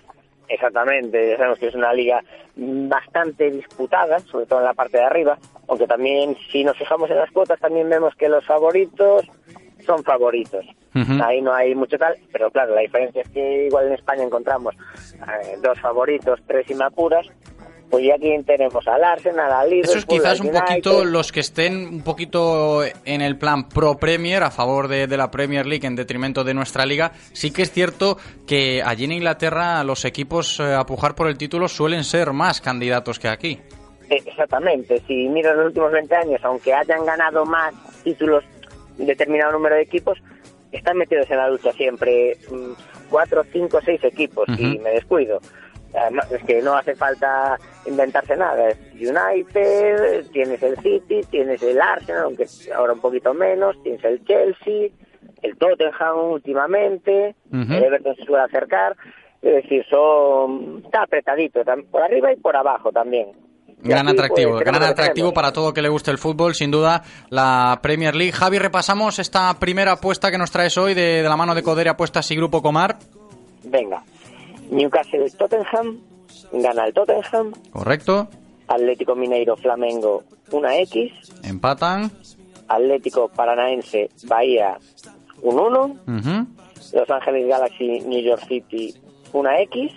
Exactamente, 0.48 1.30
ya 1.30 1.36
sabemos 1.36 1.58
que 1.58 1.66
es 1.68 1.74
una 1.74 1.92
liga 1.92 2.22
bastante 2.56 3.50
disputada, 3.50 4.18
sobre 4.20 4.46
todo 4.46 4.60
en 4.60 4.64
la 4.64 4.74
parte 4.74 4.96
de 4.96 5.04
arriba, 5.04 5.38
aunque 5.68 5.86
también 5.86 6.36
si 6.50 6.64
nos 6.64 6.76
fijamos 6.76 7.10
en 7.10 7.18
las 7.18 7.30
cuotas 7.30 7.60
también 7.60 7.88
vemos 7.88 8.14
que 8.14 8.28
los 8.28 8.44
favoritos 8.46 9.26
son 9.84 10.02
favoritos. 10.04 10.64
Ahí 11.22 11.40
no 11.40 11.52
hay 11.54 11.76
mucho 11.76 11.96
tal, 11.96 12.16
pero 12.32 12.50
claro, 12.50 12.74
la 12.74 12.80
diferencia 12.80 13.22
es 13.22 13.28
que 13.28 13.66
igual 13.66 13.86
en 13.86 13.92
España 13.92 14.24
encontramos 14.24 14.74
eh, 15.14 15.56
dos 15.62 15.78
favoritos, 15.80 16.40
tres 16.46 16.68
y 16.70 16.74
me 16.74 16.84
apuras, 16.84 17.26
pues 17.90 18.04
ya 18.04 18.14
aquí 18.14 18.30
tenemos 18.44 18.86
al 18.86 19.02
Arsenal, 19.02 19.50
al 19.50 19.70
Liverpool, 19.70 19.90
Eso 19.90 19.98
es 19.98 20.06
quizás 20.06 20.40
un 20.40 20.50
poquito 20.50 21.04
los 21.04 21.32
que 21.32 21.40
estén 21.40 21.86
un 21.86 22.02
poquito 22.02 22.82
en 22.84 23.20
el 23.22 23.36
plan 23.38 23.68
pro 23.68 23.96
Premier, 23.96 24.42
a 24.42 24.50
favor 24.50 24.88
de, 24.88 25.06
de 25.06 25.16
la 25.16 25.30
Premier 25.30 25.66
League 25.66 25.86
en 25.86 25.96
detrimento 25.96 26.44
de 26.44 26.54
nuestra 26.54 26.84
liga. 26.84 27.12
Sí 27.32 27.50
que 27.50 27.62
es 27.62 27.70
cierto 27.72 28.18
que 28.46 28.82
allí 28.82 29.04
en 29.04 29.12
Inglaterra 29.12 29.82
los 29.84 30.04
equipos 30.04 30.60
eh, 30.60 30.74
a 30.74 30.84
pujar 30.84 31.14
por 31.14 31.28
el 31.28 31.38
título 31.38 31.68
suelen 31.68 32.04
ser 32.04 32.32
más 32.32 32.60
candidatos 32.60 33.18
que 33.18 33.28
aquí. 33.28 33.58
Eh, 34.10 34.22
Exactamente, 34.26 35.02
si 35.06 35.28
miras 35.28 35.56
los 35.56 35.66
últimos 35.66 35.92
20 35.92 36.14
años, 36.14 36.40
aunque 36.42 36.72
hayan 36.72 37.04
ganado 37.04 37.44
más 37.44 37.74
títulos 38.04 38.44
determinado 38.96 39.52
número 39.52 39.76
de 39.76 39.82
equipos, 39.82 40.18
están 40.72 40.96
metidos 40.98 41.30
en 41.30 41.36
la 41.38 41.48
lucha 41.48 41.72
siempre 41.72 42.36
mm, 42.50 42.72
cuatro, 43.10 43.42
cinco, 43.52 43.80
seis 43.84 44.02
equipos 44.04 44.46
y 44.58 44.74
Ujú. 44.74 44.82
me 44.82 44.90
descuido. 44.90 45.40
Además, 45.94 46.30
es 46.30 46.42
que 46.44 46.60
no 46.62 46.76
hace 46.76 46.94
falta 46.94 47.58
inventarse 47.86 48.36
nada. 48.36 48.68
Es 48.68 48.78
United, 48.94 50.26
tienes 50.32 50.62
el 50.62 50.76
City, 50.78 51.20
tienes 51.30 51.62
el 51.62 51.80
Arsenal, 51.80 52.24
aunque 52.24 52.46
ahora 52.74 52.92
un 52.92 53.00
poquito 53.00 53.32
menos, 53.34 53.80
tienes 53.82 54.04
el 54.04 54.24
Chelsea, 54.24 54.90
el 55.42 55.56
Tottenham 55.56 56.30
últimamente, 56.30 57.34
el 57.52 57.84
Everton 57.84 58.16
se 58.16 58.24
suele 58.24 58.44
acercar. 58.44 58.96
Es 59.40 59.62
decir, 59.62 59.84
son 59.88 60.82
está 60.84 61.02
apretadito, 61.02 61.60
por 61.90 62.02
arriba 62.02 62.32
y 62.32 62.36
por 62.36 62.56
abajo 62.56 62.90
también. 62.90 63.28
Gran 63.80 64.08
así, 64.08 64.16
atractivo, 64.16 64.50
pues, 64.52 64.64
gran 64.64 64.82
atractivo 64.82 65.32
para 65.32 65.52
todo 65.52 65.72
que 65.72 65.82
le 65.82 65.88
guste 65.88 66.10
el 66.10 66.18
fútbol, 66.18 66.54
sin 66.54 66.72
duda, 66.72 67.02
la 67.30 67.78
Premier 67.80 68.16
League. 68.16 68.32
Javi, 68.32 68.58
repasamos 68.58 69.20
esta 69.20 69.54
primera 69.60 69.92
apuesta 69.92 70.32
que 70.32 70.38
nos 70.38 70.50
traes 70.50 70.76
hoy 70.76 70.94
de, 70.94 71.22
de 71.22 71.28
la 71.28 71.36
mano 71.36 71.54
de 71.54 71.62
Codere 71.62 71.88
Apuestas 71.88 72.28
y 72.32 72.36
Grupo 72.36 72.60
Comar. 72.60 72.96
Venga, 73.62 74.02
Newcastle 74.70 75.30
Tottenham, 75.30 75.98
gana 76.52 76.86
el 76.86 76.94
Tottenham, 76.94 77.52
Correcto, 77.72 78.28
Atlético 78.68 79.14
Mineiro 79.14 79.56
Flamengo 79.56 80.22
una 80.52 80.76
X, 80.78 81.12
empatan. 81.42 82.10
Atlético 82.68 83.28
Paranaense 83.28 84.10
Bahía 84.26 84.76
un 85.40 85.58
1, 85.58 85.80
Ujú, 86.06 86.46
Los 86.92 87.10
Ángeles 87.10 87.48
Galaxy 87.48 88.00
New 88.00 88.20
York 88.20 88.42
City 88.46 88.94
una 89.32 89.58
X, 89.62 89.90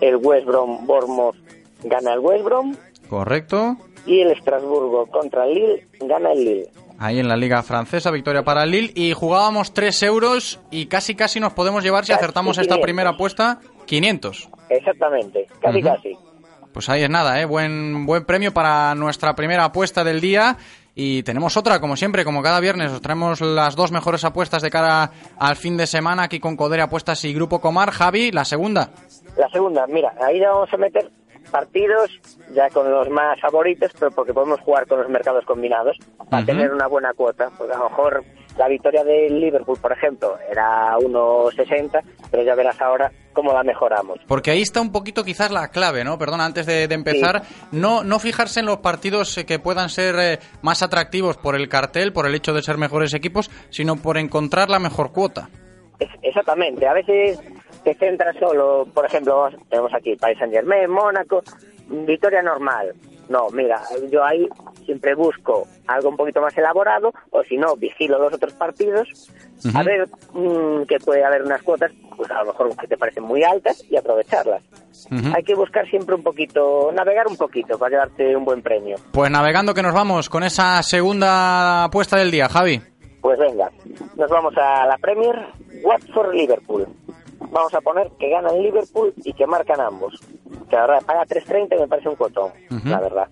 el 0.00 0.16
West 0.16 0.46
Brom 0.46 0.86
Bournemouth 0.86 1.36
gana 1.84 2.14
el 2.14 2.18
West 2.20 2.44
Brom. 2.44 2.74
Correcto. 3.08 3.76
y 4.06 4.20
el 4.20 4.32
Estrasburgo 4.32 5.06
contra 5.06 5.46
el 5.46 5.54
Lille 5.54 5.88
gana 6.00 6.32
el 6.32 6.44
Lille. 6.44 6.70
Ahí 6.98 7.18
en 7.18 7.28
la 7.28 7.36
Liga 7.36 7.62
Francesa, 7.62 8.10
victoria 8.10 8.44
para 8.44 8.64
Lille. 8.66 8.92
Y 8.94 9.12
jugábamos 9.12 9.74
3 9.74 10.02
euros 10.04 10.60
y 10.70 10.86
casi 10.86 11.14
casi 11.14 11.40
nos 11.40 11.52
podemos 11.52 11.82
llevar, 11.82 12.04
si 12.04 12.12
Casi 12.12 12.22
acertamos 12.24 12.56
esta 12.58 12.74
500. 12.74 12.82
primera 12.84 13.10
apuesta, 13.10 13.58
500. 13.86 14.48
Exactamente, 14.70 15.46
casi 15.60 15.82
casi. 15.82 16.12
Pues 16.72 16.88
ahí 16.88 17.02
es 17.02 17.10
nada, 17.10 17.40
¿eh? 17.40 17.44
Buen, 17.44 18.04
buen 18.06 18.24
premio 18.24 18.52
para 18.52 18.94
nuestra 18.94 19.34
primera 19.34 19.64
apuesta 19.64 20.02
del 20.04 20.20
día. 20.20 20.56
Y 20.96 21.24
tenemos 21.24 21.56
otra, 21.56 21.80
como 21.80 21.96
siempre, 21.96 22.24
como 22.24 22.40
cada 22.42 22.60
viernes, 22.60 22.92
os 22.92 23.00
traemos 23.00 23.40
las 23.40 23.74
dos 23.74 23.90
mejores 23.90 24.24
apuestas 24.24 24.62
de 24.62 24.70
cara 24.70 25.10
al 25.38 25.56
fin 25.56 25.76
de 25.76 25.88
semana 25.88 26.22
aquí 26.24 26.38
con 26.38 26.56
Codere 26.56 26.82
Apuestas 26.82 27.24
y 27.24 27.34
Grupo 27.34 27.60
Comar. 27.60 27.90
Javi, 27.90 28.30
la 28.30 28.44
segunda. 28.44 28.90
La 29.36 29.48
segunda, 29.48 29.86
mira, 29.88 30.14
ahí 30.24 30.38
ya 30.38 30.50
vamos 30.50 30.72
a 30.72 30.76
meter 30.76 31.10
partidos 31.54 32.10
ya 32.52 32.68
con 32.70 32.90
los 32.90 33.08
más 33.10 33.40
favoritos, 33.40 33.92
pero 33.98 34.10
porque 34.10 34.34
podemos 34.34 34.58
jugar 34.60 34.88
con 34.88 34.98
los 34.98 35.08
mercados 35.08 35.44
combinados 35.44 35.96
para 36.28 36.44
tener 36.44 36.72
una 36.72 36.88
buena 36.88 37.12
cuota. 37.14 37.48
Porque 37.56 37.72
a 37.72 37.78
lo 37.78 37.88
mejor 37.90 38.24
la 38.58 38.66
victoria 38.68 39.04
del 39.04 39.40
Liverpool, 39.40 39.78
por 39.80 39.92
ejemplo, 39.92 40.36
era 40.50 40.96
1.60, 40.98 42.02
pero 42.30 42.42
ya 42.42 42.56
verás 42.56 42.80
ahora 42.80 43.12
cómo 43.32 43.52
la 43.52 43.62
mejoramos. 43.62 44.18
Porque 44.26 44.50
ahí 44.50 44.62
está 44.62 44.80
un 44.80 44.90
poquito 44.90 45.22
quizás 45.22 45.52
la 45.52 45.68
clave, 45.68 46.02
¿no? 46.02 46.18
Perdona, 46.18 46.44
antes 46.44 46.66
de, 46.66 46.88
de 46.88 46.94
empezar, 46.96 47.42
no, 47.70 48.02
no 48.02 48.18
fijarse 48.18 48.58
en 48.60 48.66
los 48.66 48.78
partidos 48.78 49.38
eh, 49.38 49.46
que 49.46 49.60
puedan 49.60 49.88
ser 49.90 50.16
eh, 50.18 50.38
más 50.62 50.82
atractivos 50.82 51.36
por 51.36 51.54
el 51.54 51.68
cartel, 51.68 52.12
por 52.12 52.26
el 52.26 52.34
hecho 52.34 52.52
de 52.52 52.62
ser 52.62 52.78
mejores 52.78 53.14
equipos, 53.14 53.48
sino 53.70 53.94
por 53.96 54.18
encontrar 54.18 54.70
la 54.70 54.80
mejor 54.80 55.12
cuota. 55.12 55.48
Es- 56.00 56.08
exactamente, 56.22 56.86
a 56.88 56.92
veces 56.94 57.38
te 57.84 57.94
centras 57.94 58.36
solo, 58.38 58.86
por 58.92 59.06
ejemplo, 59.06 59.48
tenemos 59.68 59.92
aquí 59.94 60.16
Paris 60.16 60.38
Saint 60.38 60.52
Germain, 60.52 60.90
Mónaco, 60.90 61.42
victoria 61.88 62.42
normal. 62.42 62.94
No, 63.28 63.48
mira, 63.50 63.80
yo 64.10 64.22
ahí 64.22 64.46
siempre 64.84 65.14
busco 65.14 65.66
algo 65.86 66.10
un 66.10 66.16
poquito 66.16 66.40
más 66.40 66.56
elaborado, 66.58 67.12
o 67.30 67.42
si 67.42 67.56
no, 67.56 67.74
vigilo 67.76 68.18
los 68.18 68.34
otros 68.34 68.52
partidos, 68.52 69.08
a 69.74 69.82
ver 69.82 70.06
mm, 70.32 70.84
que 70.84 70.98
puede 70.98 71.24
haber 71.24 71.42
unas 71.42 71.62
cuotas, 71.62 71.90
pues 72.16 72.30
a 72.30 72.40
lo 72.40 72.52
mejor 72.52 72.76
que 72.76 72.86
te 72.86 72.98
parecen 72.98 73.24
muy 73.24 73.42
altas 73.42 73.82
y 73.88 73.96
aprovecharlas. 73.96 74.62
Hay 75.34 75.42
que 75.42 75.54
buscar 75.54 75.88
siempre 75.88 76.14
un 76.14 76.22
poquito, 76.22 76.90
navegar 76.92 77.26
un 77.26 77.36
poquito 77.36 77.78
para 77.78 77.90
llevarte 77.90 78.36
un 78.36 78.44
buen 78.44 78.62
premio. 78.62 78.96
Pues 79.12 79.30
navegando 79.30 79.74
que 79.74 79.82
nos 79.82 79.94
vamos 79.94 80.28
con 80.28 80.42
esa 80.42 80.82
segunda 80.82 81.84
apuesta 81.84 82.18
del 82.18 82.30
día, 82.30 82.48
Javi. 82.48 82.80
Pues 83.20 83.38
venga, 83.38 83.70
nos 84.16 84.30
vamos 84.30 84.54
a 84.56 84.86
la 84.86 84.98
Premier, 84.98 85.34
Watford-Liverpool. 85.82 86.86
Vamos 87.54 87.72
a 87.72 87.80
poner 87.80 88.10
que 88.18 88.28
gana 88.28 88.50
el 88.50 88.64
Liverpool 88.64 89.14
y 89.24 89.32
que 89.32 89.46
marcan 89.46 89.80
ambos. 89.80 90.20
Que 90.68 90.74
la 90.76 90.86
verdad, 90.88 91.02
paga 91.06 91.24
3.30 91.24 91.76
y 91.76 91.80
me 91.80 91.86
parece 91.88 92.08
un 92.08 92.16
cotón, 92.16 92.50
la 92.84 93.00
verdad. 93.00 93.28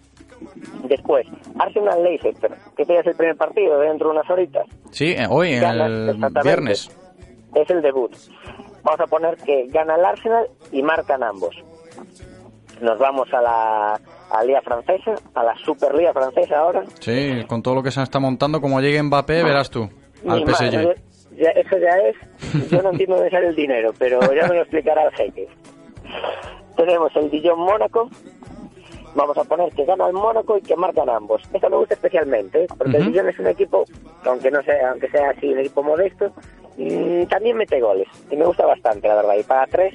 Después, 0.84 1.26
Arsenal-Leicester, 1.58 2.52
que 2.76 2.84
ya 2.84 3.00
es 3.00 3.06
el 3.08 3.16
primer 3.16 3.36
partido 3.36 3.78
dentro 3.80 4.08
de 4.10 4.14
unas 4.18 4.30
horitas. 4.30 4.64
Sí, 4.92 5.12
eh, 5.12 5.26
hoy, 5.28 5.58
Gana, 5.58 5.86
el 5.86 6.16
viernes. 6.44 6.90
Es 7.54 7.68
el 7.68 7.82
debut. 7.82 8.12
Vamos 8.84 9.00
a 9.00 9.06
poner 9.06 9.36
que 9.38 9.66
gana 9.68 9.96
el 9.96 10.04
Arsenal 10.04 10.46
y 10.70 10.82
marcan 10.82 11.22
ambos. 11.22 11.56
Nos 12.80 12.98
vamos 12.98 13.28
a 13.32 13.40
la, 13.40 13.94
a 13.94 14.36
la 14.38 14.44
Liga 14.44 14.60
Francesa, 14.62 15.14
a 15.34 15.42
la 15.44 15.56
Superliga 15.64 16.12
Francesa 16.12 16.58
ahora. 16.60 16.84
Sí, 17.00 17.44
con 17.48 17.62
todo 17.62 17.74
lo 17.76 17.82
que 17.82 17.90
se 17.90 18.02
está 18.02 18.18
montando, 18.20 18.60
como 18.60 18.80
llegue 18.80 19.02
Mbappé, 19.02 19.42
verás 19.42 19.70
tú, 19.70 19.88
al 20.28 20.44
Mi 20.44 20.52
PSG. 20.52 20.62
madre, 20.64 20.94
ya- 21.36 21.50
eso 21.50 21.78
ya 21.78 21.96
es. 21.98 22.70
Yo 22.70 22.82
no 22.82 22.90
entiendo 22.90 23.16
dónde 23.16 23.30
sale 23.30 23.48
el 23.48 23.56
dinero, 23.56 23.92
pero 23.98 24.20
ya 24.34 24.46
me 24.48 24.54
lo 24.54 24.62
explicará 24.62 25.04
el 25.04 25.12
jeque. 25.12 25.48
Tenemos 26.76 27.14
el 27.16 27.30
Dijon 27.30 27.58
Mónaco. 27.60 28.08
Vamos 29.14 29.36
a 29.36 29.44
poner 29.44 29.70
que 29.74 29.84
gana 29.84 30.06
el 30.06 30.14
Mónaco 30.14 30.56
y 30.56 30.62
que 30.62 30.74
marcan 30.74 31.10
ambos. 31.10 31.42
Esto 31.52 31.68
me 31.68 31.76
gusta 31.76 31.94
especialmente, 31.94 32.64
¿eh? 32.64 32.66
porque 32.78 32.96
el. 32.96 33.12
Dijon 33.12 33.28
es 33.28 33.38
un 33.38 33.46
equipo, 33.46 33.84
que 34.22 34.28
aunque 34.28 34.50
no 34.50 34.62
sea, 34.62 34.90
aunque 34.90 35.08
sea 35.10 35.30
así 35.30 35.52
un 35.52 35.58
equipo 35.58 35.82
modesto, 35.82 36.32
mm, 36.78 37.24
también 37.24 37.56
mete 37.58 37.78
goles. 37.80 38.08
Y 38.30 38.36
me 38.36 38.46
gusta 38.46 38.64
bastante, 38.64 39.08
la 39.08 39.16
verdad. 39.16 39.34
Y 39.38 39.42
para 39.42 39.66
tres, 39.66 39.94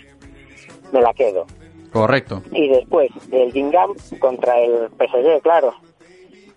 me 0.94 1.02
la 1.02 1.14
quedo. 1.14 1.48
Correcto. 1.92 2.44
Y 2.52 2.70
después 2.70 3.10
el 3.32 3.52
Gingam 3.52 3.94
contra 4.20 4.60
el 4.60 4.90
PSG, 5.00 5.42
claro. 5.42 5.74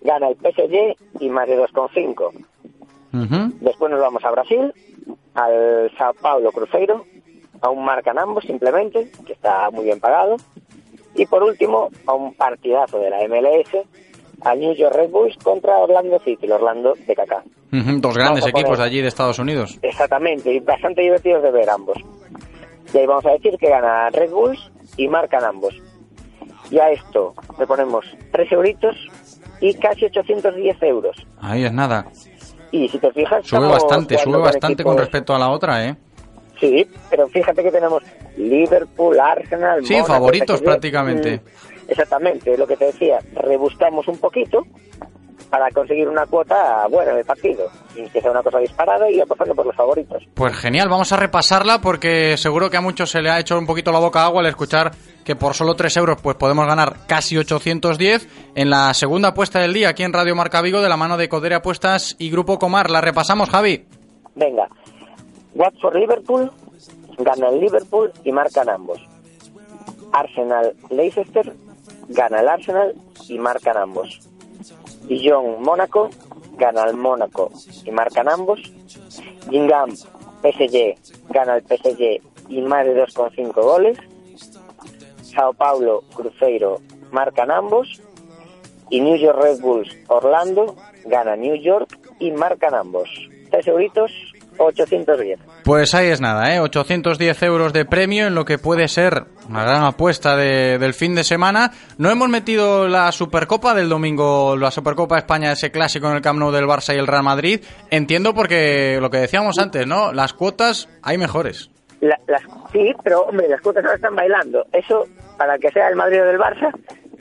Gana 0.01 0.29
el 0.29 0.35
PSG 0.35 0.95
y 1.19 1.29
más 1.29 1.47
de 1.47 1.57
2,5. 1.57 2.31
Después 3.11 3.91
nos 3.91 3.99
vamos 3.99 4.23
a 4.23 4.31
Brasil, 4.31 4.73
al 5.35 5.91
Sao 5.97 6.13
Paulo 6.13 6.51
Cruzeiro, 6.51 7.05
aún 7.61 7.83
marcan 7.83 8.17
ambos 8.19 8.43
simplemente, 8.45 9.11
que 9.25 9.33
está 9.33 9.69
muy 9.71 9.85
bien 9.85 9.99
pagado. 9.99 10.37
Y 11.15 11.25
por 11.25 11.43
último, 11.43 11.89
a 12.07 12.13
un 12.13 12.33
partidazo 12.33 12.99
de 12.99 13.09
la 13.09 13.17
MLS, 13.27 13.85
al 14.41 14.59
New 14.59 14.73
York 14.73 14.95
Red 14.95 15.09
Bulls 15.09 15.37
contra 15.43 15.77
Orlando 15.77 16.19
City, 16.19 16.45
el 16.45 16.53
Orlando 16.53 16.93
de 17.05 17.15
Kaká. 17.15 17.43
Dos 17.71 18.17
grandes 18.17 18.45
a 18.45 18.49
equipos 18.49 18.71
poner- 18.71 18.77
de 18.79 18.83
allí 18.83 19.01
de 19.01 19.07
Estados 19.09 19.39
Unidos. 19.39 19.77
Exactamente, 19.81 20.53
y 20.53 20.59
bastante 20.59 21.01
divertidos 21.01 21.43
de 21.43 21.51
ver 21.51 21.69
ambos. 21.69 21.97
Y 22.93 22.97
ahí 22.97 23.05
vamos 23.05 23.25
a 23.25 23.31
decir 23.31 23.57
que 23.57 23.69
gana 23.69 24.09
Red 24.09 24.31
Bulls 24.31 24.71
y 24.97 25.07
marcan 25.07 25.43
ambos. 25.43 25.73
Y 26.69 26.79
a 26.79 26.89
esto 26.91 27.33
le 27.59 27.67
ponemos 27.67 28.05
3 28.31 28.51
euritos 28.53 28.95
y 29.59 29.73
casi 29.75 30.05
810 30.05 30.81
euros. 30.83 31.15
Ahí 31.41 31.63
es 31.65 31.71
nada. 31.73 32.07
Y 32.71 32.87
si 32.87 32.97
te 32.97 33.11
fijas... 33.11 33.45
Sube 33.45 33.67
bastante, 33.67 34.17
sube 34.17 34.37
bastante 34.37 34.83
con 34.83 34.97
respecto 34.97 35.35
a 35.35 35.39
la 35.39 35.49
otra, 35.49 35.85
¿eh? 35.85 35.95
Sí, 36.59 36.87
pero 37.09 37.27
fíjate 37.27 37.63
que 37.63 37.71
tenemos 37.71 38.03
Liverpool, 38.37 39.19
Arsenal, 39.19 39.83
Sí, 39.85 39.95
favoritos 40.05 40.61
prácticamente. 40.61 41.37
Mm, 41.37 41.91
Exactamente, 41.91 42.57
lo 42.57 42.67
que 42.67 42.77
te 42.77 42.85
decía, 42.85 43.19
rebuscamos 43.33 44.07
un 44.07 44.17
poquito 44.17 44.65
para 45.49 45.69
conseguir 45.71 46.07
una 46.07 46.25
cuota 46.25 46.87
buena 46.87 47.13
de 47.13 47.25
partido, 47.25 47.69
sin 47.93 48.09
que 48.09 48.21
sea 48.21 48.31
una 48.31 48.43
cosa 48.43 48.59
disparada 48.59 49.09
y 49.09 49.19
apostando 49.19 49.55
por 49.55 49.65
los 49.65 49.75
favoritos. 49.75 50.23
Pues 50.33 50.55
genial, 50.57 50.89
vamos 50.89 51.11
a 51.11 51.17
repasarla 51.17 51.81
porque 51.81 52.37
seguro 52.37 52.69
que 52.69 52.77
a 52.77 52.81
muchos 52.81 53.09
se 53.09 53.21
le 53.21 53.29
ha 53.29 53.39
hecho 53.39 53.57
un 53.57 53.65
poquito 53.65 53.91
la 53.91 53.99
boca 53.99 54.25
agua 54.25 54.41
al 54.41 54.47
escuchar 54.47 54.91
que 55.23 55.35
por 55.35 55.53
solo 55.53 55.75
3 55.75 55.97
euros 55.97 56.21
pues 56.21 56.35
podemos 56.35 56.65
ganar 56.65 57.05
casi 57.07 57.37
810 57.37 58.27
en 58.55 58.69
la 58.69 58.93
segunda 58.93 59.29
apuesta 59.29 59.59
del 59.59 59.73
día 59.73 59.89
aquí 59.89 60.03
en 60.03 60.13
Radio 60.13 60.35
Marca 60.35 60.61
Vigo 60.61 60.81
de 60.81 60.89
la 60.89 60.97
mano 60.97 61.17
de 61.17 61.29
Codere 61.29 61.55
Apuestas 61.55 62.15
y 62.17 62.31
Grupo 62.31 62.59
Comar. 62.59 62.89
La 62.89 63.01
repasamos, 63.01 63.49
Javi. 63.49 63.85
Venga, 64.35 64.67
Watford 65.53 65.97
Liverpool, 65.97 66.51
gana 67.17 67.49
el 67.49 67.59
Liverpool 67.59 68.11
y 68.23 68.31
marcan 68.31 68.69
ambos. 68.69 68.99
Arsenal 70.13 70.73
Leicester, 70.89 71.53
gana 72.09 72.39
el 72.39 72.47
Arsenal 72.47 72.95
y 73.27 73.37
marcan 73.37 73.77
ambos. 73.77 74.30
Dijon 75.07 75.61
Mónaco, 75.61 76.09
gana 76.57 76.83
el 76.83 76.95
Mónaco 76.95 77.51
y 77.85 77.91
marcan 77.91 78.29
ambos. 78.29 78.59
Gingham 79.49 79.91
PSG, 80.41 80.95
gana 81.29 81.57
el 81.57 81.63
PSG 81.63 82.21
y 82.49 82.61
más 82.61 82.85
de 82.85 82.95
2,5 82.95 83.53
goles. 83.53 83.97
Sao 85.21 85.53
Paulo 85.53 86.03
Cruzeiro, 86.13 86.79
marcan 87.11 87.51
ambos. 87.51 88.01
Y 88.89 88.99
New 88.99 89.15
York 89.15 89.39
Red 89.41 89.61
Bulls 89.61 89.89
Orlando, 90.07 90.75
gana 91.05 91.35
New 91.35 91.55
York 91.55 91.97
y 92.19 92.31
marcan 92.31 92.75
ambos. 92.75 93.09
Tres 93.49 93.67
euritos, 93.67 94.11
810. 94.65 95.39
Pues 95.63 95.93
ahí 95.95 96.07
es 96.07 96.21
nada, 96.21 96.53
¿eh? 96.55 96.59
810 96.59 97.41
euros 97.43 97.73
de 97.73 97.85
premio 97.85 98.27
en 98.27 98.35
lo 98.35 98.45
que 98.45 98.57
puede 98.57 98.87
ser 98.87 99.25
una 99.49 99.63
gran 99.63 99.83
apuesta 99.83 100.35
de- 100.35 100.77
del 100.77 100.93
fin 100.93 101.15
de 101.15 101.23
semana. 101.23 101.71
No 101.97 102.09
hemos 102.09 102.29
metido 102.29 102.87
la 102.87 103.11
Supercopa 103.11 103.73
del 103.73 103.89
domingo, 103.89 104.55
la 104.55 104.71
Supercopa 104.71 105.15
de 105.15 105.19
España, 105.19 105.51
ese 105.51 105.71
clásico 105.71 106.07
en 106.09 106.15
el 106.15 106.21
Camp 106.21 106.39
Nou 106.39 106.51
del 106.51 106.65
Barça 106.65 106.93
y 106.95 106.99
el 106.99 107.07
Real 107.07 107.23
Madrid. 107.23 107.61
Entiendo 107.89 108.33
porque 108.33 108.97
lo 109.01 109.09
que 109.09 109.17
decíamos 109.17 109.57
antes, 109.59 109.85
¿no? 109.87 110.13
Las 110.13 110.33
cuotas 110.33 110.87
hay 111.03 111.17
mejores. 111.17 111.69
La- 111.99 112.19
las, 112.27 112.41
sí, 112.71 112.93
pero 113.03 113.21
hombre, 113.21 113.47
las 113.47 113.61
cuotas 113.61 113.83
ahora 113.83 113.95
están 113.95 114.15
bailando. 114.15 114.65
Eso, 114.73 115.05
para 115.37 115.57
que 115.59 115.69
sea 115.71 115.87
el 115.89 115.95
Madrid 115.95 116.21
o 116.21 116.25
del 116.25 116.39
Barça, 116.39 116.71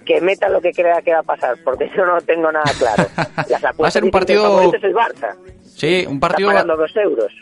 que 0.04 0.20
meta 0.20 0.48
lo 0.48 0.60
que 0.60 0.72
crea 0.72 1.00
que 1.02 1.12
va 1.12 1.20
a 1.20 1.22
pasar, 1.22 1.56
porque 1.64 1.90
yo 1.96 2.04
no 2.06 2.20
tengo 2.22 2.50
nada 2.50 2.70
claro. 2.78 3.04
Las 3.48 3.64
apuestas 3.64 3.80
Va 3.84 3.88
a 3.88 3.90
ser 3.90 4.04
un 4.04 4.10
partido- 4.10 4.72
es 4.74 4.82
el 4.84 4.94
Barça. 4.94 5.34
Sí, 5.76 6.04
un 6.08 6.18
partido... 6.20 6.50
Está 6.50 6.62
pagando 6.62 6.82
dos 6.82 6.96
euros. 6.96 7.32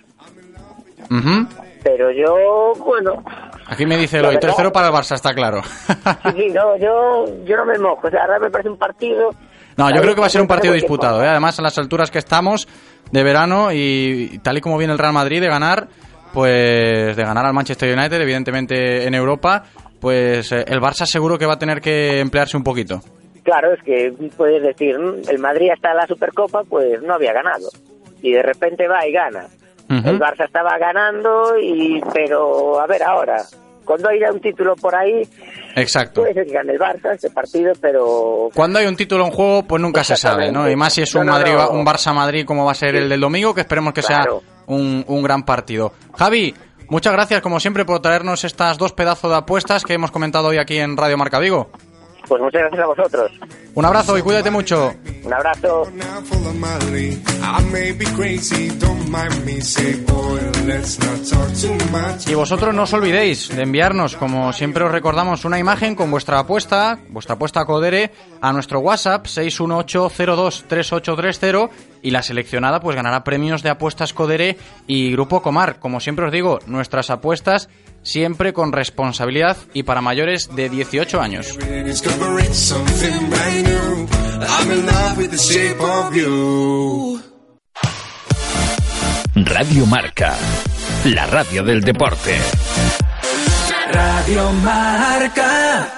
Pero 1.83 2.11
yo, 2.11 2.73
bueno, 2.85 3.23
Aquí 3.67 3.87
me 3.87 3.97
dice 3.97 4.21
verdad- 4.21 4.41
3-0 4.41 4.73
para 4.73 4.89
el 4.89 4.93
Barça, 4.93 5.15
está 5.15 5.33
claro. 5.35 5.63
sí, 5.63 6.33
sí, 6.37 6.47
no, 6.53 6.77
yo, 6.77 7.25
yo 7.45 7.57
no 7.57 7.65
me 7.65 7.79
mojo. 7.79 8.09
O 8.09 8.11
sea, 8.11 8.23
ahora 8.23 8.39
me 8.39 8.51
parece 8.51 8.69
un 8.71 8.79
partido... 8.79 9.31
No, 9.77 9.89
yo 9.95 10.01
creo 10.03 10.15
que 10.15 10.21
va 10.21 10.27
a 10.27 10.31
ser 10.31 10.41
un 10.41 10.49
partido 10.49 10.75
disputado. 10.75 11.23
¿eh? 11.23 11.29
Además, 11.29 11.59
a 11.59 11.63
las 11.63 11.79
alturas 11.79 12.11
que 12.11 12.19
estamos 12.19 12.67
de 13.13 13.23
verano 13.23 13.69
y 13.73 14.41
tal 14.43 14.59
y 14.59 14.61
como 14.61 14.77
viene 14.77 14.93
el 14.93 14.99
Real 14.99 15.13
Madrid 15.13 15.41
de 15.41 15.47
ganar, 15.47 15.87
pues 16.33 17.17
de 17.17 17.23
ganar 17.23 17.47
al 17.47 17.55
Manchester 17.55 17.97
United, 17.97 18.21
evidentemente 18.21 19.07
en 19.07 19.15
Europa, 19.15 19.63
pues 20.01 20.53
eh, 20.53 20.65
el 20.67 20.81
Barça 20.81 21.07
seguro 21.07 21.39
que 21.39 21.47
va 21.47 21.55
a 21.55 21.59
tener 21.59 21.81
que 21.81 22.21
emplearse 22.21 22.57
un 22.57 22.65
poquito. 22.65 23.01
Claro, 23.45 23.73
es 23.73 23.83
que 23.83 24.13
puedes 24.37 24.63
decir, 24.63 24.99
"Mm, 24.99 25.29
el 25.31 25.39
Madrid 25.39 25.71
hasta 25.73 25.95
la 25.95 26.07
Supercopa, 26.07 26.63
pues 26.65 27.03
no 27.03 27.15
había 27.15 27.33
ganado. 27.33 27.69
Y 28.23 28.33
de 28.33 28.43
repente 28.43 28.87
va 28.89 29.07
y 29.07 29.13
gana. 29.13 29.47
El 29.91 30.21
Barça 30.21 30.45
estaba 30.45 30.77
ganando, 30.77 31.59
y 31.59 31.99
pero 32.13 32.79
a 32.79 32.87
ver 32.87 33.03
ahora, 33.03 33.43
cuando 33.87 34.11
haya 34.11 34.31
un 34.31 34.39
título 34.39 34.77
por 34.77 34.95
ahí, 34.95 35.23
Exacto. 35.77 36.21
puede 36.21 36.35
ser 36.35 36.45
que 36.47 36.53
gane 36.53 36.73
el 36.73 36.79
Barça 36.79 37.15
este 37.15 37.31
partido, 37.31 37.73
pero 37.81 38.51
Cuando 38.55 38.79
hay 38.81 38.87
un 38.87 38.97
título 38.97 39.25
en 39.25 39.31
juego, 39.31 39.63
pues 39.63 39.81
nunca 39.81 40.05
se 40.05 40.17
sabe, 40.17 40.53
¿no? 40.53 40.69
Y 40.71 40.77
más 40.77 40.93
si 40.93 41.01
es 41.03 41.15
un 41.15 41.25
No, 41.25 41.33
no, 41.33 41.39
Madrid, 41.39 41.53
no. 41.55 41.71
un 41.71 41.87
Barça 41.87 42.13
Madrid 42.13 42.45
como 42.45 42.67
va 42.67 42.73
a 42.73 42.75
ser 42.75 42.97
el 42.97 43.09
del 43.09 43.21
domingo, 43.21 43.55
que 43.55 43.63
esperemos 43.63 43.95
que 43.95 44.03
Claro. 44.03 44.43
sea 44.43 44.65
un, 44.67 45.05
un 45.09 45.23
gran 45.23 45.43
partido. 45.45 45.93
Javi, 46.15 46.55
muchas 46.89 47.13
gracias 47.13 47.41
como 47.41 47.61
siempre 47.61 47.85
por 47.85 48.01
traernos 48.01 48.45
estas 48.45 48.79
dos 48.79 48.93
pedazos 48.93 49.31
de 49.31 49.37
apuestas 49.37 49.85
que 49.85 49.95
hemos 49.95 50.11
comentado 50.11 50.49
hoy 50.49 50.59
aquí 50.59 50.79
en 50.79 50.97
Radio 50.97 51.17
Marca 51.17 51.39
Vigo. 51.39 51.71
Pues 52.29 52.43
muchas 52.43 52.63
gracias 52.63 52.83
a 52.83 52.87
vosotros. 52.87 53.31
Un 53.75 53.85
abrazo 53.85 54.19
y 54.19 54.23
cuídate 54.23 54.51
mucho. 54.51 54.93
Un 55.25 55.33
abrazo. 55.33 55.85
Y 62.27 62.35
vosotros 62.35 62.75
no 62.75 62.83
os 62.83 62.93
olvidéis 62.93 63.55
de 63.55 63.63
enviarnos, 63.63 64.17
como 64.17 64.53
siempre 64.53 64.83
os 64.85 64.91
recordamos, 64.93 65.45
una 65.45 65.59
imagen 65.59 65.95
con 65.95 66.11
vuestra 66.11 66.41
apuesta, 66.41 66.99
vuestra 67.09 67.37
apuesta 67.37 67.65
Codere, 67.65 68.11
a 68.41 68.53
nuestro 68.53 68.81
WhatsApp 68.81 69.27
618023830 69.27 71.71
y 72.03 72.11
la 72.11 72.23
seleccionada 72.23 72.81
pues 72.81 72.97
ganará 72.97 73.23
premios 73.25 73.63
de 73.63 73.71
apuestas 73.71 74.13
Codere 74.13 74.59
y 74.87 75.13
Grupo 75.13 75.41
Comar. 75.41 75.79
Como 75.79 76.01
siempre 76.01 76.27
os 76.27 76.33
digo, 76.33 76.59
nuestras 76.67 77.09
apuestas 77.11 77.71
siempre 78.09 78.55
con 78.55 78.73
responsabilidad 78.73 79.59
y 79.75 79.83
para 79.83 80.01
mayores 80.01 80.49
de 80.55 80.71
18 80.71 81.21
años. 81.21 81.59
Radio 89.35 89.87
Marca, 89.87 90.37
la 91.05 91.27
radio 91.27 91.63
del 91.63 91.83
deporte. 91.83 92.37
Radio 93.93 94.53
Marca. 94.53 95.95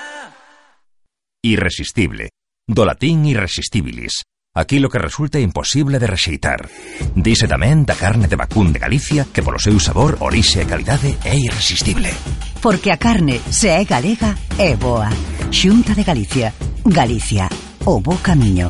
Irresistible. 1.43 2.31
Do 2.67 2.85
latín 2.85 3.25
irresistibilis. 3.25 4.23
aquí 4.61 4.79
lo 4.79 4.89
que 4.89 4.99
resulta 4.99 5.41
imposible 5.41 5.99
de 5.99 6.07
rexeitar. 6.07 6.69
Dise 7.17 7.49
tamén 7.49 7.89
da 7.89 7.97
carne 7.97 8.29
de 8.29 8.37
vacún 8.37 8.71
de 8.71 8.79
Galicia 8.79 9.27
que 9.27 9.43
polo 9.43 9.59
seu 9.59 9.81
sabor, 9.81 10.21
orixe 10.21 10.63
e 10.63 10.69
calidade 10.69 11.17
é 11.25 11.35
irresistible. 11.35 12.13
Porque 12.61 12.93
a 12.93 13.01
carne, 13.01 13.41
se 13.49 13.73
é 13.73 13.83
galega, 13.89 14.37
é 14.61 14.77
boa. 14.77 15.09
Xunta 15.51 15.97
de 15.97 16.05
Galicia. 16.05 16.53
Galicia. 16.85 17.49
O 17.89 17.99
bo 17.99 18.21
camiño. 18.21 18.69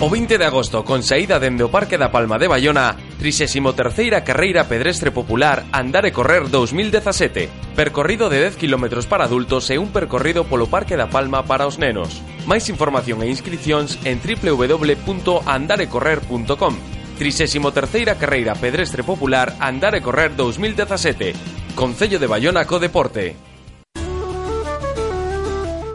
O 0.00 0.10
20 0.10 0.36
de 0.36 0.44
agosto, 0.44 0.84
con 0.84 1.02
saída 1.02 1.40
dende 1.40 1.64
o 1.64 1.72
Parque 1.72 1.96
da 1.96 2.12
Palma 2.12 2.36
de 2.36 2.44
Bayona, 2.44 2.98
33ª 3.16 4.20
Carreira 4.20 4.68
Pedrestre 4.68 5.14
Popular 5.14 5.64
Andar 5.72 6.04
e 6.04 6.12
Correr 6.12 6.50
2017, 6.50 7.48
percorrido 7.72 8.28
de 8.28 8.42
10 8.42 8.60
km 8.60 9.06
para 9.08 9.24
adultos 9.24 9.70
e 9.70 9.80
un 9.80 9.94
percorrido 9.94 10.44
polo 10.44 10.68
Parque 10.68 10.98
da 10.98 11.08
Palma 11.08 11.48
para 11.48 11.64
os 11.64 11.78
nenos. 11.78 12.20
Máis 12.44 12.68
información 12.68 13.24
e 13.24 13.32
inscripcións 13.32 13.96
en 14.04 14.20
www.andarecorrer.com 14.20 16.74
33ª 17.18 18.18
Carreira 18.20 18.54
Pedrestre 18.54 19.02
Popular 19.02 19.56
Andar 19.60 19.94
e 19.96 20.02
Correr 20.04 20.36
2017 20.36 21.32
Concello 21.72 22.20
de 22.20 22.28
Bayona 22.28 22.68
co 22.68 22.76
Deporte 22.76 23.32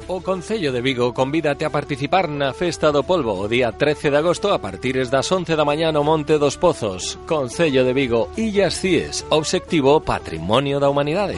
O 0.10 0.26
Concello 0.26 0.74
de 0.74 0.82
Vigo 0.82 1.14
convídate 1.14 1.66
a 1.66 1.70
participar 1.70 2.30
na 2.34 2.50
Festa 2.50 2.90
do 2.90 3.06
Polvo 3.06 3.38
o 3.38 3.46
día 3.46 3.78
13 3.78 4.10
de 4.10 4.18
agosto 4.18 4.50
a 4.50 4.58
partires 4.58 5.14
das 5.14 5.30
11 5.30 5.54
da 5.54 5.62
mañá 5.62 5.94
no 5.94 6.02
Monte 6.02 6.42
dos 6.42 6.58
Pozos. 6.58 7.22
Concello 7.30 7.86
de 7.86 7.94
Vigo, 7.94 8.26
Illas 8.34 8.74
Cies, 8.74 9.22
obxectivo 9.30 10.02
Patrimonio 10.02 10.82
da 10.82 10.90
Humanidade. 10.90 11.38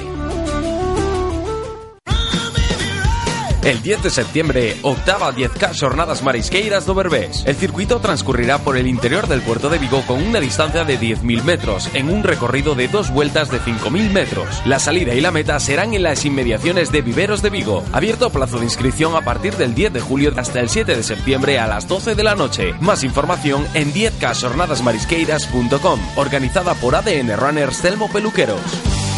El 3.64 3.82
10 3.84 4.03
de 4.03 4.09
septiembre, 4.09 4.78
octava 4.82 5.32
10K 5.32 5.80
Jornadas 5.80 6.24
Marisqueiras 6.24 6.88
do 6.88 6.95
Berbés. 6.95 7.43
El 7.45 7.55
circuito 7.55 7.99
transcurrirá 7.99 8.57
por 8.57 8.76
el 8.76 8.88
interior 8.88 9.28
del 9.28 9.43
puerto 9.43 9.70
de 9.70 9.78
Vigo 9.78 10.01
con 10.07 10.24
una 10.24 10.39
distancia 10.39 10.84
de 10.84 10.99
10.000 10.99 11.43
metros, 11.43 11.88
en 11.93 12.09
un 12.09 12.24
recorrido 12.24 12.74
de 12.74 12.88
dos 12.88 13.12
vueltas 13.12 13.51
de 13.51 13.59
5.000 13.59 14.09
metros. 14.09 14.64
La 14.66 14.80
salida 14.80 15.14
y 15.14 15.22
la 15.22 15.30
meta 15.30 15.59
serán 15.59 15.93
en 15.93 16.01
las 16.01 16.26
inmediaciones 16.26 16.91
de 16.91 17.03
Viveros 17.03 17.43
de 17.43 17.51
Vigo. 17.51 17.84
Abierto 17.91 18.32
plazo 18.32 18.57
de 18.57 18.66
inscripción 18.66 19.16
a 19.16 19.22
partir 19.22 19.55
del 19.55 19.76
10 19.76 19.93
de 19.93 20.01
julio 20.01 20.34
hasta 20.38 20.59
el 20.59 20.70
7 20.70 20.95
de 20.95 21.03
septiembre 21.03 21.59
a 21.59 21.68
las 21.68 21.88
12 21.88 22.16
de 22.16 22.24
la 22.24 22.34
noche. 22.34 22.74
Más 22.80 23.03
información 23.03 23.68
en 23.76 23.93
10kjornadasmarisqueiras.com. 23.93 25.99
Organizada 26.16 26.74
por 26.74 26.95
ADN 26.95 27.38
Runners 27.38 27.80
Telmo 27.80 28.12
Peluqueros. 28.12 29.11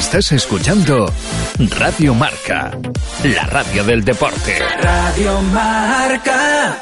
Estás 0.00 0.32
escuchando 0.32 1.12
Radio 1.78 2.14
Marca, 2.14 2.70
la 3.22 3.44
radio 3.44 3.84
del 3.84 4.02
deporte. 4.02 4.58
Radio 4.80 5.42
Marca. 5.42 6.78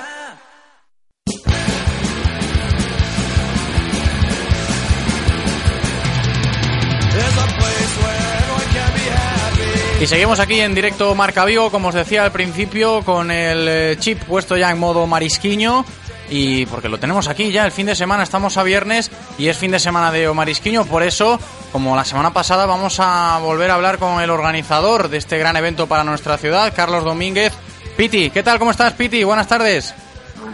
Y 10.01 10.07
seguimos 10.07 10.39
aquí 10.39 10.61
en 10.61 10.77
directo 10.77 11.13
Marca 11.17 11.45
Vigo, 11.45 11.73
como 11.73 11.89
os 11.89 11.95
decía 11.95 12.23
al 12.23 12.31
principio, 12.31 13.03
con 13.05 13.33
el 13.33 13.67
eh, 13.69 13.97
chip 13.99 14.23
puesto 14.23 14.57
ya 14.57 14.71
en 14.71 14.79
modo 14.79 15.09
marisquiño. 15.09 15.85
Y 16.31 16.67
porque 16.67 16.89
lo 16.89 16.99
tenemos 16.99 17.29
aquí 17.29 17.51
ya, 17.51 17.65
el 17.65 17.73
fin 17.73 17.87
de 17.87 17.95
semana 17.95 18.23
estamos 18.23 18.57
a 18.57 18.63
viernes 18.63 19.11
y 19.39 19.49
es 19.49 19.57
fin 19.57 19.71
de 19.71 19.79
semana 19.79 20.13
de 20.13 20.33
Marisquiño. 20.33 20.85
Por 20.85 21.03
eso, 21.03 21.39
como 21.73 21.97
la 21.97 22.05
semana 22.05 22.33
pasada, 22.33 22.67
vamos 22.67 22.99
a 23.01 23.39
volver 23.43 23.71
a 23.71 23.75
hablar 23.75 23.99
con 23.99 24.21
el 24.21 24.31
organizador 24.31 25.09
de 25.09 25.17
este 25.17 25.39
gran 25.39 25.57
evento 25.57 25.87
para 25.87 26.05
nuestra 26.05 26.37
ciudad, 26.37 26.73
Carlos 26.75 27.05
Domínguez. 27.05 27.53
Piti, 27.97 28.31
¿qué 28.31 28.43
tal? 28.43 28.59
¿Cómo 28.59 28.71
estás, 28.71 28.93
Piti? 28.93 29.25
Buenas 29.25 29.49
tardes. 29.49 29.95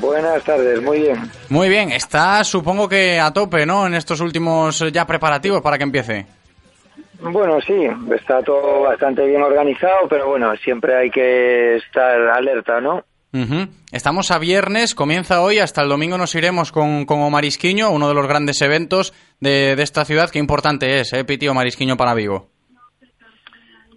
Buenas 0.01 0.43
tardes, 0.45 0.81
muy 0.83 1.01
bien. 1.01 1.31
Muy 1.49 1.69
bien, 1.69 1.93
estás 1.93 2.47
supongo 2.47 2.89
que 2.89 3.21
a 3.21 3.33
tope, 3.33 3.67
¿no? 3.67 3.87
En 3.87 3.95
estos 3.95 4.21
últimos 4.21 4.81
eh, 4.81 4.93
ya 4.93 5.07
preparativos 5.07 5.61
para 5.61 5.77
que 5.77 5.85
empiece. 5.85 6.27
Bueno, 7.21 7.61
sí, 7.61 7.87
está 8.15 8.43
todo 8.43 8.83
bastante 8.83 9.25
bien 9.27 9.43
organizado, 9.43 10.09
pero 10.09 10.29
bueno, 10.29 10.55
siempre 10.57 10.97
hay 10.97 11.11
que 11.11 11.77
estar 11.77 12.21
alerta, 12.29 12.81
¿no? 12.81 13.05
Ujú. 13.35 13.67
Estamos 13.91 14.31
a 14.31 14.39
viernes, 14.39 14.95
comienza 14.95 15.43
hoy, 15.43 15.59
hasta 15.59 15.83
el 15.83 15.89
domingo 15.89 16.17
nos 16.17 16.37
iremos 16.37 16.71
con, 16.71 17.05
con 17.05 17.21
uno 17.21 18.09
de 18.09 18.15
los 18.15 18.29
grandes 18.29 18.63
eventos 18.63 19.13
de, 19.41 19.75
de 19.75 19.83
esta 19.83 20.05
ciudad. 20.05 20.31
Qué 20.31 20.39
importante 20.39 21.01
es, 21.01 21.13
¿eh, 21.13 21.25
Piti 21.25 21.49
Omarisquiño 21.49 21.97
para 21.97 22.15
Vigo? 22.15 22.47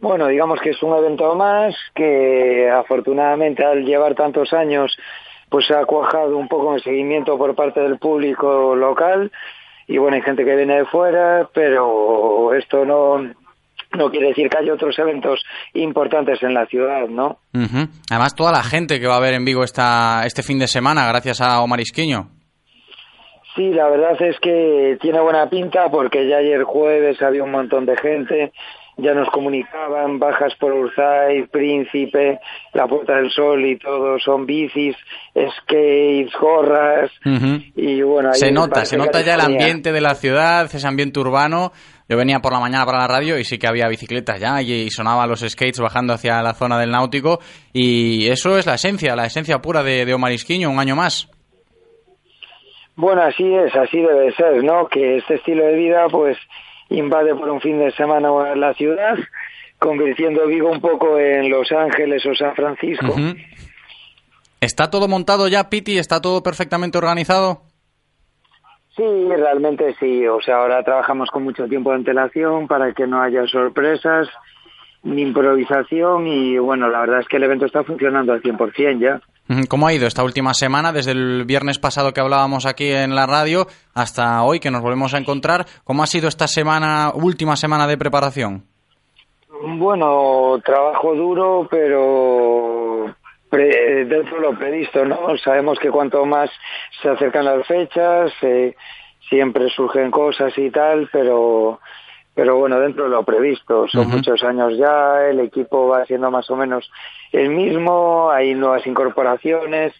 Bueno, 0.01 0.25
digamos 0.27 0.59
que 0.59 0.71
es 0.71 0.81
un 0.81 0.97
evento 0.97 1.35
más 1.35 1.75
que 1.93 2.67
afortunadamente 2.67 3.63
al 3.63 3.85
llevar 3.85 4.15
tantos 4.15 4.53
años 4.53 4.97
pues 5.49 5.69
ha 5.69 5.85
cuajado 5.85 6.35
un 6.35 6.47
poco 6.47 6.73
el 6.75 6.81
seguimiento 6.81 7.37
por 7.37 7.53
parte 7.53 7.79
del 7.79 7.99
público 7.99 8.75
local 8.75 9.31
y 9.87 9.99
bueno, 9.99 10.15
hay 10.15 10.23
gente 10.23 10.45
que 10.45 10.55
viene 10.55 10.79
de 10.79 10.85
fuera, 10.85 11.47
pero 11.53 12.53
esto 12.55 12.85
no, 12.85 13.21
no 13.95 14.09
quiere 14.09 14.29
decir 14.29 14.49
que 14.49 14.57
haya 14.57 14.73
otros 14.73 14.97
eventos 14.99 15.43
importantes 15.73 16.41
en 16.43 16.53
la 16.53 16.65
ciudad, 16.65 17.07
¿no? 17.07 17.39
Ujú. 17.53 17.87
Además, 18.09 18.35
toda 18.35 18.51
la 18.51 18.63
gente 18.63 18.99
que 18.99 19.07
va 19.07 19.17
a 19.17 19.21
ver 19.21 19.33
en 19.33 19.45
Vigo 19.45 19.63
esta, 19.63 20.23
este 20.25 20.43
fin 20.43 20.59
de 20.59 20.67
semana, 20.67 21.07
gracias 21.07 21.41
a 21.41 21.61
Omarisquiño. 21.61 22.29
Sí, 23.55 23.69
la 23.69 23.89
verdad 23.89 24.21
es 24.21 24.39
que 24.39 24.99
tiene 25.01 25.19
buena 25.19 25.49
pinta 25.49 25.89
porque 25.89 26.29
ya 26.29 26.37
ayer 26.37 26.63
jueves 26.63 27.19
había 27.23 27.43
un 27.43 27.49
montón 27.49 27.87
de 27.87 27.97
gente, 27.97 28.51
ya 28.97 29.15
nos 29.15 29.29
comunicaban 29.29 30.19
bajas 30.19 30.53
por 30.59 30.73
Urzay, 30.73 31.47
Príncipe, 31.47 32.39
la 32.73 32.87
Puerta 32.87 33.15
del 33.15 33.31
Sol 33.31 33.65
y 33.65 33.79
todo, 33.79 34.19
son 34.19 34.45
bicis, 34.45 34.95
skates, 35.33 36.31
gorras 36.39 37.09
y 37.75 38.01
bueno... 38.03 38.29
ahí 38.29 38.39
Se 38.39 38.51
nota, 38.51 38.85
se 38.85 38.95
nota 38.95 39.21
ya 39.21 39.33
el 39.33 39.41
ambiente 39.41 39.91
de 39.91 40.01
la 40.01 40.13
ciudad, 40.13 40.65
ese 40.65 40.87
ambiente 40.87 41.19
urbano. 41.19 41.71
Yo 42.09 42.17
venía 42.17 42.39
por 42.39 42.53
la 42.53 42.59
mañana 42.59 42.85
para 42.85 42.99
la 42.99 43.07
radio 43.07 43.37
y 43.37 43.43
sí 43.43 43.57
que 43.57 43.67
había 43.67 43.87
bicicletas 43.87 44.39
ya 44.39 44.61
y, 44.61 44.71
y 44.71 44.89
sonaba 44.89 45.27
los 45.27 45.41
skates 45.41 45.79
bajando 45.79 46.13
hacia 46.13 46.41
la 46.41 46.53
zona 46.53 46.79
del 46.79 46.91
náutico 46.91 47.39
y 47.73 48.27
eso 48.27 48.57
es 48.57 48.65
la 48.65 48.75
esencia, 48.75 49.15
la 49.15 49.25
esencia 49.25 49.59
pura 49.59 49.83
de, 49.83 50.05
de 50.05 50.13
Omar 50.13 50.31
Isquiño, 50.31 50.69
un 50.69 50.79
año 50.79 50.95
más. 50.95 51.29
Bueno, 52.97 53.21
así 53.21 53.43
es, 53.53 53.75
así 53.75 53.99
debe 53.99 54.33
ser, 54.33 54.63
¿no? 54.63 54.87
Que 54.87 55.17
este 55.17 55.35
estilo 55.35 55.65
de 55.65 55.75
vida, 55.75 56.07
pues, 56.09 56.35
invade 56.89 57.35
por 57.35 57.47
un 57.47 57.61
fin 57.61 57.77
de 57.77 57.91
semana 57.91 58.29
la 58.55 58.73
ciudad, 58.73 59.15
convirtiendo 59.77 60.47
Vigo 60.47 60.71
un 60.71 60.81
poco 60.81 61.19
en 61.19 61.47
Los 61.47 61.71
Ángeles 61.71 62.25
o 62.25 62.33
San 62.33 62.55
Francisco. 62.55 63.15
¿Está 64.59 64.89
todo 64.89 65.07
montado 65.07 65.47
ya, 65.47 65.69
Piti? 65.69 65.99
¿Está 65.99 66.21
todo 66.21 66.41
perfectamente 66.41 66.97
organizado? 66.97 67.61
Sí, 68.97 69.03
realmente 69.29 69.95
sí. 69.99 70.27
O 70.27 70.41
sea, 70.41 70.57
ahora 70.57 70.83
trabajamos 70.83 71.29
con 71.29 71.43
mucho 71.43 71.67
tiempo 71.67 71.91
de 71.91 71.97
antelación 71.97 72.67
para 72.67 72.93
que 72.93 73.05
no 73.05 73.21
haya 73.21 73.45
sorpresas 73.45 74.27
ni 75.03 75.21
improvisación 75.21 76.27
y, 76.27 76.57
bueno, 76.57 76.89
la 76.89 77.01
verdad 77.01 77.19
es 77.19 77.27
que 77.27 77.37
el 77.37 77.43
evento 77.43 77.67
está 77.67 77.83
funcionando 77.83 78.33
al 78.33 78.41
100% 78.41 78.99
ya. 78.99 79.21
¿Cómo 79.69 79.87
ha 79.87 79.93
ido 79.93 80.07
esta 80.07 80.23
última 80.23 80.53
semana, 80.53 80.91
desde 80.91 81.11
el 81.11 81.45
viernes 81.45 81.79
pasado 81.79 82.11
que 82.11 82.19
hablábamos 82.19 82.65
aquí 82.65 82.91
en 82.91 83.15
la 83.15 83.25
radio 83.27 83.67
hasta 83.93 84.43
hoy 84.43 84.59
que 84.59 84.71
nos 84.71 84.81
volvemos 84.81 85.13
a 85.13 85.19
encontrar? 85.19 85.65
¿Cómo 85.85 86.03
ha 86.03 86.07
sido 86.07 86.27
esta 86.27 86.47
semana, 86.47 87.11
última 87.13 87.55
semana 87.55 87.87
de 87.87 87.97
preparación? 87.97 88.63
Bueno, 89.61 90.59
trabajo 90.65 91.15
duro, 91.15 91.67
pero 91.69 92.86
pre- 93.49 94.05
dentro 94.05 94.35
de 94.37 94.41
lo 94.41 94.57
previsto, 94.57 95.05
¿no? 95.05 95.37
Sabemos 95.37 95.79
que 95.79 95.89
cuanto 95.89 96.25
más 96.25 96.49
se 97.01 97.09
acercan 97.09 97.45
las 97.45 97.65
fechas, 97.65 98.31
eh, 98.41 98.75
siempre 99.29 99.69
surgen 99.69 100.11
cosas 100.11 100.57
y 100.57 100.69
tal, 100.69 101.09
pero 101.11 101.79
pero 102.33 102.55
bueno, 102.57 102.79
dentro 102.79 103.05
de 103.05 103.09
lo 103.09 103.23
previsto. 103.23 103.87
Son 103.87 104.03
muchos 104.17 104.43
años 104.43 104.77
ya, 104.77 105.25
el 105.27 105.39
equipo 105.39 105.87
va 105.87 106.05
siendo 106.05 106.29
más 106.29 106.47
o 106.51 106.55
menos 106.55 106.87
el 107.31 107.49
mismo, 107.49 108.29
hay 108.29 108.53
nuevas 108.53 108.85
incorporaciones, 108.85 109.91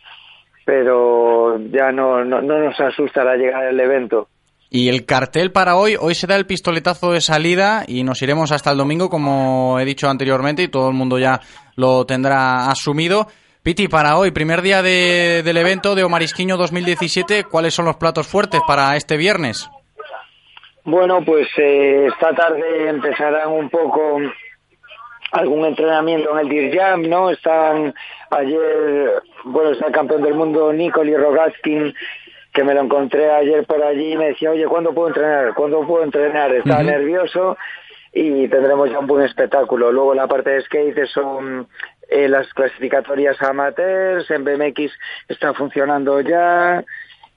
pero 0.63 1.57
ya 1.71 1.91
no, 1.91 2.23
no, 2.23 2.41
no 2.41 2.59
nos 2.59 2.79
asusta 2.79 3.23
la 3.23 3.37
llegada 3.37 3.65
del 3.65 3.79
evento. 3.79 4.27
Y 4.69 4.89
el 4.89 5.05
cartel 5.05 5.51
para 5.51 5.75
hoy, 5.77 5.95
hoy 5.99 6.13
será 6.13 6.35
el 6.35 6.45
pistoletazo 6.45 7.11
de 7.13 7.21
salida 7.21 7.85
y 7.87 8.03
nos 8.03 8.21
iremos 8.21 8.51
hasta 8.51 8.71
el 8.71 8.77
domingo, 8.77 9.09
como 9.09 9.79
he 9.79 9.85
dicho 9.85 10.09
anteriormente, 10.09 10.63
y 10.63 10.67
todo 10.67 10.89
el 10.89 10.93
mundo 10.95 11.17
ya 11.19 11.39
lo 11.75 12.05
tendrá 12.05 12.69
asumido. 12.69 13.27
Piti, 13.63 13.87
para 13.87 14.17
hoy, 14.17 14.31
primer 14.31 14.61
día 14.61 14.81
de- 14.81 15.41
del 15.43 15.57
evento 15.57 15.95
de 15.95 16.03
Omarisquiño 16.03 16.57
2017, 16.57 17.45
¿cuáles 17.45 17.73
son 17.73 17.85
los 17.85 17.95
platos 17.97 18.27
fuertes 18.27 18.61
para 18.67 18.95
este 18.97 19.15
viernes? 19.17 19.69
Bueno, 20.83 21.21
pues 21.25 21.47
eh, 21.57 22.07
esta 22.07 22.33
tarde 22.33 22.89
empezarán 22.89 23.49
un 23.51 23.69
poco 23.69 24.19
algún 25.31 25.65
entrenamiento 25.65 26.31
en 26.31 26.39
el 26.39 26.49
Deer 26.49 26.75
Jam, 26.77 27.01
¿no? 27.03 27.29
Están 27.29 27.93
ayer, 28.31 29.21
bueno, 29.43 29.71
está 29.71 29.87
el 29.87 29.91
campeón 29.93 30.23
del 30.23 30.33
mundo 30.35 30.71
Nikoli 30.71 31.15
Rogatskin, 31.15 31.93
que 32.57 32.63
me 32.63 32.73
lo 32.73 32.81
encontré 32.81 33.29
ayer 33.29 33.67
por 33.67 33.83
allí 33.83 34.13
y 34.13 34.17
me 34.17 34.29
decía, 34.29 34.49
oye, 34.49 34.65
¿cuándo 34.65 34.91
puedo 34.91 35.09
entrenar? 35.09 35.53
¿Cuándo 35.53 35.85
puedo 35.85 36.03
entrenar? 36.03 36.51
Estaba 36.55 36.81
nervioso 36.81 37.55
y 38.11 38.47
tendremos 38.47 38.89
ya 38.89 38.97
un 38.97 39.05
buen 39.05 39.23
espectáculo. 39.23 39.91
Luego 39.91 40.15
la 40.15 40.27
parte 40.27 40.49
de 40.49 40.61
skate 40.61 41.05
son 41.05 41.67
eh, 42.09 42.27
las 42.27 42.51
clasificatorias 42.55 43.39
amateurs, 43.43 44.31
en 44.31 44.43
BMX 44.43 44.91
está 45.27 45.53
funcionando 45.53 46.19
ya 46.21 46.83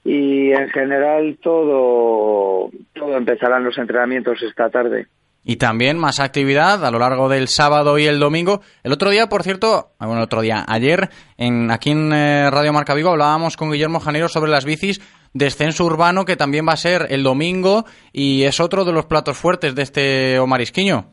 y 0.03 0.51
en 0.53 0.69
general 0.71 1.37
todo, 1.39 2.71
todo 2.95 3.15
empezarán 3.15 3.63
los 3.63 3.77
entrenamientos 3.77 4.41
esta 4.41 4.71
tarde. 4.71 5.05
Y 5.43 5.55
también 5.55 5.97
más 5.97 6.19
actividad 6.19 6.85
a 6.85 6.91
lo 6.91 6.99
largo 6.99 7.27
del 7.27 7.47
sábado 7.47 7.97
y 7.97 8.05
el 8.05 8.19
domingo. 8.19 8.61
El 8.83 8.93
otro 8.93 9.09
día, 9.09 9.27
por 9.27 9.41
cierto, 9.41 9.93
ah, 9.97 10.05
bueno, 10.05 10.19
el 10.21 10.25
otro 10.25 10.41
día, 10.41 10.63
ayer, 10.67 11.09
en, 11.37 11.71
aquí 11.71 11.91
en 11.91 12.13
eh, 12.13 12.49
Radio 12.51 12.73
Marca 12.73 12.93
Vigo 12.93 13.09
hablábamos 13.09 13.57
con 13.57 13.71
Guillermo 13.71 13.99
Janeiro 13.99 14.27
sobre 14.27 14.51
las 14.51 14.65
bicis 14.65 15.01
descenso 15.33 15.85
urbano 15.85 16.25
que 16.25 16.35
también 16.35 16.67
va 16.67 16.73
a 16.73 16.77
ser 16.77 17.07
el 17.09 17.23
domingo 17.23 17.85
y 18.11 18.43
es 18.43 18.59
otro 18.59 18.83
de 18.85 18.93
los 18.93 19.05
platos 19.05 19.37
fuertes 19.37 19.75
de 19.75 19.81
este 19.81 20.39
Omarisquiño. 20.39 21.05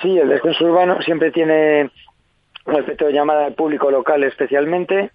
Sí, 0.00 0.18
el 0.18 0.28
descenso 0.28 0.64
urbano 0.64 1.00
siempre 1.02 1.30
tiene 1.30 1.90
un 2.66 2.76
efecto 2.76 3.06
de 3.06 3.12
llamada 3.12 3.46
al 3.46 3.54
público 3.54 3.90
local 3.90 4.24
especialmente, 4.24 5.10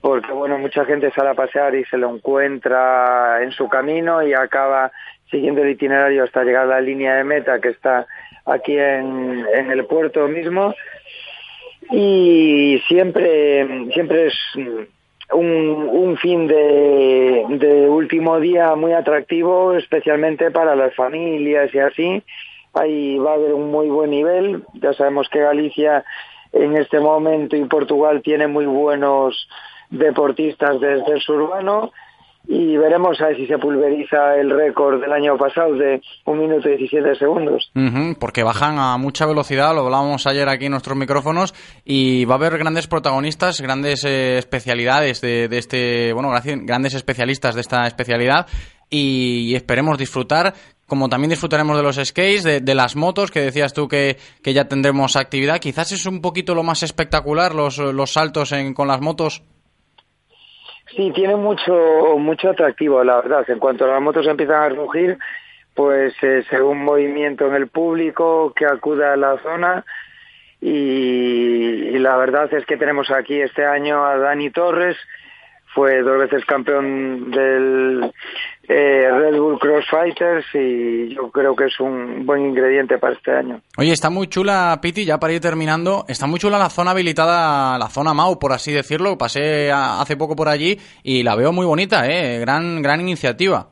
porque 0.00 0.32
bueno, 0.32 0.58
mucha 0.58 0.84
gente 0.84 1.10
sale 1.12 1.30
a 1.30 1.34
pasear 1.34 1.74
y 1.74 1.84
se 1.86 1.98
lo 1.98 2.14
encuentra 2.14 3.42
en 3.42 3.52
su 3.52 3.68
camino 3.68 4.22
y 4.22 4.32
acaba 4.32 4.90
siguiendo 5.30 5.62
el 5.62 5.70
itinerario 5.70 6.24
hasta 6.24 6.44
llegar 6.44 6.64
a 6.64 6.76
la 6.76 6.80
línea 6.80 7.16
de 7.16 7.24
meta 7.24 7.60
que 7.60 7.68
está 7.68 8.06
aquí 8.46 8.76
en, 8.76 9.44
en 9.54 9.70
el 9.70 9.84
puerto 9.86 10.26
mismo. 10.28 10.74
Y 11.90 12.82
siempre 12.88 13.90
siempre 13.92 14.26
es 14.26 14.34
un, 15.32 15.88
un 15.90 16.16
fin 16.18 16.46
de, 16.46 17.44
de 17.48 17.88
último 17.88 18.40
día 18.40 18.74
muy 18.74 18.92
atractivo 18.92 19.74
especialmente 19.74 20.50
para 20.50 20.74
las 20.74 20.94
familias 20.94 21.74
y 21.74 21.78
así. 21.78 22.22
Ahí 22.74 23.18
va 23.18 23.32
a 23.32 23.34
haber 23.34 23.54
un 23.54 23.70
muy 23.70 23.88
buen 23.88 24.10
nivel. 24.10 24.62
Ya 24.74 24.92
sabemos 24.92 25.28
que 25.28 25.40
Galicia 25.40 26.04
en 26.52 26.76
este 26.76 27.00
momento 27.00 27.56
y 27.56 27.64
Portugal 27.64 28.22
tiene 28.22 28.46
muy 28.46 28.66
buenos 28.66 29.48
deportistas 29.90 30.80
desde 30.80 31.12
el 31.12 31.22
urbano 31.28 31.92
y 32.50 32.78
veremos 32.78 33.20
a 33.20 33.26
ver 33.26 33.36
si 33.36 33.46
se 33.46 33.58
pulveriza 33.58 34.34
el 34.36 34.48
récord 34.50 35.00
del 35.02 35.12
año 35.12 35.36
pasado 35.36 35.74
de 35.74 36.00
un 36.24 36.38
minuto 36.40 36.66
y 36.68 36.78
17 36.78 37.14
segundos. 37.16 37.70
Porque 38.18 38.42
bajan 38.42 38.78
a 38.78 38.96
mucha 38.96 39.26
velocidad, 39.26 39.74
lo 39.74 39.82
hablábamos 39.84 40.26
ayer 40.26 40.48
aquí 40.48 40.64
en 40.64 40.72
nuestros 40.72 40.96
micrófonos, 40.96 41.54
y 41.84 42.24
va 42.24 42.36
a 42.36 42.38
haber 42.38 42.56
grandes 42.56 42.86
protagonistas, 42.86 43.60
grandes 43.60 44.02
eh, 44.04 44.38
especialidades 44.38 45.20
de, 45.20 45.48
de 45.48 45.58
este, 45.58 46.12
bueno, 46.14 46.32
grandes 46.64 46.94
especialistas 46.94 47.54
de 47.54 47.60
esta 47.60 47.86
especialidad, 47.86 48.46
y, 48.88 49.50
y 49.50 49.54
esperemos 49.54 49.98
disfrutar, 49.98 50.54
como 50.86 51.10
también 51.10 51.28
disfrutaremos 51.28 51.76
de 51.76 51.82
los 51.82 51.96
skates, 51.96 52.44
de, 52.44 52.60
de 52.60 52.74
las 52.74 52.96
motos, 52.96 53.30
que 53.30 53.40
decías 53.42 53.74
tú 53.74 53.88
que, 53.88 54.16
que 54.42 54.54
ya 54.54 54.64
tendremos 54.68 55.16
actividad. 55.16 55.58
Quizás 55.60 55.92
es 55.92 56.06
un 56.06 56.22
poquito 56.22 56.54
lo 56.54 56.62
más 56.62 56.82
espectacular, 56.82 57.54
los, 57.54 57.76
los 57.76 58.10
saltos 58.14 58.52
en- 58.52 58.72
con 58.72 58.88
las 58.88 59.02
motos. 59.02 59.42
Sí, 60.94 61.12
tiene 61.14 61.36
mucho 61.36 62.16
mucho 62.18 62.50
atractivo, 62.50 63.02
la 63.04 63.16
verdad. 63.16 63.48
En 63.48 63.58
cuanto 63.58 63.86
las 63.86 64.00
motos 64.00 64.26
empiezan 64.26 64.62
a 64.62 64.68
rugir, 64.70 65.18
pues 65.74 66.14
eh, 66.22 66.44
según 66.50 66.84
movimiento 66.84 67.46
en 67.46 67.54
el 67.54 67.68
público 67.68 68.52
que 68.54 68.66
acuda 68.66 69.12
a 69.12 69.16
la 69.16 69.38
zona 69.42 69.84
y, 70.60 70.68
y 70.68 71.98
la 71.98 72.16
verdad 72.16 72.52
es 72.52 72.66
que 72.66 72.76
tenemos 72.76 73.10
aquí 73.10 73.40
este 73.40 73.64
año 73.64 74.04
a 74.04 74.16
Dani 74.18 74.50
Torres, 74.50 74.96
fue 75.78 76.02
dos 76.02 76.18
veces 76.18 76.44
campeón 76.44 77.30
del 77.30 78.10
eh, 78.68 79.08
Red 79.12 79.38
Bull 79.38 79.60
Crossfighters 79.60 80.44
y 80.54 81.14
yo 81.14 81.30
creo 81.30 81.54
que 81.54 81.66
es 81.66 81.78
un 81.78 82.26
buen 82.26 82.46
ingrediente 82.46 82.98
para 82.98 83.14
este 83.14 83.30
año. 83.30 83.60
Oye, 83.76 83.92
está 83.92 84.10
muy 84.10 84.26
chula, 84.26 84.76
Piti, 84.82 85.04
ya 85.04 85.18
para 85.18 85.34
ir 85.34 85.40
terminando, 85.40 86.04
está 86.08 86.26
muy 86.26 86.40
chula 86.40 86.58
la 86.58 86.68
zona 86.68 86.90
habilitada, 86.90 87.78
la 87.78 87.86
zona 87.90 88.12
MAU, 88.12 88.40
por 88.40 88.52
así 88.52 88.72
decirlo. 88.72 89.16
Pasé 89.16 89.70
a- 89.70 90.00
hace 90.00 90.16
poco 90.16 90.34
por 90.34 90.48
allí 90.48 90.76
y 91.04 91.22
la 91.22 91.36
veo 91.36 91.52
muy 91.52 91.64
bonita, 91.64 92.08
¿eh? 92.08 92.40
Gran, 92.40 92.82
gran 92.82 93.00
iniciativa. 93.00 93.68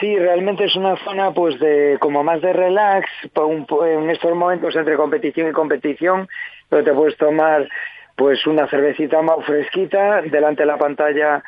Sí, 0.00 0.16
realmente 0.18 0.64
es 0.64 0.74
una 0.74 0.96
zona 1.04 1.32
pues 1.32 1.60
de 1.60 1.98
como 2.00 2.24
más 2.24 2.40
de 2.40 2.52
relax, 2.52 3.06
un 3.36 3.66
en 3.86 4.08
estos 4.10 4.34
momentos 4.34 4.74
entre 4.74 4.96
competición 4.96 5.48
y 5.50 5.52
competición, 5.52 6.26
pero 6.70 6.82
te 6.82 6.92
puedes 6.94 7.16
tomar 7.18 7.68
pues 8.16 8.46
una 8.46 8.68
cervecita 8.68 9.22
más 9.22 9.44
fresquita 9.44 10.22
delante 10.22 10.62
de 10.62 10.66
la 10.66 10.78
pantalla 10.78 11.42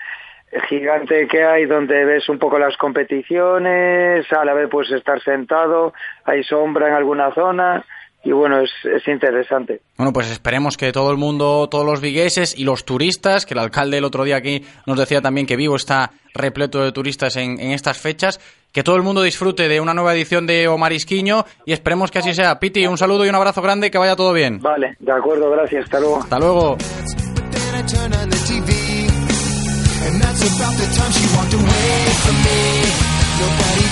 gigante 0.69 1.27
que 1.27 1.45
hay 1.45 1.67
donde 1.67 2.05
ves 2.05 2.29
un 2.29 2.39
poco 2.39 2.59
las 2.59 2.77
competiciones, 2.77 4.31
a 4.33 4.45
la 4.45 4.55
vez 4.55 4.69
puedes 4.71 4.93
estar 4.93 5.21
sentado, 5.23 5.93
hay 6.25 6.43
sombra 6.45 6.89
en 6.89 6.95
alguna 6.95 7.33
zona 7.35 7.85
y 8.25 8.33
bueno, 8.33 8.61
es, 8.61 8.71
es 8.85 9.07
interesante. 9.07 9.81
Bueno, 9.97 10.13
pues 10.13 10.31
esperemos 10.31 10.77
que 10.77 10.91
todo 10.91 11.13
el 11.13 11.17
mundo, 11.17 11.69
todos 11.69 11.87
los 11.87 12.01
vigueses 12.01 12.59
y 12.59 12.65
los 12.65 12.85
turistas, 12.85 13.47
que 13.47 13.55
el 13.55 13.61
alcalde 13.61 13.99
el 13.99 14.05
otro 14.05 14.25
día 14.25 14.37
aquí 14.37 14.65
nos 14.87 14.99
decía 14.99 15.21
también 15.21 15.47
que 15.47 15.57
Vigo 15.57 15.77
está 15.77 16.11
repleto 16.35 16.83
de 16.83 16.93
turistas 16.93 17.37
en 17.37 17.61
estas 17.61 17.99
fechas, 17.99 18.41
que 18.77 18.83
todo 18.83 18.97
el 18.97 19.03
mundo 19.03 19.23
disfrute 19.23 19.69
de 19.69 19.81
una 19.81 19.95
nueva 19.95 20.13
edición 20.13 20.47
de 20.47 20.69
Omarisquiño 20.69 21.47
y 21.65 21.73
esperemos 21.73 22.11
que 22.11 22.19
así 22.19 22.35
sea. 22.35 22.59
Piti, 22.59 22.87
un 22.87 22.99
saludo 22.99 23.25
y 23.25 23.31
un 23.31 23.35
abrazo 23.35 23.63
grande, 23.63 23.91
que 23.91 23.97
vaya 23.97 24.15
todo 24.17 24.35
bien. 24.35 24.61
Vale, 24.61 24.99
de 25.01 25.13
acuerdo, 25.13 25.51
gracias, 25.51 25.85
hasta 25.85 25.99
luego. 25.99 26.19
Hasta 26.19 26.39
luego. 26.39 26.77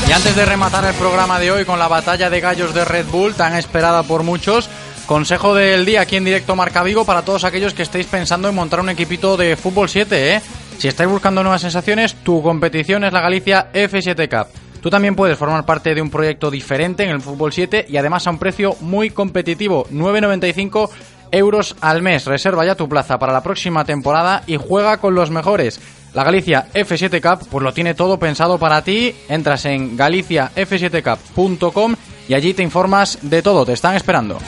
Y 0.07 0.13
antes 0.13 0.37
de 0.37 0.45
rematar 0.45 0.85
el 0.85 0.95
programa 0.97 1.41
de 1.41 1.51
hoy 1.51 1.65
con 1.65 1.79
la 1.79 1.89
batalla 1.89 2.29
de 2.29 2.41
gallos 2.41 2.75
de 2.75 2.85
Red 2.85 3.07
Bull, 3.07 3.35
tan 3.35 3.55
esperada 3.55 4.03
por 4.03 4.23
muchos, 4.23 4.69
consejo 5.07 5.55
del 5.55 5.87
día 5.87 6.03
aquí 6.03 6.17
en 6.17 6.27
directo 6.27 6.57
Marca 6.57 6.83
Vigo 6.83 7.07
para 7.07 7.23
todos 7.23 7.45
aquellos 7.45 7.73
que 7.73 7.85
estéis 7.85 8.05
pensando 8.05 8.51
en 8.51 8.55
montar 8.55 8.81
un 8.81 8.91
equipito 8.91 9.39
de 9.39 9.57
fútbol 9.57 9.89
7, 9.89 10.35
¿eh? 10.35 10.43
Si 10.77 10.89
estáis 10.89 11.09
buscando 11.09 11.43
nuevas 11.43 11.63
sensaciones, 11.63 12.17
tu 12.17 12.43
competición 12.43 13.05
es 13.05 13.15
la 13.15 13.23
Galicia 13.23 13.73
F7 13.73 14.29
Cup. 14.29 14.65
Tú 14.85 14.91
también 14.91 15.17
puedes 15.17 15.39
formar 15.39 15.65
parte 15.65 15.95
de 15.95 16.03
un 16.03 16.11
proyecto 16.11 16.51
diferente 16.51 17.05
en 17.05 17.09
el 17.09 17.23
fútbol 17.23 17.55
7 17.55 17.87
y 17.89 17.97
además 17.97 18.27
a 18.27 18.31
un 18.31 18.39
precio 18.39 18.77
muy 18.81 19.09
competitivo, 19.09 19.87
9,95 19.87 20.91
euros 21.33 21.75
al 21.81 22.03
mes. 22.03 22.27
Reserva 22.27 22.67
ya 22.67 22.75
tu 22.75 22.87
plaza 22.87 23.19
para 23.19 23.33
la 23.33 23.43
próxima 23.43 23.87
temporada 23.87 24.43
y 24.47 24.59
juega 24.59 24.99
con 24.99 25.15
los 25.15 25.31
mejores. 25.31 25.81
La 26.13 26.23
Galicia 26.23 26.67
F7 26.75 27.23
Cup 27.23 27.49
pues 27.51 27.65
lo 27.65 27.73
tiene 27.73 27.95
todo 27.95 28.19
pensado 28.19 28.59
para 28.59 28.85
ti. 28.85 29.17
Entras 29.31 29.65
en 29.65 29.97
galiciaf7cup.com 29.97 31.95
y 32.29 32.35
allí 32.35 32.53
te 32.53 32.63
informas 32.63 33.21
de 33.23 33.41
todo. 33.41 33.65
Te 33.65 33.73
están 33.73 33.95
esperando. 33.95 34.39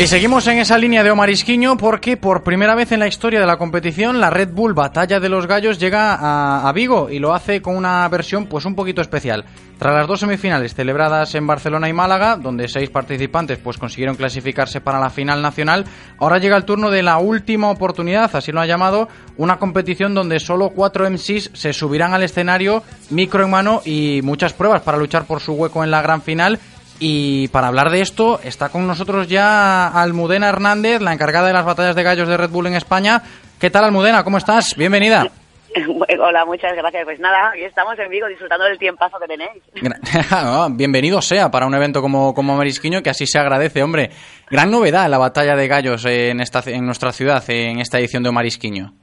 Y 0.00 0.06
seguimos 0.06 0.46
en 0.46 0.58
esa 0.58 0.78
línea 0.78 1.02
de 1.02 1.10
Omar 1.10 1.28
Isquiño 1.28 1.76
porque 1.76 2.16
por 2.16 2.44
primera 2.44 2.76
vez 2.76 2.92
en 2.92 3.00
la 3.00 3.08
historia 3.08 3.40
de 3.40 3.46
la 3.46 3.56
competición 3.56 4.20
la 4.20 4.30
Red 4.30 4.50
Bull 4.50 4.72
Batalla 4.72 5.18
de 5.18 5.28
los 5.28 5.48
Gallos 5.48 5.80
llega 5.80 6.68
a, 6.68 6.72
Vigo 6.72 7.10
y 7.10 7.18
lo 7.18 7.34
hace 7.34 7.60
con 7.60 7.74
una 7.74 8.08
versión 8.08 8.46
pues 8.46 8.64
un 8.64 8.76
poquito 8.76 9.00
especial. 9.02 9.44
Tras 9.76 9.92
las 9.92 10.06
dos 10.06 10.20
semifinales 10.20 10.72
celebradas 10.72 11.34
en 11.34 11.48
Barcelona 11.48 11.88
y 11.88 11.92
Málaga, 11.92 12.36
donde 12.36 12.68
seis 12.68 12.90
participantes 12.90 13.58
pues 13.58 13.76
consiguieron 13.76 14.14
clasificarse 14.14 14.80
para 14.80 15.00
la 15.00 15.10
final 15.10 15.42
nacional, 15.42 15.84
ahora 16.18 16.38
llega 16.38 16.56
el 16.56 16.64
turno 16.64 16.90
de 16.90 17.02
la 17.02 17.18
última 17.18 17.68
oportunidad, 17.68 18.30
así 18.36 18.52
lo 18.52 18.60
ha 18.60 18.66
llamado, 18.66 19.08
una 19.36 19.58
competición 19.58 20.14
donde 20.14 20.38
solo 20.38 20.70
cuatro 20.70 21.10
MCs 21.10 21.50
se 21.54 21.72
subirán 21.72 22.14
al 22.14 22.22
escenario, 22.22 22.84
micro 23.10 23.42
en 23.42 23.50
mano 23.50 23.82
y 23.84 24.20
muchas 24.22 24.52
pruebas 24.52 24.82
para 24.82 24.96
luchar 24.96 25.24
por 25.24 25.40
su 25.40 25.54
hueco 25.54 25.82
en 25.82 25.90
la 25.90 26.02
gran 26.02 26.22
final 26.22 26.60
y 27.00 27.48
para 27.48 27.68
hablar 27.68 27.90
de 27.90 28.00
esto 28.00 28.40
está 28.42 28.68
con 28.70 28.86
nosotros 28.86 29.28
ya 29.28 29.88
Almudena 29.88 30.48
Hernández, 30.48 31.00
la 31.00 31.12
encargada 31.12 31.46
de 31.46 31.52
las 31.52 31.64
batallas 31.64 31.94
de 31.96 32.02
gallos 32.02 32.28
de 32.28 32.36
Red 32.36 32.50
Bull 32.50 32.66
en 32.66 32.74
España. 32.74 33.22
¿Qué 33.58 33.70
tal 33.70 33.84
Almudena? 33.84 34.24
¿Cómo 34.24 34.38
estás? 34.38 34.74
Bienvenida. 34.76 35.26
Hola, 36.20 36.44
muchas 36.44 36.74
gracias. 36.74 37.04
Pues 37.04 37.20
nada, 37.20 37.50
aquí 37.50 37.62
estamos 37.62 37.98
en 37.98 38.08
Vigo 38.10 38.26
disfrutando 38.26 38.64
del 38.64 38.78
tiempazo 38.78 39.18
que 39.20 39.26
tenéis. 39.26 39.62
Gra- 39.76 40.68
Bienvenido 40.76 41.20
sea 41.22 41.50
para 41.50 41.66
un 41.66 41.74
evento 41.74 42.00
como, 42.00 42.34
como 42.34 42.56
Marisquiño, 42.56 43.02
que 43.02 43.10
así 43.10 43.26
se 43.26 43.38
agradece, 43.38 43.82
hombre. 43.82 44.10
Gran 44.50 44.70
novedad 44.70 45.08
la 45.08 45.18
batalla 45.18 45.54
de 45.56 45.68
gallos 45.68 46.04
en, 46.06 46.40
esta, 46.40 46.62
en 46.66 46.84
nuestra 46.86 47.12
ciudad, 47.12 47.44
en 47.48 47.80
esta 47.80 47.98
edición 47.98 48.22
de 48.22 48.32
Marisquiño. 48.32 48.94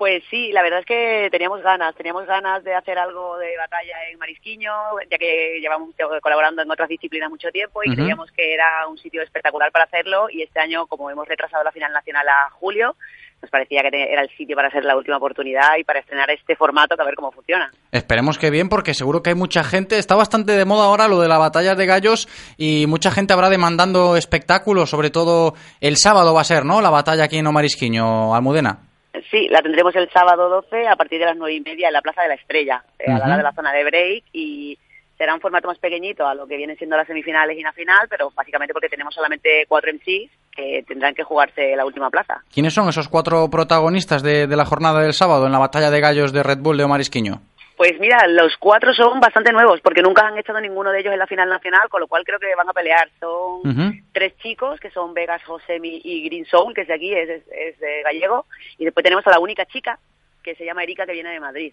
Pues 0.00 0.22
sí, 0.30 0.50
la 0.50 0.62
verdad 0.62 0.78
es 0.78 0.86
que 0.86 1.28
teníamos 1.30 1.62
ganas, 1.62 1.94
teníamos 1.94 2.24
ganas 2.24 2.64
de 2.64 2.74
hacer 2.74 2.96
algo 2.96 3.36
de 3.36 3.54
batalla 3.58 3.96
en 4.10 4.18
Marisquiño, 4.18 4.72
ya 5.10 5.18
que 5.18 5.58
llevamos 5.60 5.90
colaborando 6.22 6.62
en 6.62 6.70
otras 6.70 6.88
disciplinas 6.88 7.28
mucho 7.28 7.50
tiempo 7.50 7.82
y 7.84 7.94
creíamos 7.94 8.30
que 8.30 8.54
era 8.54 8.88
un 8.88 8.96
sitio 8.96 9.20
espectacular 9.20 9.70
para 9.70 9.84
hacerlo 9.84 10.30
y 10.30 10.40
este 10.40 10.58
año, 10.58 10.86
como 10.86 11.10
hemos 11.10 11.28
retrasado 11.28 11.62
la 11.62 11.70
final 11.70 11.92
nacional 11.92 12.26
a 12.30 12.48
julio, 12.48 12.96
nos 13.42 13.50
parecía 13.50 13.82
que 13.82 14.10
era 14.10 14.22
el 14.22 14.30
sitio 14.38 14.56
para 14.56 14.70
ser 14.70 14.86
la 14.86 14.96
última 14.96 15.18
oportunidad 15.18 15.76
y 15.78 15.84
para 15.84 16.00
estrenar 16.00 16.30
este 16.30 16.56
formato, 16.56 16.96
que 16.96 17.02
a 17.02 17.04
ver 17.04 17.14
cómo 17.14 17.30
funciona. 17.30 17.70
Esperemos 17.92 18.38
que 18.38 18.48
bien, 18.48 18.70
porque 18.70 18.94
seguro 18.94 19.22
que 19.22 19.28
hay 19.28 19.36
mucha 19.36 19.64
gente. 19.64 19.98
Está 19.98 20.16
bastante 20.16 20.52
de 20.52 20.64
moda 20.64 20.86
ahora 20.86 21.08
lo 21.08 21.20
de 21.20 21.28
la 21.28 21.36
batalla 21.36 21.74
de 21.74 21.84
gallos 21.84 22.26
y 22.56 22.86
mucha 22.86 23.10
gente 23.10 23.34
habrá 23.34 23.50
demandando 23.50 24.16
espectáculos, 24.16 24.88
sobre 24.88 25.10
todo 25.10 25.52
el 25.82 25.98
sábado 25.98 26.32
va 26.32 26.40
a 26.40 26.44
ser, 26.44 26.64
¿no? 26.64 26.80
La 26.80 26.88
batalla 26.88 27.24
aquí 27.24 27.36
en 27.36 27.46
Omarisquiño, 27.46 28.34
Almudena. 28.34 28.89
Sí, 29.30 29.48
la 29.48 29.62
tendremos 29.62 29.94
el 29.94 30.10
sábado 30.10 30.48
12 30.48 30.88
a 30.88 30.96
partir 30.96 31.20
de 31.20 31.26
las 31.26 31.36
nueve 31.36 31.54
y 31.54 31.60
media 31.60 31.88
en 31.88 31.92
la 31.92 32.02
Plaza 32.02 32.22
de 32.22 32.28
la 32.28 32.34
Estrella, 32.34 32.82
a 33.06 33.18
la 33.18 33.24
hora 33.24 33.36
de 33.36 33.42
la 33.42 33.52
zona 33.52 33.72
de 33.72 33.84
break 33.84 34.24
y 34.32 34.76
será 35.16 35.34
un 35.34 35.40
formato 35.40 35.68
más 35.68 35.78
pequeñito 35.78 36.26
a 36.26 36.34
lo 36.34 36.46
que 36.46 36.56
vienen 36.56 36.78
siendo 36.78 36.96
las 36.96 37.06
semifinales 37.06 37.56
y 37.58 37.62
la 37.62 37.72
final, 37.72 38.08
pero 38.08 38.32
básicamente 38.34 38.72
porque 38.72 38.88
tenemos 38.88 39.14
solamente 39.14 39.66
cuatro 39.68 39.92
MCs 39.92 40.30
que 40.50 40.82
tendrán 40.88 41.14
que 41.14 41.22
jugarse 41.22 41.76
la 41.76 41.84
última 41.84 42.08
plaza. 42.10 42.42
¿Quiénes 42.52 42.72
son 42.72 42.88
esos 42.88 43.08
cuatro 43.08 43.48
protagonistas 43.50 44.22
de, 44.22 44.46
de 44.46 44.56
la 44.56 44.64
jornada 44.64 45.02
del 45.02 45.12
sábado 45.12 45.44
en 45.46 45.52
la 45.52 45.58
batalla 45.58 45.90
de 45.90 46.00
gallos 46.00 46.32
de 46.32 46.42
Red 46.42 46.58
Bull 46.60 46.78
de 46.78 46.84
Omarisquiño? 46.84 47.42
Pues 47.80 47.98
mira, 47.98 48.26
los 48.26 48.58
cuatro 48.58 48.92
son 48.92 49.20
bastante 49.20 49.52
nuevos 49.52 49.80
porque 49.80 50.02
nunca 50.02 50.26
han 50.26 50.36
echado 50.36 50.60
ninguno 50.60 50.90
de 50.92 51.00
ellos 51.00 51.14
en 51.14 51.18
la 51.18 51.26
final 51.26 51.48
nacional, 51.48 51.88
con 51.88 52.02
lo 52.02 52.08
cual 52.08 52.24
creo 52.24 52.38
que 52.38 52.54
van 52.54 52.68
a 52.68 52.74
pelear. 52.74 53.08
Son 53.18 53.62
tres 54.12 54.36
chicos 54.42 54.78
que 54.78 54.90
son 54.90 55.14
Vegas, 55.14 55.42
Josemi 55.44 55.98
y 56.04 56.24
Green 56.28 56.44
Soul, 56.44 56.74
que 56.74 56.82
es 56.82 56.88
de 56.88 56.92
aquí, 56.94 57.14
es, 57.14 57.26
es- 57.30 57.42
es 57.50 57.78
de 57.80 58.02
gallego, 58.02 58.44
y 58.76 58.84
después 58.84 59.02
tenemos 59.02 59.26
a 59.26 59.30
la 59.30 59.38
única 59.38 59.64
chica 59.64 59.98
que 60.42 60.54
se 60.56 60.66
llama 60.66 60.82
Erika 60.82 61.06
que 61.06 61.12
viene 61.12 61.30
de 61.30 61.40
Madrid. 61.40 61.72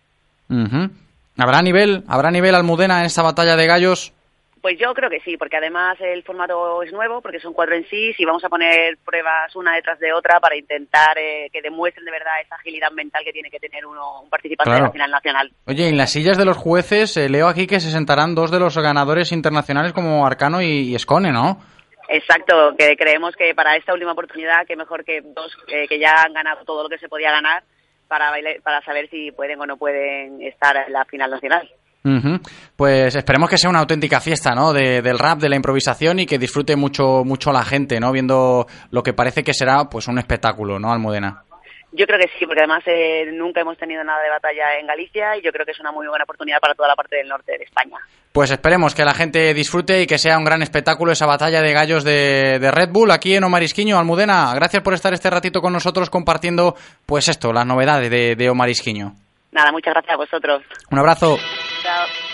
¿Habrá 1.37 1.61
nivel, 1.61 2.03
habrá 2.07 2.31
nivel 2.31 2.55
Almudena 2.55 2.99
en 3.01 3.05
esta 3.07 3.21
batalla 3.21 3.57
de 3.57 3.67
gallos? 3.67 4.13
Pues 4.67 4.77
yo 4.79 4.93
creo 4.93 5.09
que 5.09 5.21
sí, 5.21 5.37
porque 5.37 5.55
además 5.55 5.95
el 6.01 6.23
formato 6.23 6.83
es 6.83 6.91
nuevo, 6.91 7.21
porque 7.21 7.39
son 7.39 7.53
cuatro 7.53 7.73
en 7.73 7.87
sí, 7.87 8.13
y 8.17 8.25
vamos 8.25 8.43
a 8.43 8.49
poner 8.49 8.97
pruebas 9.05 9.55
una 9.55 9.73
detrás 9.73 9.97
de 9.97 10.11
otra 10.11 10.41
para 10.41 10.57
intentar 10.57 11.17
eh, 11.17 11.47
que 11.53 11.61
demuestren 11.61 12.03
de 12.03 12.11
verdad 12.11 12.33
esa 12.43 12.55
agilidad 12.55 12.91
mental 12.91 13.23
que 13.23 13.31
tiene 13.31 13.49
que 13.49 13.61
tener 13.61 13.85
uno, 13.85 14.23
un 14.23 14.29
participante 14.29 14.71
Claro. 14.71 14.83
de 14.83 14.87
la 14.89 14.91
final 14.91 15.11
nacional. 15.11 15.51
Oye, 15.67 15.87
en 15.87 15.95
las 15.95 16.11
sillas 16.11 16.37
de 16.37 16.43
los 16.43 16.57
jueces 16.57 17.15
eh, 17.15 17.29
leo 17.29 17.47
aquí 17.47 17.65
que 17.65 17.79
se 17.79 17.91
sentarán 17.91 18.35
dos 18.35 18.51
de 18.51 18.59
los 18.59 18.77
ganadores 18.77 19.31
internacionales 19.31 19.93
como 19.93 20.27
Arcano 20.27 20.61
y, 20.61 20.89
y 20.89 20.95
Escone, 20.95 21.31
¿no? 21.31 21.61
Exacto, 22.09 22.75
que 22.77 22.97
creemos 22.97 23.37
que 23.37 23.55
para 23.55 23.77
esta 23.77 23.93
última 23.93 24.11
oportunidad, 24.11 24.67
que 24.67 24.75
mejor 24.75 25.05
que 25.05 25.21
dos 25.21 25.55
eh, 25.69 25.87
que 25.87 25.97
ya 25.97 26.23
han 26.25 26.33
ganado 26.33 26.65
todo 26.65 26.83
lo 26.83 26.89
que 26.89 26.97
se 26.97 27.07
podía 27.07 27.31
ganar 27.31 27.63
para, 28.09 28.31
baile- 28.31 28.61
para 28.61 28.81
saber 28.81 29.09
si 29.09 29.31
pueden 29.31 29.61
o 29.61 29.65
no 29.65 29.77
pueden 29.77 30.41
estar 30.41 30.75
en 30.87 30.91
la 30.91 31.05
final 31.05 31.31
nacional. 31.31 31.69
Pues 32.75 33.15
esperemos 33.15 33.49
que 33.49 33.57
sea 33.57 33.69
una 33.69 33.79
auténtica 33.79 34.21
fiesta, 34.21 34.55
¿no? 34.55 34.71
De- 34.71 35.01
del 35.01 35.19
rap, 35.19 35.39
de 35.39 35.49
la 35.49 35.55
improvisación 35.57 36.19
y 36.19 36.25
que 36.25 36.37
disfrute 36.37 36.75
mucho, 36.75 37.23
mucho 37.25 37.51
la 37.51 37.63
gente, 37.63 37.99
¿no? 37.99 38.11
Viendo 38.11 38.65
lo 38.91 39.03
que 39.03 39.13
parece 39.13 39.43
que 39.43 39.53
será, 39.53 39.85
pues, 39.89 40.07
un 40.07 40.17
espectáculo, 40.17 40.79
¿no, 40.79 40.91
Almudena? 40.93 41.43
Yo 41.93 42.05
creo 42.05 42.19
que 42.19 42.29
sí, 42.37 42.45
porque 42.45 42.61
además 42.61 42.83
eh, 42.85 43.31
nunca 43.33 43.61
hemos 43.61 43.77
tenido 43.77 44.03
nada 44.03 44.21
de 44.21 44.29
batalla 44.29 44.77
en 44.79 44.85
Galicia 44.87 45.35
y 45.37 45.41
yo 45.41 45.51
creo 45.51 45.65
que 45.65 45.71
es 45.71 45.79
una 45.79 45.91
muy 45.91 46.05
buena 46.07 46.23
oportunidad 46.25 46.59
para 46.59 46.75
toda 46.75 46.89
la 46.89 46.95
parte 46.95 47.15
del 47.15 47.27
norte 47.27 47.53
de 47.57 47.63
España. 47.63 47.97
Pues 48.31 48.51
esperemos 48.51 48.93
que 48.93 49.03
la 49.05 49.13
gente 49.13 49.53
disfrute 49.53 50.01
y 50.01 50.05
que 50.05 50.17
sea 50.19 50.37
un 50.37 50.43
gran 50.45 50.61
espectáculo 50.61 51.11
esa 51.13 51.25
batalla 51.25 51.61
de 51.61 51.73
gallos 51.73 52.03
de, 52.03 52.59
de 52.59 52.71
Red 52.71 52.89
Bull 52.91 53.09
aquí 53.09 53.35
en 53.35 53.43
Omarisquiño. 53.45 53.97
Almudena, 53.97 54.53
gracias 54.53 54.83
por 54.83 54.93
estar 54.93 55.13
este 55.13 55.29
ratito 55.29 55.59
con 55.61 55.73
nosotros 55.73 56.09
compartiendo, 56.09 56.75
pues 57.05 57.29
esto, 57.29 57.51
las 57.51 57.65
novedades 57.65 58.11
de, 58.11 58.35
de 58.35 58.49
Omarisquiño. 58.49 59.13
Nada, 59.53 59.71
muchas 59.71 59.93
gracias 59.93 60.13
a 60.13 60.17
vosotros. 60.17 60.61
Un 60.91 60.99
abrazo. 60.99 61.37
Chao. 61.97 62.26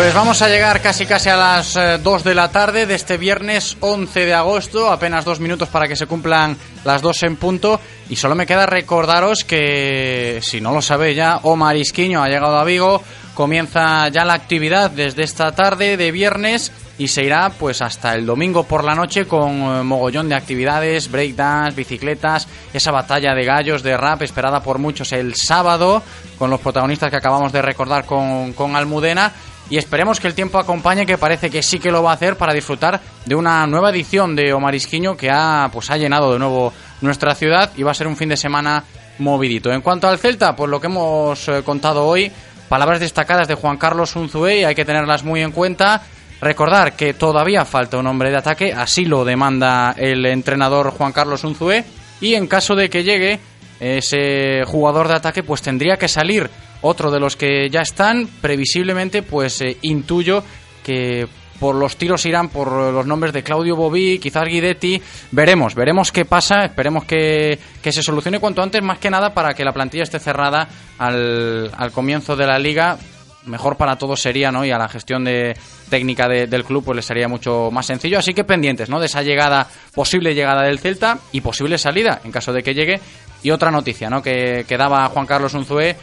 Pues 0.00 0.14
vamos 0.14 0.40
a 0.40 0.48
llegar 0.48 0.80
casi 0.80 1.04
casi 1.04 1.28
a 1.28 1.36
las 1.36 1.78
2 2.02 2.24
de 2.24 2.34
la 2.34 2.50
tarde 2.50 2.86
de 2.86 2.94
este 2.94 3.18
viernes 3.18 3.76
11 3.80 4.24
de 4.24 4.32
agosto, 4.32 4.90
apenas 4.90 5.26
dos 5.26 5.40
minutos 5.40 5.68
para 5.68 5.86
que 5.88 5.94
se 5.94 6.06
cumplan 6.06 6.56
las 6.84 7.02
2 7.02 7.22
en 7.24 7.36
punto. 7.36 7.78
Y 8.08 8.16
solo 8.16 8.34
me 8.34 8.46
queda 8.46 8.64
recordaros 8.64 9.44
que, 9.44 10.40
si 10.42 10.62
no 10.62 10.72
lo 10.72 10.80
sabéis 10.80 11.18
ya, 11.18 11.40
Omar 11.42 11.76
Isquiño 11.76 12.22
ha 12.22 12.30
llegado 12.30 12.56
a 12.56 12.64
Vigo, 12.64 13.02
comienza 13.34 14.08
ya 14.08 14.24
la 14.24 14.32
actividad 14.32 14.90
desde 14.90 15.22
esta 15.22 15.52
tarde 15.52 15.98
de 15.98 16.10
viernes 16.12 16.72
y 16.96 17.08
se 17.08 17.22
irá 17.22 17.50
pues 17.50 17.82
hasta 17.82 18.14
el 18.14 18.24
domingo 18.24 18.64
por 18.64 18.84
la 18.84 18.94
noche 18.94 19.26
con 19.26 19.50
eh, 19.50 19.82
mogollón 19.82 20.30
de 20.30 20.34
actividades, 20.34 21.10
breakdance, 21.10 21.76
bicicletas, 21.76 22.48
esa 22.72 22.90
batalla 22.90 23.34
de 23.34 23.44
gallos 23.44 23.82
de 23.82 23.96
rap 23.98 24.22
esperada 24.22 24.62
por 24.62 24.78
muchos 24.78 25.12
el 25.12 25.34
sábado 25.34 26.02
con 26.38 26.48
los 26.48 26.60
protagonistas 26.60 27.10
que 27.10 27.16
acabamos 27.16 27.52
de 27.52 27.62
recordar 27.62 28.06
con, 28.06 28.54
con 28.54 28.76
Almudena 28.76 29.32
y 29.70 29.78
esperemos 29.78 30.18
que 30.18 30.26
el 30.26 30.34
tiempo 30.34 30.58
acompañe, 30.58 31.06
que 31.06 31.16
parece 31.16 31.48
que 31.48 31.62
sí 31.62 31.78
que 31.78 31.92
lo 31.92 32.02
va 32.02 32.10
a 32.10 32.14
hacer 32.14 32.36
para 32.36 32.52
disfrutar 32.52 33.00
de 33.24 33.34
una 33.36 33.66
nueva 33.68 33.90
edición 33.90 34.34
de 34.34 34.52
Omarisquiño 34.52 35.16
que 35.16 35.30
ha, 35.30 35.70
pues, 35.72 35.90
ha 35.90 35.96
llenado 35.96 36.32
de 36.32 36.40
nuevo 36.40 36.72
nuestra 37.00 37.36
ciudad 37.36 37.70
y 37.76 37.84
va 37.84 37.92
a 37.92 37.94
ser 37.94 38.08
un 38.08 38.16
fin 38.16 38.28
de 38.28 38.36
semana 38.36 38.82
movidito. 39.18 39.72
En 39.72 39.80
cuanto 39.80 40.08
al 40.08 40.18
Celta, 40.18 40.56
pues 40.56 40.68
lo 40.68 40.80
que 40.80 40.88
hemos 40.88 41.48
eh, 41.48 41.62
contado 41.64 42.04
hoy, 42.04 42.32
palabras 42.68 42.98
destacadas 42.98 43.46
de 43.46 43.54
Juan 43.54 43.76
Carlos 43.76 44.16
Unzué 44.16 44.60
y 44.60 44.64
hay 44.64 44.74
que 44.74 44.84
tenerlas 44.84 45.22
muy 45.22 45.40
en 45.40 45.52
cuenta. 45.52 46.02
Recordar 46.40 46.94
que 46.94 47.14
todavía 47.14 47.64
falta 47.64 47.98
un 47.98 48.06
hombre 48.06 48.30
de 48.30 48.38
ataque, 48.38 48.72
así 48.72 49.04
lo 49.04 49.24
demanda 49.24 49.94
el 49.96 50.26
entrenador 50.26 50.90
Juan 50.90 51.12
Carlos 51.12 51.44
Unzué, 51.44 51.84
y 52.20 52.34
en 52.34 52.46
caso 52.46 52.74
de 52.74 52.88
que 52.88 53.04
llegue 53.04 53.38
ese 53.78 54.64
jugador 54.64 55.06
de 55.06 55.14
ataque, 55.14 55.42
pues 55.42 55.62
tendría 55.62 55.96
que 55.96 56.08
salir 56.08 56.50
otro 56.82 57.10
de 57.10 57.20
los 57.20 57.36
que 57.36 57.68
ya 57.70 57.80
están, 57.82 58.28
previsiblemente, 58.40 59.22
pues 59.22 59.60
eh, 59.60 59.76
intuyo 59.82 60.42
que 60.84 61.26
por 61.58 61.74
los 61.74 61.96
tiros 61.98 62.24
irán 62.24 62.48
por 62.48 62.72
los 62.72 63.04
nombres 63.06 63.34
de 63.34 63.42
Claudio 63.42 63.76
Bobí, 63.76 64.18
quizás 64.18 64.44
Guidetti. 64.48 65.00
Veremos, 65.30 65.74
veremos 65.74 66.10
qué 66.10 66.24
pasa. 66.24 66.64
Esperemos 66.64 67.04
que, 67.04 67.58
que 67.82 67.92
se 67.92 68.02
solucione 68.02 68.38
cuanto 68.40 68.62
antes, 68.62 68.82
más 68.82 68.98
que 68.98 69.10
nada 69.10 69.34
para 69.34 69.52
que 69.52 69.62
la 69.62 69.72
plantilla 69.72 70.04
esté 70.04 70.18
cerrada 70.18 70.66
al, 70.98 71.70
comienzo 71.92 72.34
de 72.34 72.46
la 72.46 72.58
liga. 72.58 72.96
Mejor 73.44 73.76
para 73.76 73.96
todos 73.96 74.20
sería, 74.22 74.50
¿no? 74.50 74.64
Y 74.64 74.70
a 74.70 74.78
la 74.78 74.88
gestión 74.88 75.22
de, 75.24 75.54
técnica 75.90 76.28
de- 76.28 76.46
del 76.46 76.64
club, 76.64 76.82
pues 76.84 76.96
le 76.96 77.02
sería 77.02 77.28
mucho 77.28 77.70
más 77.70 77.84
sencillo. 77.84 78.18
Así 78.18 78.32
que 78.32 78.44
pendientes, 78.44 78.88
¿no? 78.88 78.98
De 78.98 79.06
esa 79.06 79.22
llegada, 79.22 79.66
posible 79.94 80.34
llegada 80.34 80.62
del 80.62 80.78
Celta 80.78 81.18
y 81.32 81.42
posible 81.42 81.76
salida, 81.76 82.22
en 82.24 82.32
caso 82.32 82.54
de 82.54 82.62
que 82.62 82.72
llegue. 82.72 83.00
Y 83.42 83.50
otra 83.50 83.70
noticia, 83.70 84.08
¿no? 84.08 84.22
Que, 84.22 84.64
que 84.68 84.76
daba 84.78 85.06
Juan 85.08 85.26
Carlos 85.26 85.52
Unzué 85.54 85.96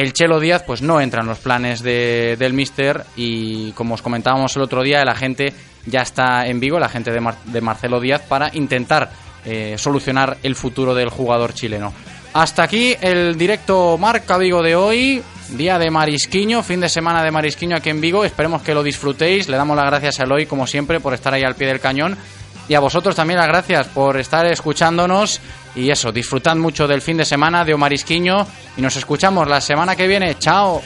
el 0.00 0.12
Chelo 0.12 0.40
Díaz 0.40 0.62
pues 0.66 0.82
no 0.82 1.00
entra 1.00 1.20
en 1.22 1.26
los 1.28 1.38
planes 1.38 1.82
de- 1.82 2.36
del 2.38 2.52
Mister 2.52 3.04
y 3.16 3.72
como 3.72 3.94
os 3.94 4.02
comentábamos 4.02 4.54
el 4.56 4.62
otro 4.62 4.82
día, 4.82 5.02
el 5.02 5.08
agente 5.08 5.52
ya 5.86 6.02
está 6.02 6.46
en 6.46 6.60
Vigo, 6.60 6.78
de, 6.78 7.20
Mar- 7.20 7.36
de 7.44 7.60
Marcelo 7.60 8.00
Díaz, 8.00 8.22
para 8.28 8.50
intentar 8.54 9.10
eh, 9.44 9.76
solucionar 9.78 10.36
el 10.42 10.54
futuro 10.54 10.94
del 10.94 11.08
jugador 11.08 11.54
chileno. 11.54 11.92
Hasta 12.34 12.62
aquí 12.62 12.94
el 13.00 13.38
directo 13.38 13.96
Marca 13.98 14.36
Vigo 14.36 14.62
de 14.62 14.76
hoy, 14.76 15.22
día 15.50 15.78
de 15.78 15.90
Marisquiño, 15.90 16.62
fin 16.62 16.80
de 16.80 16.88
semana 16.90 17.22
de 17.22 17.30
Marisquiño 17.30 17.76
aquí 17.76 17.88
en 17.88 18.00
Vigo, 18.02 18.24
esperemos 18.24 18.60
que 18.62 18.74
lo 18.74 18.82
disfrutéis, 18.82 19.48
le 19.48 19.56
damos 19.56 19.76
las 19.76 19.86
gracias 19.86 20.20
a 20.20 20.24
Eloy 20.24 20.44
como 20.44 20.66
siempre 20.66 21.00
por 21.00 21.14
estar 21.14 21.32
ahí 21.32 21.42
al 21.42 21.54
pie 21.54 21.68
del 21.68 21.80
cañón. 21.80 22.18
Y 22.68 22.74
a 22.74 22.80
vosotros 22.80 23.16
también 23.16 23.38
las 23.38 23.48
gracias 23.48 23.86
por 23.86 24.18
estar 24.18 24.44
escuchándonos 24.44 25.40
y 25.74 25.90
eso, 25.90 26.12
disfrutad 26.12 26.56
mucho 26.56 26.86
del 26.86 27.02
fin 27.02 27.16
de 27.16 27.24
semana 27.24 27.64
de 27.64 27.74
Omarisquiño 27.74 28.46
y 28.76 28.82
nos 28.82 28.96
escuchamos 28.96 29.46
la 29.48 29.60
semana 29.60 29.94
que 29.94 30.06
viene. 30.06 30.38
Chao. 30.38 30.82